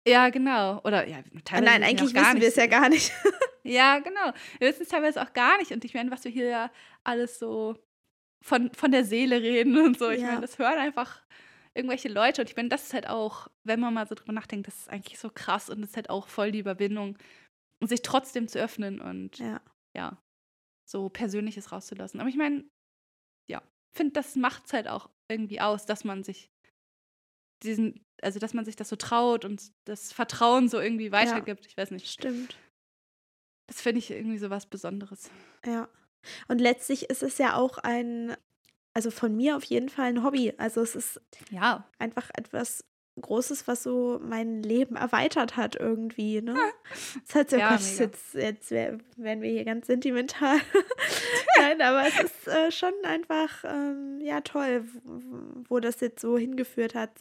Ja, 0.07 0.29
genau. 0.29 0.81
Oder 0.83 1.07
ja, 1.07 1.19
teilweise 1.45 1.71
Nein, 1.71 1.83
eigentlich 1.83 2.13
wissen 2.13 2.41
wir 2.41 2.47
es 2.47 2.55
ja 2.55 2.67
gar 2.67 2.89
nicht. 2.89 3.11
Ja, 3.65 3.99
genau. 3.99 4.33
Wir 4.59 4.67
wissen 4.67 4.83
es 4.83 4.89
teilweise 4.89 5.21
auch 5.21 5.31
gar 5.31 5.57
nicht. 5.57 5.71
Und 5.71 5.85
ich 5.85 5.93
meine, 5.93 6.11
was 6.11 6.25
wir 6.25 6.31
hier 6.31 6.47
ja 6.49 6.71
alles 7.05 7.39
so 7.39 7.77
von, 8.43 8.69
von 8.73 8.91
der 8.91 9.05
Seele 9.05 9.41
reden 9.41 9.77
und 9.77 9.97
so. 9.97 10.09
Ich 10.09 10.19
Ja. 10.19 10.27
meine, 10.27 10.41
das 10.41 10.59
hören 10.59 10.77
einfach 10.79 11.21
irgendwelche 11.73 12.09
Leute. 12.09 12.41
Und 12.41 12.49
ich 12.49 12.57
meine, 12.57 12.67
das 12.67 12.83
ist 12.83 12.93
halt 12.93 13.07
auch, 13.07 13.47
wenn 13.63 13.79
man 13.79 13.93
mal 13.93 14.05
so 14.05 14.15
drüber 14.15 14.33
nachdenkt, 14.33 14.67
das 14.67 14.75
ist 14.81 14.89
eigentlich 14.89 15.17
so 15.17 15.29
krass 15.33 15.69
und 15.69 15.79
das 15.79 15.91
ist 15.91 15.95
halt 15.95 16.09
auch 16.09 16.27
voll 16.27 16.51
die 16.51 16.59
Überwindung, 16.59 17.17
sich 17.79 18.01
trotzdem 18.01 18.49
zu 18.49 18.59
öffnen 18.59 18.99
und 18.99 19.37
Ja. 19.39 19.61
ja, 19.95 20.17
so 20.85 21.09
Persönliches 21.09 21.71
rauszulassen. 21.71 22.19
Aber 22.19 22.29
ich 22.29 22.35
meine, 22.35 22.65
ja, 23.49 23.61
finde, 23.93 24.13
das 24.13 24.35
macht 24.35 24.65
es 24.65 24.73
halt 24.73 24.87
auch 24.87 25.09
irgendwie 25.29 25.61
aus, 25.61 25.85
dass 25.85 26.03
man 26.03 26.23
sich 26.23 26.49
diesen, 27.63 28.05
also 28.21 28.39
dass 28.39 28.53
man 28.53 28.65
sich 28.65 28.75
das 28.75 28.89
so 28.89 28.95
traut 28.95 29.45
und 29.45 29.71
das 29.85 30.11
Vertrauen 30.11 30.67
so 30.67 30.79
irgendwie 30.79 31.11
weitergibt. 31.11 31.65
Ich 31.65 31.77
weiß 31.77 31.91
nicht. 31.91 32.07
Stimmt. 32.07 32.57
Das 33.67 33.81
finde 33.81 33.99
ich 33.99 34.11
irgendwie 34.11 34.37
so 34.37 34.49
was 34.49 34.65
Besonderes. 34.65 35.31
Ja. 35.65 35.87
Und 36.47 36.59
letztlich 36.59 37.09
ist 37.09 37.23
es 37.23 37.37
ja 37.37 37.55
auch 37.55 37.77
ein, 37.77 38.35
also 38.93 39.11
von 39.11 39.35
mir 39.35 39.55
auf 39.55 39.63
jeden 39.63 39.89
Fall 39.89 40.07
ein 40.07 40.23
Hobby. 40.23 40.53
Also 40.57 40.81
es 40.81 40.95
ist 40.95 41.21
Ja, 41.49 41.89
einfach 41.97 42.29
etwas 42.35 42.85
Großes, 43.21 43.67
was 43.67 43.83
so 43.83 44.19
mein 44.23 44.63
Leben 44.63 44.95
erweitert 44.95 45.55
hat 45.55 45.75
irgendwie, 45.75 46.41
ne? 46.41 46.55
Das 47.27 47.35
hat 47.35 47.49
so, 47.51 47.57
Ja, 47.57 47.69
Gott, 47.69 47.81
jetzt, 47.99 48.33
jetzt 48.33 48.71
werden 48.71 49.41
wir 49.41 49.49
hier 49.51 49.65
ganz 49.65 49.87
sentimental. 49.87 50.57
Nein, 51.59 51.81
aber 51.81 52.07
es 52.07 52.19
ist 52.19 52.47
äh, 52.47 52.71
schon 52.71 52.93
einfach, 53.03 53.63
ähm, 53.65 54.19
ja, 54.21 54.41
toll, 54.41 54.85
wo 55.69 55.79
das 55.79 55.99
jetzt 55.99 56.21
so 56.21 56.37
hingeführt 56.37 56.95
hat. 56.95 57.11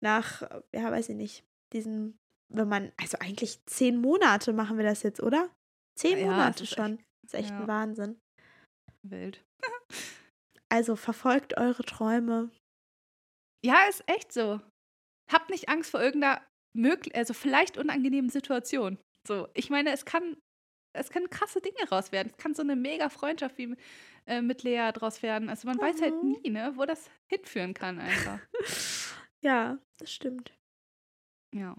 Nach, 0.00 0.42
ja, 0.72 0.90
weiß 0.92 1.08
ich 1.08 1.16
nicht, 1.16 1.44
diesen, 1.72 2.16
wenn 2.48 2.68
man, 2.68 2.92
also 2.96 3.18
eigentlich 3.18 3.64
zehn 3.66 4.00
Monate 4.00 4.52
machen 4.52 4.76
wir 4.76 4.84
das 4.84 5.02
jetzt, 5.02 5.20
oder? 5.20 5.50
Zehn 5.98 6.18
Ja, 6.18 6.26
Monate 6.26 6.62
ist 6.64 6.74
schon. 6.74 6.98
Das 7.22 7.32
ist 7.32 7.40
echt 7.40 7.50
ja. 7.50 7.60
ein 7.60 7.66
Wahnsinn. 7.68 8.20
wild. 9.02 9.42
Also 10.68 10.96
verfolgt 10.96 11.56
eure 11.56 11.82
Träume. 11.84 12.50
Ja, 13.64 13.76
ist 13.88 14.04
echt 14.06 14.32
so. 14.32 14.60
Habt 15.32 15.50
nicht 15.50 15.68
Angst 15.68 15.90
vor 15.90 16.00
irgendeiner 16.00 16.40
möglich, 16.74 17.14
also 17.16 17.34
vielleicht 17.34 17.78
unangenehmen 17.78 18.30
Situation. 18.30 18.98
So, 19.26 19.48
ich 19.54 19.70
meine, 19.70 19.90
es 19.92 20.04
kann, 20.04 20.36
es 20.94 21.10
können 21.10 21.30
krasse 21.30 21.60
Dinge 21.60 21.88
raus 21.90 22.12
werden. 22.12 22.30
Es 22.30 22.36
kann 22.42 22.54
so 22.54 22.62
eine 22.62 22.76
mega 22.76 23.08
Freundschaft 23.08 23.58
wie 23.58 23.76
äh, 24.26 24.40
mit 24.42 24.62
Lea 24.62 24.90
draus 24.92 25.22
werden. 25.22 25.48
Also 25.48 25.66
man 25.68 25.78
weiß 25.78 26.00
halt 26.02 26.14
Mhm. 26.22 26.30
nie, 26.42 26.50
ne, 26.50 26.72
wo 26.76 26.84
das 26.84 27.10
hinführen 27.28 27.74
kann 27.74 27.98
einfach. 27.98 28.38
Ja, 29.42 29.78
das 29.98 30.12
stimmt. 30.12 30.52
Ja. 31.54 31.76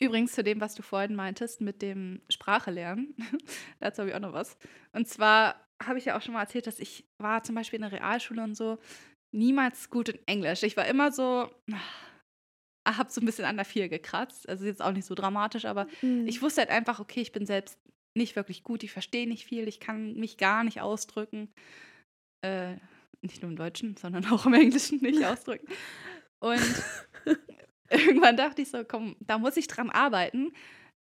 Übrigens 0.00 0.32
zu 0.32 0.42
dem, 0.44 0.60
was 0.60 0.74
du 0.74 0.82
vorhin 0.82 1.14
meintest 1.16 1.60
mit 1.60 1.82
dem 1.82 2.22
Sprache 2.30 2.70
lernen. 2.70 3.14
Dazu 3.80 4.00
habe 4.00 4.10
ich 4.10 4.16
auch 4.16 4.20
noch 4.20 4.32
was. 4.32 4.56
Und 4.92 5.08
zwar 5.08 5.66
habe 5.82 5.98
ich 5.98 6.06
ja 6.06 6.16
auch 6.16 6.22
schon 6.22 6.34
mal 6.34 6.42
erzählt, 6.42 6.66
dass 6.66 6.78
ich 6.78 7.06
war 7.18 7.42
zum 7.42 7.56
Beispiel 7.56 7.78
in 7.78 7.90
der 7.90 7.92
Realschule 7.92 8.42
und 8.42 8.54
so 8.54 8.78
niemals 9.32 9.90
gut 9.90 10.08
in 10.08 10.18
Englisch. 10.26 10.62
Ich 10.62 10.76
war 10.76 10.86
immer 10.86 11.12
so, 11.12 11.50
habe 12.86 13.10
so 13.12 13.20
ein 13.20 13.26
bisschen 13.26 13.44
an 13.44 13.56
der 13.56 13.64
Vier 13.64 13.88
gekratzt. 13.88 14.48
Also 14.48 14.64
jetzt 14.64 14.82
auch 14.82 14.92
nicht 14.92 15.06
so 15.06 15.14
dramatisch, 15.14 15.64
aber 15.64 15.86
Mhm. 16.02 16.26
ich 16.26 16.42
wusste 16.42 16.62
halt 16.62 16.70
einfach, 16.70 17.00
okay, 17.00 17.20
ich 17.20 17.32
bin 17.32 17.46
selbst 17.46 17.78
nicht 18.16 18.36
wirklich 18.36 18.62
gut, 18.64 18.82
ich 18.82 18.90
verstehe 18.92 19.28
nicht 19.28 19.44
viel, 19.44 19.68
ich 19.68 19.80
kann 19.80 20.14
mich 20.14 20.38
gar 20.38 20.64
nicht 20.64 20.80
ausdrücken. 20.80 21.52
Äh, 22.42 22.76
nicht 23.20 23.42
nur 23.42 23.50
im 23.50 23.56
Deutschen, 23.56 23.96
sondern 23.96 24.24
auch 24.32 24.46
im 24.46 24.54
Englischen 24.54 25.00
nicht 25.00 25.24
ausdrücken. 25.24 25.66
Und 26.40 26.60
irgendwann 27.90 28.36
dachte 28.36 28.62
ich 28.62 28.70
so, 28.70 28.84
komm, 28.84 29.16
da 29.20 29.38
muss 29.38 29.56
ich 29.56 29.66
dran 29.66 29.90
arbeiten. 29.90 30.52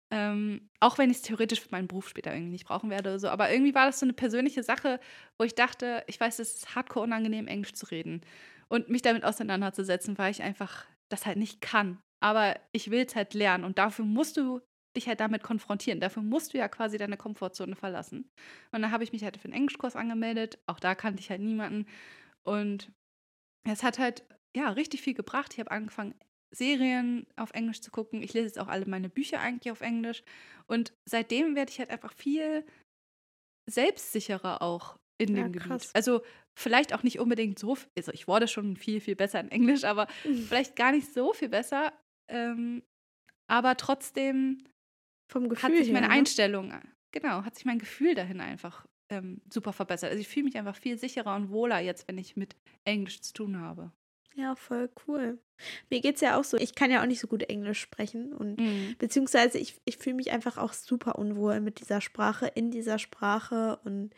Ähm, 0.09 0.69
auch 0.79 0.97
wenn 0.97 1.09
ich 1.09 1.17
es 1.17 1.21
theoretisch 1.23 1.59
für 1.59 1.71
meinen 1.71 1.87
Beruf 1.87 2.07
später 2.07 2.33
irgendwie 2.33 2.51
nicht 2.51 2.65
brauchen 2.65 2.89
werde 2.89 3.09
oder 3.09 3.19
so. 3.19 3.27
Aber 3.27 3.51
irgendwie 3.51 3.75
war 3.75 3.85
das 3.85 3.99
so 3.99 4.05
eine 4.05 4.13
persönliche 4.13 4.63
Sache, 4.63 4.99
wo 5.37 5.43
ich 5.43 5.55
dachte, 5.55 6.03
ich 6.07 6.19
weiß, 6.19 6.39
es 6.39 6.55
ist 6.55 6.75
hardcore 6.75 7.03
unangenehm, 7.05 7.47
Englisch 7.47 7.73
zu 7.73 7.87
reden. 7.87 8.21
Und 8.69 8.89
mich 8.89 9.01
damit 9.01 9.23
auseinanderzusetzen, 9.25 10.17
weil 10.17 10.31
ich 10.31 10.41
einfach 10.43 10.85
das 11.09 11.25
halt 11.25 11.37
nicht 11.37 11.61
kann. 11.61 11.99
Aber 12.21 12.59
ich 12.71 12.89
will 12.91 13.05
es 13.05 13.15
halt 13.15 13.33
lernen. 13.33 13.63
Und 13.63 13.77
dafür 13.77 14.05
musst 14.05 14.37
du 14.37 14.61
dich 14.95 15.07
halt 15.07 15.19
damit 15.19 15.43
konfrontieren. 15.43 15.99
Dafür 15.99 16.23
musst 16.23 16.53
du 16.53 16.57
ja 16.57 16.67
quasi 16.67 16.97
deine 16.97 17.17
Komfortzone 17.17 17.75
verlassen. 17.75 18.29
Und 18.71 18.81
dann 18.81 18.91
habe 18.91 19.03
ich 19.03 19.11
mich 19.11 19.23
halt 19.23 19.37
für 19.37 19.45
einen 19.45 19.53
Englischkurs 19.53 19.95
angemeldet. 19.95 20.59
Auch 20.67 20.79
da 20.79 20.95
kannte 20.95 21.21
ich 21.21 21.29
halt 21.29 21.41
niemanden. 21.41 21.85
Und 22.43 22.91
es 23.65 23.83
hat 23.83 23.99
halt, 23.99 24.23
ja, 24.55 24.69
richtig 24.71 25.01
viel 25.01 25.13
gebracht. 25.13 25.53
Ich 25.53 25.59
habe 25.59 25.71
angefangen, 25.71 26.15
Serien 26.53 27.27
auf 27.35 27.51
Englisch 27.51 27.81
zu 27.81 27.91
gucken. 27.91 28.21
Ich 28.21 28.33
lese 28.33 28.45
jetzt 28.47 28.59
auch 28.59 28.67
alle 28.67 28.85
meine 28.85 29.09
Bücher 29.09 29.39
eigentlich 29.39 29.71
auf 29.71 29.81
Englisch. 29.81 30.23
Und 30.67 30.93
seitdem 31.09 31.55
werde 31.55 31.71
ich 31.71 31.79
halt 31.79 31.89
einfach 31.89 32.13
viel 32.13 32.65
selbstsicherer 33.69 34.61
auch 34.61 34.97
in 35.19 35.35
Ja, 35.35 35.43
dem 35.43 35.51
Gebiet. 35.53 35.67
krass. 35.67 35.95
Also 35.95 36.21
vielleicht 36.57 36.93
auch 36.93 37.03
nicht 37.03 37.19
unbedingt 37.19 37.59
so, 37.59 37.77
also 37.97 38.11
ich 38.11 38.27
wurde 38.27 38.47
schon 38.47 38.77
viel, 38.77 39.01
viel 39.01 39.15
besser 39.15 39.39
in 39.39 39.49
Englisch, 39.49 39.83
aber 39.83 40.07
Mhm. 40.23 40.47
vielleicht 40.47 40.75
gar 40.75 40.91
nicht 40.91 41.13
so 41.13 41.33
viel 41.33 41.49
besser. 41.49 41.93
Ähm, 42.29 42.83
aber 43.49 43.77
trotzdem 43.77 44.63
Vom 45.31 45.49
Gefühl 45.49 45.63
hat 45.63 45.77
sich 45.77 45.87
her, 45.87 45.93
meine 45.93 46.07
ne? 46.07 46.13
Einstellung, 46.13 46.73
genau, 47.11 47.43
hat 47.43 47.55
sich 47.55 47.65
mein 47.65 47.79
Gefühl 47.79 48.15
dahin 48.15 48.41
einfach 48.41 48.85
ähm, 49.09 49.41
super 49.51 49.73
verbessert. 49.73 50.09
Also 50.11 50.21
ich 50.21 50.27
fühle 50.27 50.45
mich 50.45 50.57
einfach 50.57 50.75
viel 50.75 50.97
sicherer 50.97 51.35
und 51.35 51.49
wohler 51.49 51.79
jetzt, 51.79 52.07
wenn 52.07 52.17
ich 52.17 52.35
mit 52.35 52.55
Englisch 52.85 53.21
zu 53.21 53.33
tun 53.33 53.59
habe. 53.59 53.91
Ja, 54.37 54.55
voll 54.55 54.89
cool. 55.07 55.39
Mir 55.89 55.99
geht's 56.01 56.21
ja 56.21 56.39
auch 56.39 56.43
so, 56.43 56.57
ich 56.57 56.75
kann 56.75 56.91
ja 56.91 57.01
auch 57.01 57.07
nicht 57.07 57.19
so 57.19 57.27
gut 57.27 57.41
Englisch 57.43 57.79
sprechen 57.81 58.33
und 58.33 58.57
Mhm. 58.57 58.95
beziehungsweise 58.99 59.57
ich, 59.57 59.81
ich 59.85 59.97
fühle 59.97 60.15
mich 60.15 60.31
einfach 60.31 60.57
auch 60.59 60.73
super 60.73 61.17
unwohl 61.17 61.59
mit 61.59 61.79
dieser 61.79 62.01
Sprache, 62.01 62.45
in 62.45 62.69
dieser 62.69 62.99
Sprache 62.99 63.79
und 63.83 64.11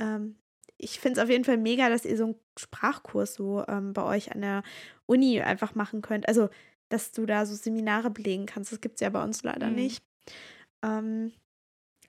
ähm, 0.00 0.36
ich 0.78 1.00
finde 1.00 1.20
es 1.20 1.24
auf 1.24 1.30
jeden 1.30 1.44
Fall 1.44 1.58
mega, 1.58 1.88
dass 1.90 2.04
ihr 2.06 2.16
so 2.16 2.24
einen 2.24 2.36
Sprachkurs 2.58 3.34
so 3.34 3.64
ähm, 3.68 3.92
bei 3.94 4.04
euch 4.04 4.32
an 4.32 4.42
der 4.42 4.62
Uni 5.06 5.40
einfach 5.42 5.74
machen 5.74 6.02
könnt. 6.02 6.28
Also, 6.28 6.50
dass 6.90 7.12
du 7.12 7.26
da 7.26 7.46
so 7.46 7.54
Seminare 7.54 8.10
belegen 8.10 8.46
kannst. 8.46 8.72
Das 8.72 8.80
gibt 8.80 8.96
es 8.96 9.00
ja 9.02 9.10
bei 9.10 9.22
uns 9.24 9.42
leider 9.44 9.70
Mhm. 9.70 9.70
nicht. 9.70 10.02
Ähm, 10.84 11.32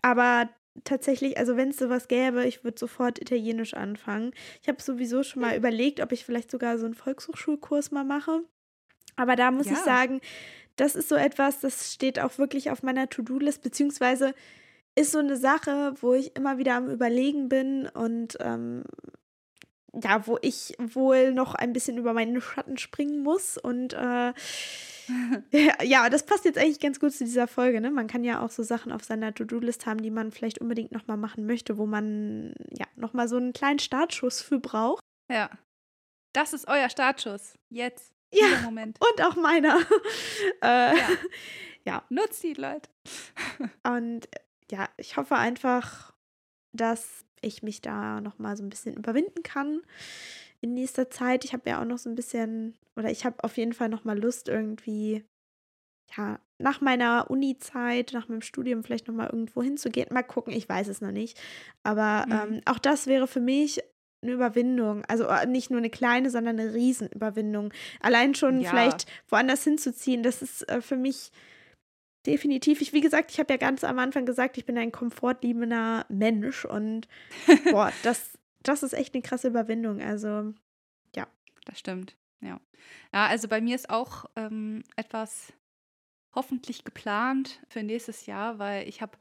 aber 0.01 0.49
tatsächlich, 0.83 1.37
also 1.37 1.57
wenn 1.57 1.69
es 1.69 1.77
sowas 1.77 2.07
gäbe, 2.07 2.45
ich 2.45 2.63
würde 2.63 2.79
sofort 2.79 3.19
Italienisch 3.19 3.73
anfangen. 3.73 4.31
Ich 4.61 4.67
habe 4.67 4.81
sowieso 4.81 5.23
schon 5.23 5.41
mal 5.41 5.55
überlegt, 5.55 5.99
ob 5.99 6.11
ich 6.11 6.25
vielleicht 6.25 6.51
sogar 6.51 6.77
so 6.77 6.85
einen 6.85 6.95
Volkshochschulkurs 6.95 7.91
mal 7.91 8.03
mache. 8.05 8.41
Aber 9.15 9.35
da 9.35 9.51
muss 9.51 9.67
ich 9.67 9.73
Ja. 9.73 9.83
sagen, 9.83 10.21
das 10.77 10.95
ist 10.95 11.09
so 11.09 11.15
etwas, 11.15 11.59
das 11.59 11.93
steht 11.93 12.19
auch 12.19 12.37
wirklich 12.37 12.71
auf 12.71 12.81
meiner 12.83 13.09
To-Do-List, 13.09 13.61
beziehungsweise 13.61 14.33
ist 14.95 15.11
so 15.11 15.19
eine 15.19 15.37
Sache, 15.37 15.93
wo 16.01 16.13
ich 16.13 16.35
immer 16.35 16.57
wieder 16.57 16.75
am 16.75 16.89
Überlegen 16.89 17.49
bin 17.49 17.87
und 17.87 18.37
ähm, 18.39 18.83
ja, 19.93 20.25
wo 20.25 20.37
ich 20.41 20.75
wohl 20.79 21.33
noch 21.33 21.53
ein 21.53 21.73
bisschen 21.73 21.97
über 21.97 22.13
meinen 22.13 22.39
Schatten 22.41 22.77
springen 22.77 23.23
muss. 23.23 23.57
Und 23.57 23.93
äh, 23.93 24.33
ja, 25.81 26.09
das 26.09 26.25
passt 26.25 26.45
jetzt 26.45 26.57
eigentlich 26.57 26.79
ganz 26.79 26.99
gut 26.99 27.13
zu 27.13 27.23
dieser 27.23 27.47
Folge. 27.47 27.81
Ne? 27.81 27.91
Man 27.91 28.07
kann 28.07 28.23
ja 28.23 28.43
auch 28.43 28.49
so 28.49 28.63
Sachen 28.63 28.91
auf 28.91 29.03
seiner 29.03 29.33
To-Do-List 29.33 29.85
haben, 29.85 30.01
die 30.01 30.11
man 30.11 30.31
vielleicht 30.31 30.59
unbedingt 30.59 30.91
nochmal 30.91 31.17
machen 31.17 31.45
möchte, 31.45 31.77
wo 31.77 31.85
man 31.85 32.53
ja 32.69 32.85
nochmal 32.95 33.27
so 33.27 33.37
einen 33.37 33.53
kleinen 33.53 33.79
Startschuss 33.79 34.41
für 34.41 34.59
braucht. 34.59 35.03
Ja. 35.31 35.49
Das 36.33 36.53
ist 36.53 36.67
euer 36.67 36.89
Startschuss. 36.89 37.55
Jetzt. 37.69 38.13
Ja. 38.33 38.61
Moment. 38.63 38.97
Und 38.99 39.25
auch 39.25 39.35
meiner. 39.35 39.79
äh, 40.61 40.97
Ja. 40.97 41.09
ja. 41.85 42.03
Nutzt 42.09 42.43
die 42.43 42.53
Leute. 42.53 42.89
Und 43.83 44.29
ja, 44.71 44.89
ich 44.97 45.17
hoffe 45.17 45.35
einfach, 45.35 46.13
dass 46.73 47.25
ich 47.41 47.63
mich 47.63 47.81
da 47.81 48.21
nochmal 48.21 48.55
so 48.55 48.63
ein 48.63 48.69
bisschen 48.69 48.95
überwinden 48.95 49.43
kann 49.43 49.81
in 50.61 50.73
nächster 50.73 51.09
Zeit. 51.09 51.43
Ich 51.43 51.53
habe 51.53 51.69
ja 51.69 51.81
auch 51.81 51.85
noch 51.85 51.97
so 51.97 52.09
ein 52.09 52.15
bisschen, 52.15 52.77
oder 52.95 53.09
ich 53.11 53.25
habe 53.25 53.43
auf 53.43 53.57
jeden 53.57 53.73
Fall 53.73 53.89
nochmal 53.89 54.17
Lust, 54.19 54.47
irgendwie, 54.47 55.23
ja, 56.15 56.39
nach 56.59 56.81
meiner 56.81 57.29
Uni-Zeit, 57.29 58.11
nach 58.13 58.27
meinem 58.27 58.41
Studium 58.41 58.83
vielleicht 58.83 59.07
nochmal 59.07 59.27
irgendwo 59.31 59.63
hinzugehen. 59.63 60.07
Mal 60.11 60.23
gucken, 60.23 60.53
ich 60.53 60.69
weiß 60.69 60.87
es 60.87 61.01
noch 61.01 61.11
nicht. 61.11 61.39
Aber 61.83 62.25
Mhm. 62.27 62.33
ähm, 62.55 62.61
auch 62.65 62.79
das 62.79 63.07
wäre 63.07 63.27
für 63.27 63.39
mich 63.39 63.81
eine 64.23 64.33
Überwindung. 64.33 65.03
Also 65.05 65.25
äh, 65.25 65.47
nicht 65.47 65.71
nur 65.71 65.79
eine 65.79 65.89
kleine, 65.89 66.29
sondern 66.29 66.59
eine 66.59 66.73
Riesenüberwindung. 66.73 67.73
Allein 67.99 68.35
schon 68.35 68.61
Ja. 68.61 68.69
vielleicht 68.69 69.07
woanders 69.29 69.63
hinzuziehen, 69.63 70.21
das 70.21 70.43
ist 70.43 70.69
äh, 70.69 70.81
für 70.81 70.97
mich 70.97 71.31
definitiv. 72.27 72.81
Ich, 72.81 72.93
wie 72.93 73.01
gesagt, 73.01 73.31
ich 73.31 73.39
habe 73.39 73.53
ja 73.53 73.57
ganz 73.57 73.83
am 73.83 73.97
Anfang 73.97 74.27
gesagt, 74.27 74.57
ich 74.57 74.65
bin 74.65 74.77
ein 74.77 74.91
komfortliebender 74.91 76.05
Mensch 76.09 76.65
und 76.65 77.07
boah, 77.71 77.91
das, 78.03 78.37
das 78.63 78.83
ist 78.83 78.93
echt 78.93 79.13
eine 79.13 79.23
krasse 79.23 79.47
Überwindung. 79.49 80.01
Also, 80.01 80.53
Das 81.65 81.79
stimmt, 81.79 82.15
ja. 82.41 82.59
Ja, 83.13 83.27
also 83.27 83.47
bei 83.47 83.61
mir 83.61 83.75
ist 83.75 83.89
auch 83.89 84.25
ähm, 84.35 84.83
etwas 84.95 85.53
hoffentlich 86.35 86.83
geplant 86.83 87.61
für 87.69 87.83
nächstes 87.83 88.25
Jahr, 88.25 88.59
weil 88.59 88.87
ich 88.87 89.01
habe 89.01 89.17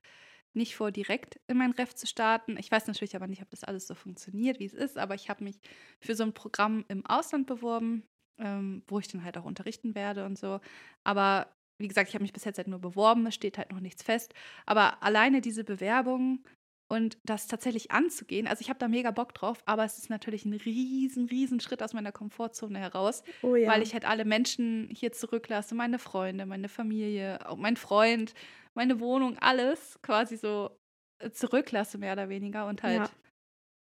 nicht 0.54 0.76
vor, 0.76 0.90
direkt 0.90 1.40
in 1.48 1.58
mein 1.58 1.72
Ref 1.72 1.94
zu 1.94 2.06
starten. 2.06 2.56
Ich 2.58 2.70
weiß 2.70 2.86
natürlich 2.86 3.16
aber 3.16 3.28
nicht, 3.28 3.42
ob 3.42 3.50
das 3.50 3.64
alles 3.64 3.86
so 3.86 3.94
funktioniert, 3.94 4.58
wie 4.60 4.66
es 4.66 4.74
ist, 4.74 4.98
aber 4.98 5.14
ich 5.14 5.28
habe 5.30 5.44
mich 5.44 5.60
für 6.00 6.14
so 6.14 6.24
ein 6.24 6.34
Programm 6.34 6.84
im 6.88 7.06
Ausland 7.06 7.46
beworben, 7.46 8.04
ähm, 8.38 8.82
wo 8.88 8.98
ich 8.98 9.08
dann 9.08 9.24
halt 9.24 9.38
auch 9.38 9.44
unterrichten 9.44 9.94
werde 9.94 10.24
und 10.26 10.38
so. 10.38 10.60
Aber 11.04 11.54
wie 11.78 11.88
gesagt, 11.88 12.08
ich 12.08 12.14
habe 12.14 12.24
mich 12.24 12.32
bis 12.32 12.44
jetzt 12.44 12.58
halt 12.58 12.68
nur 12.68 12.80
beworben, 12.80 13.26
es 13.26 13.34
steht 13.34 13.58
halt 13.58 13.70
noch 13.72 13.80
nichts 13.80 14.02
fest. 14.02 14.34
Aber 14.66 15.02
alleine 15.02 15.40
diese 15.40 15.64
Bewerbung 15.64 16.44
und 16.90 17.18
das 17.24 17.46
tatsächlich 17.46 17.92
anzugehen, 17.92 18.46
also 18.48 18.60
ich 18.62 18.68
habe 18.68 18.78
da 18.78 18.88
mega 18.88 19.10
Bock 19.12 19.32
drauf, 19.32 19.62
aber 19.64 19.84
es 19.84 19.96
ist 19.98 20.10
natürlich 20.10 20.44
ein 20.44 20.54
riesen, 20.54 21.26
riesen 21.26 21.60
Schritt 21.60 21.82
aus 21.82 21.92
meiner 21.94 22.12
Komfortzone 22.12 22.78
heraus, 22.78 23.22
Oh 23.42 23.54
ja. 23.54 23.70
weil 23.70 23.82
ich 23.82 23.92
halt 23.92 24.04
alle 24.04 24.24
Menschen 24.24 24.88
hier 24.90 25.12
zurücklasse, 25.12 25.74
meine 25.74 25.98
Freunde, 25.98 26.46
meine 26.46 26.68
Familie, 26.68 27.48
auch 27.48 27.56
mein 27.56 27.76
Freund, 27.76 28.34
meine 28.74 28.98
Wohnung, 29.00 29.38
alles 29.38 29.98
quasi 30.02 30.36
so 30.36 30.76
äh, 31.22 31.30
zurücklasse, 31.30 31.98
mehr 31.98 32.14
oder 32.14 32.28
weniger. 32.28 32.66
Und 32.66 32.82
halt, 32.82 33.10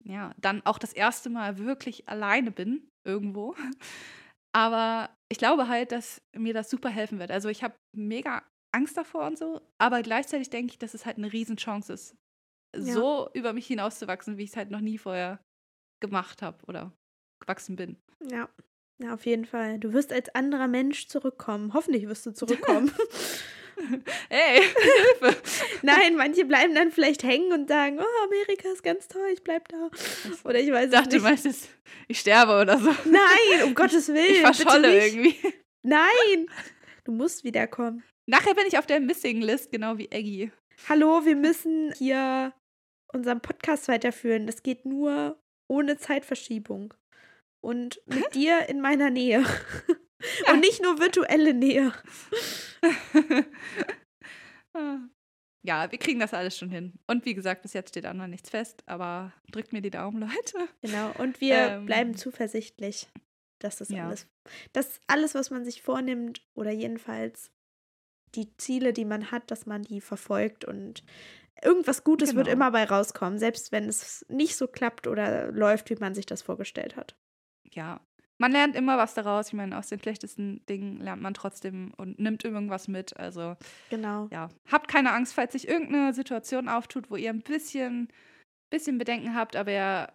ja, 0.04 0.34
dann 0.38 0.64
auch 0.66 0.78
das 0.78 0.92
erste 0.92 1.30
Mal 1.30 1.58
wirklich 1.58 2.08
alleine 2.08 2.50
bin, 2.50 2.88
irgendwo. 3.06 3.54
Aber 4.52 5.10
ich 5.30 5.38
glaube 5.38 5.68
halt, 5.68 5.92
dass 5.92 6.20
mir 6.36 6.52
das 6.52 6.68
super 6.68 6.88
helfen 6.88 7.18
wird. 7.18 7.30
Also 7.30 7.48
ich 7.48 7.62
habe 7.62 7.74
mega 7.96 8.42
Angst 8.72 8.96
davor 8.96 9.26
und 9.26 9.38
so, 9.38 9.60
aber 9.78 10.00
gleichzeitig 10.02 10.48
denke 10.50 10.72
ich, 10.72 10.78
dass 10.78 10.94
es 10.94 11.04
halt 11.04 11.18
eine 11.18 11.32
Riesenchance 11.32 11.92
ist, 11.92 12.16
Ja. 12.76 12.94
so 12.94 13.28
über 13.34 13.52
mich 13.52 13.66
hinauszuwachsen, 13.66 14.36
wie 14.38 14.44
ich 14.44 14.50
es 14.50 14.56
halt 14.56 14.70
noch 14.70 14.80
nie 14.80 14.98
vorher 14.98 15.40
gemacht 16.00 16.42
habe 16.42 16.58
oder 16.66 16.92
gewachsen 17.40 17.76
bin. 17.76 17.96
Ja. 18.30 18.48
Ja, 19.02 19.14
auf 19.14 19.24
jeden 19.24 19.46
Fall. 19.46 19.78
Du 19.78 19.92
wirst 19.94 20.12
als 20.12 20.28
anderer 20.34 20.68
Mensch 20.68 21.08
zurückkommen. 21.08 21.72
Hoffentlich 21.72 22.06
wirst 22.06 22.26
du 22.26 22.32
zurückkommen. 22.32 22.92
Hey, 24.28 24.60
Hilfe! 25.20 25.40
Nein, 25.80 26.14
manche 26.14 26.44
bleiben 26.44 26.74
dann 26.74 26.90
vielleicht 26.92 27.22
hängen 27.22 27.50
und 27.52 27.66
sagen, 27.68 27.98
oh, 27.98 28.24
Amerika 28.26 28.68
ist 28.70 28.82
ganz 28.82 29.08
toll, 29.08 29.28
ich 29.32 29.42
bleib 29.42 29.68
da. 29.68 29.88
Oder 30.44 30.60
ich 30.60 30.70
weiß 30.70 30.86
Ich 30.86 30.90
dachte, 30.90 31.16
es 31.16 31.22
du 31.22 31.28
nicht. 31.30 31.44
meinst, 31.44 31.68
ich 32.06 32.20
sterbe 32.20 32.60
oder 32.60 32.76
so. 32.78 32.90
Nein, 33.06 33.64
um 33.64 33.74
Gottes 33.74 34.08
Willen. 34.08 34.32
Ich 34.34 34.40
verscholle 34.40 34.92
nicht. 34.92 35.14
irgendwie. 35.14 35.54
Nein, 35.82 36.46
du 37.04 37.12
musst 37.12 37.42
wiederkommen. 37.42 38.02
Nachher 38.26 38.54
bin 38.54 38.66
ich 38.66 38.76
auf 38.76 38.84
der 38.84 39.00
Missing 39.00 39.40
List, 39.40 39.72
genau 39.72 39.96
wie 39.96 40.10
Eggy. 40.10 40.52
Hallo, 40.88 41.24
wir 41.24 41.36
müssen 41.36 41.92
hier 41.96 42.52
unseren 43.12 43.40
Podcast 43.40 43.88
weiterführen. 43.88 44.46
Das 44.46 44.62
geht 44.62 44.84
nur 44.84 45.40
ohne 45.68 45.96
Zeitverschiebung. 45.98 46.94
Und 47.62 48.00
mit 48.06 48.34
dir 48.34 48.68
in 48.68 48.80
meiner 48.80 49.10
Nähe. 49.10 49.44
Und 50.52 50.60
nicht 50.60 50.82
nur 50.82 50.98
virtuelle 50.98 51.54
Nähe. 51.54 51.92
ja, 55.62 55.90
wir 55.90 55.98
kriegen 55.98 56.20
das 56.20 56.34
alles 56.34 56.56
schon 56.56 56.70
hin. 56.70 56.92
Und 57.06 57.24
wie 57.24 57.34
gesagt, 57.34 57.62
bis 57.62 57.72
jetzt 57.72 57.90
steht 57.90 58.06
auch 58.06 58.12
noch 58.14 58.26
nichts 58.26 58.50
fest, 58.50 58.82
aber 58.86 59.32
drückt 59.50 59.72
mir 59.72 59.80
die 59.82 59.90
Daumen, 59.90 60.20
Leute. 60.20 60.68
Genau. 60.82 61.12
Und 61.18 61.40
wir 61.40 61.56
Ähm. 61.56 61.86
bleiben 61.86 62.16
zuversichtlich, 62.16 63.08
dass 63.60 63.76
das 63.76 63.88
Ja. 63.90 64.06
alles, 64.06 64.26
dass 64.72 65.00
alles, 65.06 65.34
was 65.34 65.50
man 65.50 65.64
sich 65.64 65.82
vornimmt, 65.82 66.42
oder 66.54 66.70
jedenfalls 66.70 67.50
die 68.34 68.54
Ziele, 68.58 68.92
die 68.92 69.04
man 69.04 69.30
hat, 69.30 69.50
dass 69.50 69.66
man 69.66 69.82
die 69.82 70.00
verfolgt 70.00 70.64
und 70.64 71.02
irgendwas 71.62 72.04
Gutes 72.04 72.34
wird 72.34 72.46
Genau. 72.46 72.56
immer 72.56 72.70
bei 72.70 72.84
rauskommen, 72.84 73.38
selbst 73.38 73.72
wenn 73.72 73.88
es 73.88 74.24
nicht 74.28 74.56
so 74.56 74.66
klappt 74.66 75.06
oder 75.06 75.50
läuft, 75.52 75.90
wie 75.90 75.96
man 75.96 76.14
sich 76.14 76.26
das 76.26 76.42
vorgestellt 76.42 76.96
hat. 76.96 77.16
Ja, 77.72 78.00
man 78.38 78.52
lernt 78.52 78.74
immer 78.74 78.96
was 78.96 79.14
daraus. 79.14 79.48
Ich 79.48 79.52
meine, 79.52 79.76
aus 79.78 79.88
den 79.88 80.00
schlechtesten 80.00 80.64
Dingen 80.66 80.98
lernt 81.00 81.20
man 81.22 81.34
trotzdem 81.34 81.92
und 81.96 82.18
nimmt 82.18 82.44
irgendwas 82.44 82.88
mit. 82.88 83.16
Also 83.18 83.56
Genau. 83.90 84.28
ja, 84.32 84.48
habt 84.70 84.88
keine 84.88 85.12
Angst, 85.12 85.34
falls 85.34 85.52
sich 85.52 85.68
irgendeine 85.68 86.14
Situation 86.14 86.68
auftut, 86.68 87.10
wo 87.10 87.16
ihr 87.16 87.30
ein 87.30 87.42
bisschen, 87.42 88.08
bisschen 88.70 88.96
Bedenken 88.98 89.34
habt, 89.34 89.56
aber 89.56 89.70
ihr, 89.70 90.12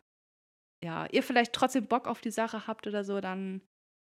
ja, 0.84 1.06
ihr 1.12 1.24
vielleicht 1.24 1.54
trotzdem 1.54 1.86
Bock 1.88 2.08
auf 2.08 2.22
die 2.22 2.32
Sache 2.32 2.66
habt 2.68 2.88
oder 2.88 3.04
so, 3.04 3.22
dann 3.22 3.62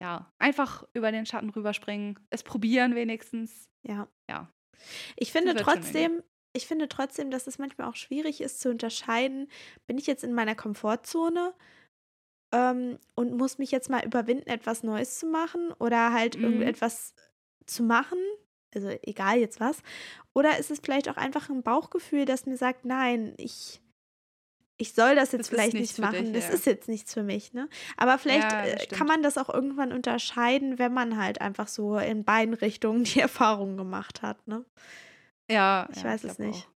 ja, 0.01 0.31
einfach 0.39 0.83
über 0.93 1.11
den 1.11 1.25
Schatten 1.27 1.49
rüberspringen, 1.51 2.19
es 2.31 2.43
probieren 2.43 2.95
wenigstens. 2.95 3.69
Ja. 3.87 4.07
Ja. 4.29 4.51
Ich 5.15 5.31
finde 5.31 5.53
wird 5.53 5.59
trotzdem, 5.63 6.23
ich 6.53 6.67
finde 6.67 6.87
trotzdem, 6.89 7.31
dass 7.31 7.47
es 7.47 7.59
manchmal 7.59 7.87
auch 7.89 7.95
schwierig 7.95 8.41
ist 8.41 8.59
zu 8.61 8.69
unterscheiden, 8.69 9.49
bin 9.87 9.97
ich 9.97 10.07
jetzt 10.07 10.23
in 10.23 10.33
meiner 10.33 10.55
Komfortzone 10.55 11.53
ähm, 12.53 12.97
und 13.15 13.33
muss 13.37 13.57
mich 13.57 13.71
jetzt 13.71 13.89
mal 13.89 14.03
überwinden, 14.05 14.47
etwas 14.49 14.83
Neues 14.83 15.19
zu 15.19 15.25
machen 15.27 15.71
oder 15.79 16.13
halt 16.13 16.35
Mhm. 16.35 16.41
irgendetwas 16.43 17.13
zu 17.65 17.83
machen, 17.83 18.17
also 18.75 18.89
egal 19.03 19.37
jetzt 19.39 19.59
was, 19.59 19.81
oder 20.33 20.57
ist 20.59 20.71
es 20.71 20.79
vielleicht 20.83 21.09
auch 21.09 21.17
einfach 21.17 21.49
ein 21.49 21.63
Bauchgefühl, 21.63 22.25
das 22.25 22.45
mir 22.45 22.57
sagt, 22.57 22.85
nein, 22.85 23.33
ich 23.37 23.81
ich 24.77 24.93
soll 24.93 25.15
das 25.15 25.31
jetzt 25.31 25.47
Das 25.47 25.49
vielleicht 25.49 25.79
nicht 25.79 25.97
machen. 25.99 26.33
dich, 26.33 26.33
das 26.33 26.49
ja. 26.49 26.49
ist 26.49 26.65
jetzt 26.65 26.87
nichts 26.89 27.13
für 27.13 27.21
mich, 27.23 27.53
ne? 27.53 27.69
Aber 27.97 28.17
vielleicht 28.17 28.53
Ja, 28.53 28.63
äh, 28.63 28.87
kann 28.91 29.05
man 29.07 29.21
das 29.21 29.37
auch 29.37 29.49
irgendwann 29.49 29.91
unterscheiden, 29.93 30.79
wenn 30.79 30.93
man 30.93 31.17
halt 31.17 31.39
einfach 31.41 31.67
so 31.67 31.97
in 31.99 32.23
beiden 32.23 32.55
Richtungen 32.55 33.03
die 33.03 33.19
Erfahrung 33.21 33.77
gemacht 33.77 34.21
hat, 34.23 34.47
ne? 34.47 34.65
Ja, 35.49 35.87
Ich 35.91 35.97
ja, 35.97 36.03
weiß 36.05 36.23
es 36.23 36.37
glaub 36.37 36.47
nicht. 36.47 36.67
Auch. 36.67 36.71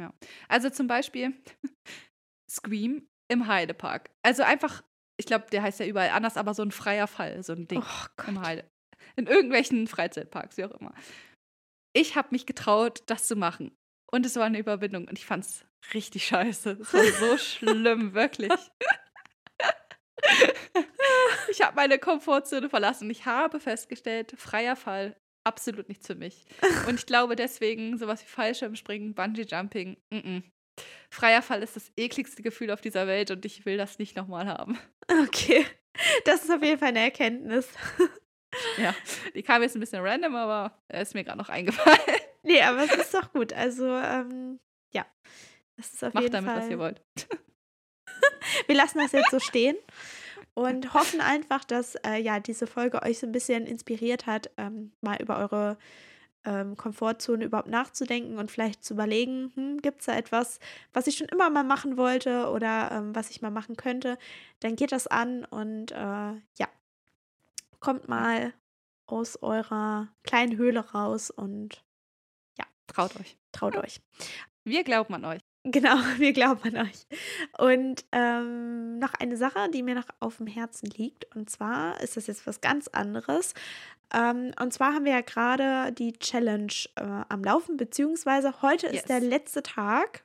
Ja. 0.00 0.14
Also 0.48 0.70
zum 0.70 0.86
Beispiel 0.86 1.34
Scream 2.50 3.06
im 3.28 3.46
Heidepark. 3.46 4.10
Also 4.22 4.42
einfach, 4.42 4.82
ich 5.18 5.26
glaube, 5.26 5.46
der 5.52 5.62
heißt 5.62 5.80
ja 5.80 5.86
überall 5.86 6.10
anders, 6.10 6.36
aber 6.36 6.54
so 6.54 6.62
ein 6.62 6.72
freier 6.72 7.06
Fall, 7.06 7.42
so 7.42 7.52
ein 7.52 7.68
Ding 7.68 7.82
Oh 7.82 8.22
im. 8.26 8.40
Heide. 8.40 8.68
In 9.16 9.26
irgendwelchen 9.26 9.86
Freizeitparks, 9.86 10.56
wie 10.56 10.64
auch 10.64 10.72
immer. 10.72 10.94
Ich 11.92 12.16
habe 12.16 12.28
mich 12.30 12.46
getraut, 12.46 13.02
das 13.06 13.26
zu 13.26 13.36
machen. 13.36 13.76
Und 14.10 14.26
es 14.26 14.36
war 14.36 14.44
eine 14.44 14.58
Überwindung. 14.58 15.08
Und 15.08 15.18
ich 15.18 15.26
fand 15.26 15.44
es 15.44 15.64
richtig 15.94 16.26
scheiße. 16.26 16.78
Es 16.80 16.92
war 16.92 17.04
so 17.04 17.38
schlimm, 17.38 18.14
wirklich. 18.14 18.52
ich 21.50 21.62
habe 21.62 21.76
meine 21.76 21.98
Komfortzone 21.98 22.68
verlassen. 22.68 23.10
Ich 23.10 23.26
habe 23.26 23.60
festgestellt, 23.60 24.34
freier 24.36 24.76
Fall, 24.76 25.16
absolut 25.44 25.88
nichts 25.88 26.06
für 26.06 26.14
mich. 26.14 26.44
Und 26.88 26.96
ich 26.96 27.06
glaube 27.06 27.36
deswegen, 27.36 27.98
sowas 27.98 28.22
wie 28.22 28.28
Fallschirmspringen, 28.28 29.14
Bungee-Jumping, 29.14 29.96
mm 30.10 30.16
-mm. 30.16 30.42
freier 31.10 31.42
Fall 31.42 31.62
ist 31.62 31.76
das 31.76 31.92
ekligste 31.96 32.42
Gefühl 32.42 32.70
auf 32.70 32.80
dieser 32.80 33.06
Welt 33.06 33.30
und 33.30 33.44
ich 33.44 33.66
will 33.66 33.76
das 33.76 33.98
nicht 33.98 34.16
nochmal 34.16 34.46
haben. 34.46 34.78
Okay. 35.24 35.66
Das 36.24 36.44
ist 36.44 36.50
auf 36.50 36.62
jeden 36.62 36.78
Fall 36.78 36.88
eine 36.88 37.00
Erkenntnis. 37.00 37.68
Ja, 38.78 38.96
die 39.32 39.44
kam 39.44 39.62
jetzt 39.62 39.76
ein 39.76 39.80
bisschen 39.80 40.02
random, 40.02 40.34
aber 40.34 40.76
er 40.88 41.02
ist 41.02 41.14
mir 41.14 41.22
gerade 41.22 41.38
noch 41.38 41.48
eingefallen. 41.48 42.00
Nee, 42.42 42.60
aber 42.62 42.82
es 42.82 42.92
ist 42.92 43.14
doch 43.14 43.32
gut. 43.32 43.52
Also, 43.52 43.86
ähm, 43.96 44.58
ja. 44.92 45.06
Das 45.76 45.92
ist 45.92 46.02
auf 46.02 46.14
Macht 46.14 46.24
jeden 46.24 46.32
damit, 46.32 46.50
Fall. 46.50 46.62
was 46.62 46.68
ihr 46.68 46.78
wollt. 46.80 47.00
Wir 48.66 48.74
lassen 48.74 48.98
das 48.98 49.12
jetzt 49.12 49.30
so 49.30 49.38
stehen 49.38 49.76
und 50.60 50.92
hoffen 50.94 51.20
einfach, 51.20 51.64
dass 51.64 51.94
äh, 52.06 52.16
ja 52.16 52.38
diese 52.38 52.66
Folge 52.66 53.02
euch 53.02 53.18
so 53.18 53.26
ein 53.26 53.32
bisschen 53.32 53.66
inspiriert 53.66 54.26
hat, 54.26 54.50
ähm, 54.58 54.92
mal 55.00 55.16
über 55.20 55.38
eure 55.38 55.78
ähm, 56.44 56.76
Komfortzone 56.76 57.44
überhaupt 57.44 57.68
nachzudenken 57.68 58.38
und 58.38 58.50
vielleicht 58.50 58.84
zu 58.84 58.94
überlegen, 58.94 59.52
hm, 59.54 59.78
gibt 59.78 60.00
es 60.00 60.06
da 60.06 60.16
etwas, 60.16 60.58
was 60.92 61.06
ich 61.06 61.16
schon 61.16 61.28
immer 61.28 61.48
mal 61.50 61.64
machen 61.64 61.96
wollte 61.96 62.50
oder 62.50 62.90
ähm, 62.92 63.14
was 63.14 63.30
ich 63.30 63.40
mal 63.42 63.50
machen 63.50 63.76
könnte, 63.76 64.18
dann 64.60 64.76
geht 64.76 64.92
das 64.92 65.06
an 65.06 65.44
und 65.46 65.92
äh, 65.92 65.96
ja, 65.96 66.68
kommt 67.78 68.08
mal 68.08 68.52
aus 69.06 69.42
eurer 69.42 70.08
kleinen 70.22 70.56
Höhle 70.56 70.80
raus 70.92 71.30
und 71.30 71.82
Traut 72.86 73.18
euch. 73.20 73.36
traut 73.52 73.76
euch. 73.76 74.00
Wir 74.64 74.84
glauben 74.84 75.14
an 75.14 75.24
euch. 75.24 75.49
Genau, 75.64 75.96
wir 76.18 76.32
glauben 76.32 76.74
an 76.74 76.86
euch. 76.88 77.06
Und 77.58 78.04
ähm, 78.12 78.98
noch 78.98 79.14
eine 79.14 79.36
Sache, 79.36 79.68
die 79.70 79.82
mir 79.82 79.94
noch 79.94 80.08
auf 80.20 80.38
dem 80.38 80.46
Herzen 80.46 80.86
liegt. 80.90 81.34
Und 81.36 81.50
zwar 81.50 82.00
ist 82.00 82.16
das 82.16 82.26
jetzt 82.26 82.46
was 82.46 82.60
ganz 82.60 82.88
anderes. 82.88 83.54
Ähm, 84.12 84.52
und 84.60 84.72
zwar 84.72 84.94
haben 84.94 85.04
wir 85.04 85.12
ja 85.12 85.20
gerade 85.20 85.92
die 85.92 86.12
Challenge 86.14 86.72
äh, 86.96 87.02
am 87.28 87.44
Laufen, 87.44 87.76
beziehungsweise 87.76 88.62
heute 88.62 88.86
Yes. 88.86 88.96
ist 88.96 89.08
der 89.08 89.20
letzte 89.20 89.62
Tag 89.62 90.24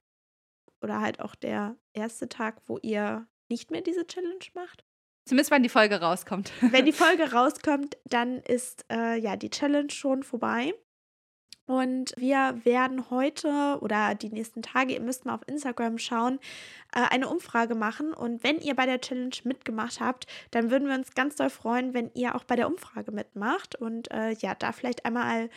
oder 0.82 1.02
halt 1.02 1.20
auch 1.20 1.36
der 1.36 1.76
erste 1.94 2.30
Tag, 2.30 2.62
wo 2.68 2.78
ihr 2.82 3.28
nicht 3.50 3.72
mehr 3.72 3.82
diese 3.82 4.08
Challenge 4.08 4.46
macht. 4.54 4.84
Zumindest, 5.28 5.52
wenn 5.52 5.64
die 5.64 5.70
Folge 5.70 6.00
rauskommt. 6.00 6.52
Wenn 6.62 6.86
die 6.86 6.92
Folge 6.94 7.32
rauskommt, 7.32 7.98
dann 8.06 8.38
ist 8.42 8.86
äh, 8.92 9.18
ja 9.20 9.36
die 9.36 9.50
Challenge 9.50 9.90
schon 9.90 10.24
vorbei. 10.24 10.74
Und 11.68 12.14
wir 12.18 12.60
werden 12.64 13.10
heute 13.10 13.80
oder 13.82 14.14
die 14.14 14.30
nächsten 14.30 14.62
Tage, 14.62 14.94
ihr 14.94 15.02
müsst 15.02 15.26
mal 15.26 15.34
auf 15.34 15.48
Instagram 15.48 15.98
schauen, 15.98 16.40
äh, 16.94 17.02
eine 17.10 17.28
Umfrage 17.28 17.76
machen. 17.76 18.14
Und 18.14 18.44
wenn 18.44 18.60
ihr 18.60 18.76
bei 18.76 18.86
der 18.86 19.02
Challenge 19.02 19.36
mitgemacht 19.44 20.00
habt, 20.00 20.28
dann 20.52 20.70
würden 20.70 20.88
wir 20.88 20.96
uns 20.96 21.16
ganz 21.16 21.36
doll 21.36 21.50
freuen, 21.50 21.94
wenn 21.94 22.12
ihr 22.14 22.36
auch 22.36 22.44
bei 22.44 22.56
der 22.56 22.68
Umfrage 22.68 23.12
mitmacht 23.12 23.76
und 23.76 24.12
äh, 24.12 24.32
ja, 24.34 24.54
da 24.54 24.72
vielleicht 24.72 25.06
einmal 25.06 25.50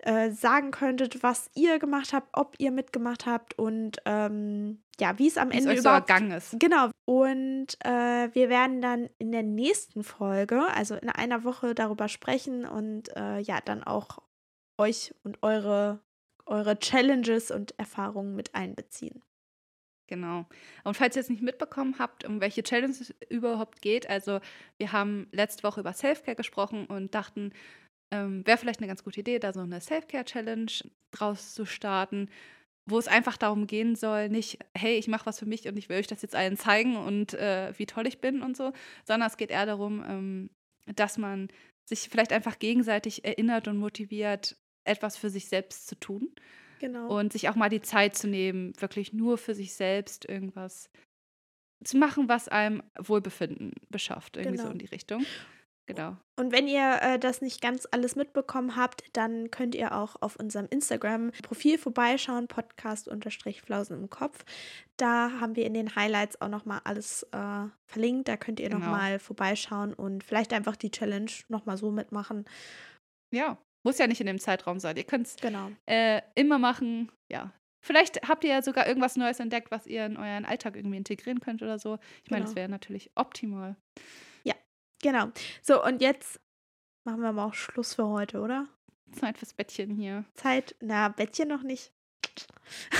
äh, 0.00 0.30
sagen 0.30 0.72
könntet, 0.72 1.22
was 1.22 1.50
ihr 1.54 1.78
gemacht 1.78 2.12
habt, 2.12 2.28
ob 2.32 2.54
ihr 2.58 2.70
mitgemacht 2.70 3.24
habt 3.24 3.58
und 3.58 3.96
ähm, 4.04 4.82
ja, 5.00 5.18
wie 5.18 5.26
es 5.26 5.38
am 5.38 5.50
Ende 5.50 5.74
so 5.74 5.80
überhaupt 5.80 6.10
ergangen 6.10 6.32
ist. 6.32 6.54
Genau. 6.58 6.90
Und 7.06 7.68
äh, 7.82 8.28
wir 8.34 8.48
werden 8.50 8.82
dann 8.82 9.08
in 9.18 9.32
der 9.32 9.42
nächsten 9.42 10.04
Folge, 10.04 10.66
also 10.74 10.96
in 10.96 11.08
einer 11.08 11.44
Woche, 11.44 11.74
darüber 11.74 12.08
sprechen 12.08 12.66
und 12.66 13.08
äh, 13.16 13.40
ja, 13.40 13.60
dann 13.64 13.84
auch 13.84 14.18
euch 14.78 15.14
und 15.22 15.42
eure 15.42 16.00
eure 16.46 16.78
Challenges 16.78 17.50
und 17.50 17.78
Erfahrungen 17.78 18.34
mit 18.34 18.54
einbeziehen. 18.54 19.22
Genau. 20.08 20.46
Und 20.84 20.96
falls 20.96 21.16
ihr 21.16 21.20
es 21.20 21.28
nicht 21.28 21.42
mitbekommen 21.42 21.96
habt, 21.98 22.24
um 22.24 22.40
welche 22.40 22.62
Challenges 22.62 23.00
es 23.00 23.14
überhaupt 23.28 23.82
geht, 23.82 24.08
also 24.08 24.40
wir 24.78 24.92
haben 24.92 25.26
letzte 25.32 25.64
Woche 25.64 25.80
über 25.80 25.92
Selfcare 25.92 26.36
gesprochen 26.36 26.86
und 26.86 27.14
dachten, 27.14 27.52
ähm, 28.12 28.46
wäre 28.46 28.56
vielleicht 28.56 28.78
eine 28.78 28.86
ganz 28.86 29.02
gute 29.02 29.20
Idee, 29.20 29.40
da 29.40 29.52
so 29.52 29.60
eine 29.60 29.80
Selfcare-Challenge 29.80 30.70
draus 31.10 31.54
zu 31.54 31.66
starten, 31.66 32.30
wo 32.88 33.00
es 33.00 33.08
einfach 33.08 33.36
darum 33.36 33.66
gehen 33.66 33.96
soll, 33.96 34.28
nicht, 34.28 34.60
hey, 34.78 34.96
ich 34.96 35.08
mache 35.08 35.26
was 35.26 35.40
für 35.40 35.46
mich 35.46 35.66
und 35.66 35.76
ich 35.76 35.88
will 35.88 35.98
euch 35.98 36.06
das 36.06 36.22
jetzt 36.22 36.36
allen 36.36 36.56
zeigen 36.56 36.96
und 36.96 37.34
äh, 37.34 37.76
wie 37.76 37.86
toll 37.86 38.06
ich 38.06 38.20
bin 38.20 38.42
und 38.42 38.56
so, 38.56 38.72
sondern 39.04 39.26
es 39.26 39.36
geht 39.36 39.50
eher 39.50 39.66
darum, 39.66 40.04
ähm, 40.06 40.50
dass 40.94 41.18
man 41.18 41.48
sich 41.84 42.08
vielleicht 42.08 42.32
einfach 42.32 42.60
gegenseitig 42.60 43.24
erinnert 43.24 43.66
und 43.66 43.78
motiviert, 43.78 44.56
etwas 44.86 45.16
für 45.16 45.30
sich 45.30 45.48
selbst 45.48 45.86
zu 45.86 45.94
tun. 45.98 46.30
Genau. 46.78 47.08
Und 47.18 47.32
sich 47.32 47.48
auch 47.48 47.54
mal 47.56 47.70
die 47.70 47.80
Zeit 47.80 48.16
zu 48.16 48.26
nehmen, 48.28 48.72
wirklich 48.80 49.12
nur 49.12 49.38
für 49.38 49.54
sich 49.54 49.74
selbst 49.74 50.28
irgendwas 50.28 50.90
zu 51.84 51.96
machen, 51.96 52.28
was 52.28 52.48
einem 52.48 52.82
Wohlbefinden 52.98 53.72
beschafft, 53.88 54.36
irgendwie 54.36 54.56
Genau. 54.56 54.66
so 54.68 54.72
in 54.72 54.78
die 54.78 54.86
Richtung. 54.86 55.24
Genau. 55.88 56.16
Und 56.36 56.50
wenn 56.50 56.66
ihr 56.66 56.98
äh, 57.00 57.18
das 57.18 57.40
nicht 57.42 57.60
ganz 57.60 57.86
alles 57.92 58.16
mitbekommen 58.16 58.74
habt, 58.74 59.04
dann 59.12 59.52
könnt 59.52 59.74
ihr 59.76 59.94
auch 59.96 60.16
auf 60.20 60.34
unserem 60.36 60.66
Instagram-Profil 60.68 61.78
vorbeischauen, 61.78 62.48
Podcast-Flausen 62.48 63.96
im 64.02 64.10
Kopf. 64.10 64.44
Da 64.96 65.30
haben 65.40 65.54
wir 65.54 65.64
in 65.64 65.74
den 65.74 65.94
Highlights 65.94 66.40
auch 66.40 66.48
nochmal 66.48 66.80
alles 66.82 67.22
äh, 67.30 67.66
verlinkt. 67.86 68.26
Da 68.26 68.36
könnt 68.36 68.58
ihr 68.58 68.68
Genau. 68.68 68.80
nochmal 68.80 69.18
vorbeischauen 69.20 69.94
und 69.94 70.24
vielleicht 70.24 70.52
einfach 70.52 70.74
die 70.74 70.90
Challenge 70.90 71.30
nochmal 71.48 71.76
so 71.76 71.92
mitmachen. 71.92 72.46
Ja, 73.32 73.56
muss 73.86 73.98
ja 73.98 74.06
nicht 74.06 74.20
in 74.20 74.26
dem 74.26 74.38
Zeitraum 74.38 74.80
sein. 74.80 74.96
Ihr 74.96 75.04
könnt 75.04 75.26
es 75.28 75.36
Genau. 75.36 75.70
äh, 75.86 76.20
immer 76.34 76.58
machen. 76.58 77.10
Ja. 77.30 77.52
Vielleicht 77.80 78.28
habt 78.28 78.42
ihr 78.42 78.50
ja 78.50 78.62
sogar 78.62 78.86
irgendwas 78.86 79.16
Neues 79.16 79.38
entdeckt, 79.38 79.70
was 79.70 79.86
ihr 79.86 80.04
in 80.06 80.16
euren 80.16 80.44
Alltag 80.44 80.74
irgendwie 80.76 80.96
integrieren 80.96 81.38
könnt 81.40 81.62
oder 81.62 81.78
so. 81.78 81.98
Ich 82.24 82.30
meine, 82.30 82.42
das 82.42 82.50
Genau. 82.50 82.60
wäre 82.62 82.68
natürlich 82.68 83.10
optimal. 83.14 83.76
Genau. 85.02 85.28
So, 85.62 85.84
und 85.84 86.00
jetzt 86.00 86.40
machen 87.04 87.20
wir 87.20 87.30
mal 87.32 87.44
auch 87.48 87.54
Schluss 87.54 87.94
für 87.94 88.06
heute, 88.08 88.40
oder? 88.40 88.66
Zeit 89.12 89.36
fürs 89.38 89.52
Bettchen 89.52 89.94
hier. 89.94 90.24
Zeit, 90.34 90.74
na, 90.80 91.10
Bettchen 91.10 91.48
noch 91.48 91.62
nicht. 91.62 91.92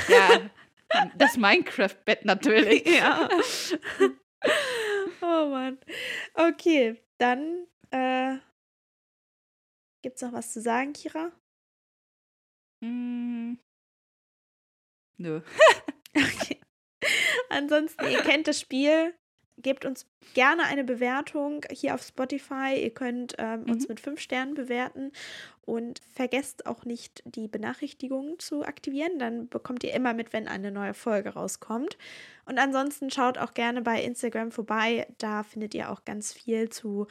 Ja, 0.08 0.50
das 1.16 1.36
Minecraft-Bett 1.36 2.24
natürlich. 2.26 2.84
Ja. 2.98 3.28
oh 5.22 5.48
Mann. 5.48 5.78
Okay, 6.34 7.02
dann 7.18 7.66
äh, 7.90 8.36
gibt's 10.06 10.22
noch 10.22 10.32
was 10.32 10.52
zu 10.52 10.60
sagen, 10.60 10.92
Kira? 10.92 11.32
Mm. 12.80 13.54
Nö. 15.18 15.40
Okay. 16.16 16.60
Ansonsten, 17.50 18.06
ihr 18.06 18.22
kennt 18.22 18.46
das 18.46 18.60
Spiel. 18.60 19.14
Gebt 19.58 19.84
uns 19.84 20.06
gerne 20.34 20.62
eine 20.64 20.84
Bewertung 20.84 21.64
hier 21.70 21.94
auf 21.94 22.02
Spotify. 22.02 22.74
Ihr 22.80 22.94
könnt 22.94 23.34
ähm, 23.38 23.64
uns 23.68 23.84
Mhm. 23.84 23.88
mit 23.88 24.00
fünf 24.00 24.20
Sternen 24.20 24.54
bewerten 24.54 25.12
und 25.62 26.00
vergesst 26.14 26.66
auch 26.66 26.84
nicht, 26.84 27.22
die 27.26 27.48
Benachrichtigungen 27.48 28.38
zu 28.38 28.62
aktivieren. 28.62 29.18
Dann 29.18 29.48
bekommt 29.48 29.82
ihr 29.82 29.92
immer 29.94 30.14
mit, 30.14 30.32
wenn 30.32 30.46
eine 30.46 30.70
neue 30.70 30.94
Folge 30.94 31.30
rauskommt. 31.30 31.98
Und 32.44 32.58
ansonsten 32.58 33.10
schaut 33.10 33.38
auch 33.38 33.52
gerne 33.54 33.82
bei 33.82 34.02
Instagram 34.02 34.52
vorbei. 34.52 35.06
Da 35.18 35.42
findet 35.42 35.74
ihr 35.74 35.90
auch 35.90 36.04
ganz 36.04 36.32
viel 36.32 36.68
zu 36.68 37.06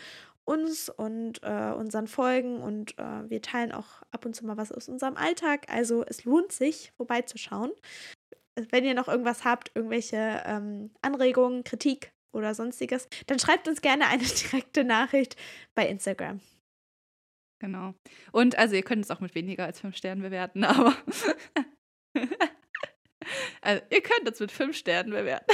uns 0.45 0.89
und 0.89 1.43
äh, 1.43 1.73
unseren 1.75 2.07
Folgen 2.07 2.61
und 2.61 2.97
äh, 2.97 3.29
wir 3.29 3.41
teilen 3.41 3.71
auch 3.71 4.03
ab 4.11 4.25
und 4.25 4.35
zu 4.35 4.45
mal 4.45 4.57
was 4.57 4.71
aus 4.71 4.87
unserem 4.87 5.17
Alltag. 5.17 5.65
Also 5.69 6.05
es 6.05 6.23
lohnt 6.23 6.51
sich, 6.51 6.93
vorbeizuschauen. 6.95 7.71
Wenn 8.69 8.85
ihr 8.85 8.93
noch 8.93 9.07
irgendwas 9.07 9.43
habt, 9.43 9.71
irgendwelche 9.75 10.43
ähm, 10.45 10.91
Anregungen, 11.01 11.63
Kritik 11.63 12.13
oder 12.31 12.53
sonstiges, 12.53 13.09
dann 13.27 13.39
schreibt 13.39 13.67
uns 13.67 13.81
gerne 13.81 14.07
eine 14.07 14.23
direkte 14.51 14.83
Nachricht 14.83 15.35
bei 15.73 15.87
Instagram. 15.87 16.39
Genau. 17.59 17.95
Und 18.31 18.57
also 18.57 18.75
ihr 18.75 18.83
könnt 18.83 19.03
es 19.03 19.11
auch 19.11 19.21
mit 19.21 19.33
weniger 19.33 19.65
als 19.65 19.79
fünf 19.79 19.97
Sternen 19.97 20.21
bewerten, 20.21 20.63
aber 20.63 20.95
also 23.61 23.81
ihr 23.89 24.01
könnt 24.01 24.29
es 24.29 24.39
mit 24.39 24.51
fünf 24.51 24.77
Sternen 24.77 25.11
bewerten. 25.11 25.51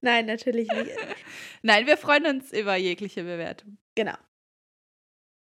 Nein, 0.00 0.26
natürlich 0.26 0.68
nicht. 0.70 0.90
Nein, 1.62 1.86
wir 1.86 1.96
freuen 1.96 2.26
uns 2.26 2.52
über 2.52 2.76
jegliche 2.76 3.22
Bewertung. 3.22 3.78
Genau. 3.94 4.16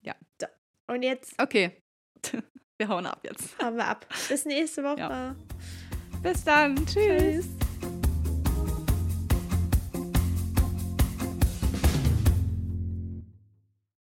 Ja. 0.03 0.15
So. 0.41 0.47
Und 0.89 1.03
jetzt 1.03 1.41
Okay. 1.41 1.83
Wir 2.79 2.89
hauen 2.89 3.05
ab 3.05 3.21
jetzt. 3.25 3.59
hauen 3.63 3.77
wir 3.77 3.85
ab. 3.87 4.07
Bis 4.31 4.47
nächste 4.47 4.83
Woche. 4.83 5.01
Ja. 5.01 5.37
Bis 6.23 6.43
dann. 6.45 6.75
Tschüss. 6.87 7.45
Tschüss. 7.45 7.70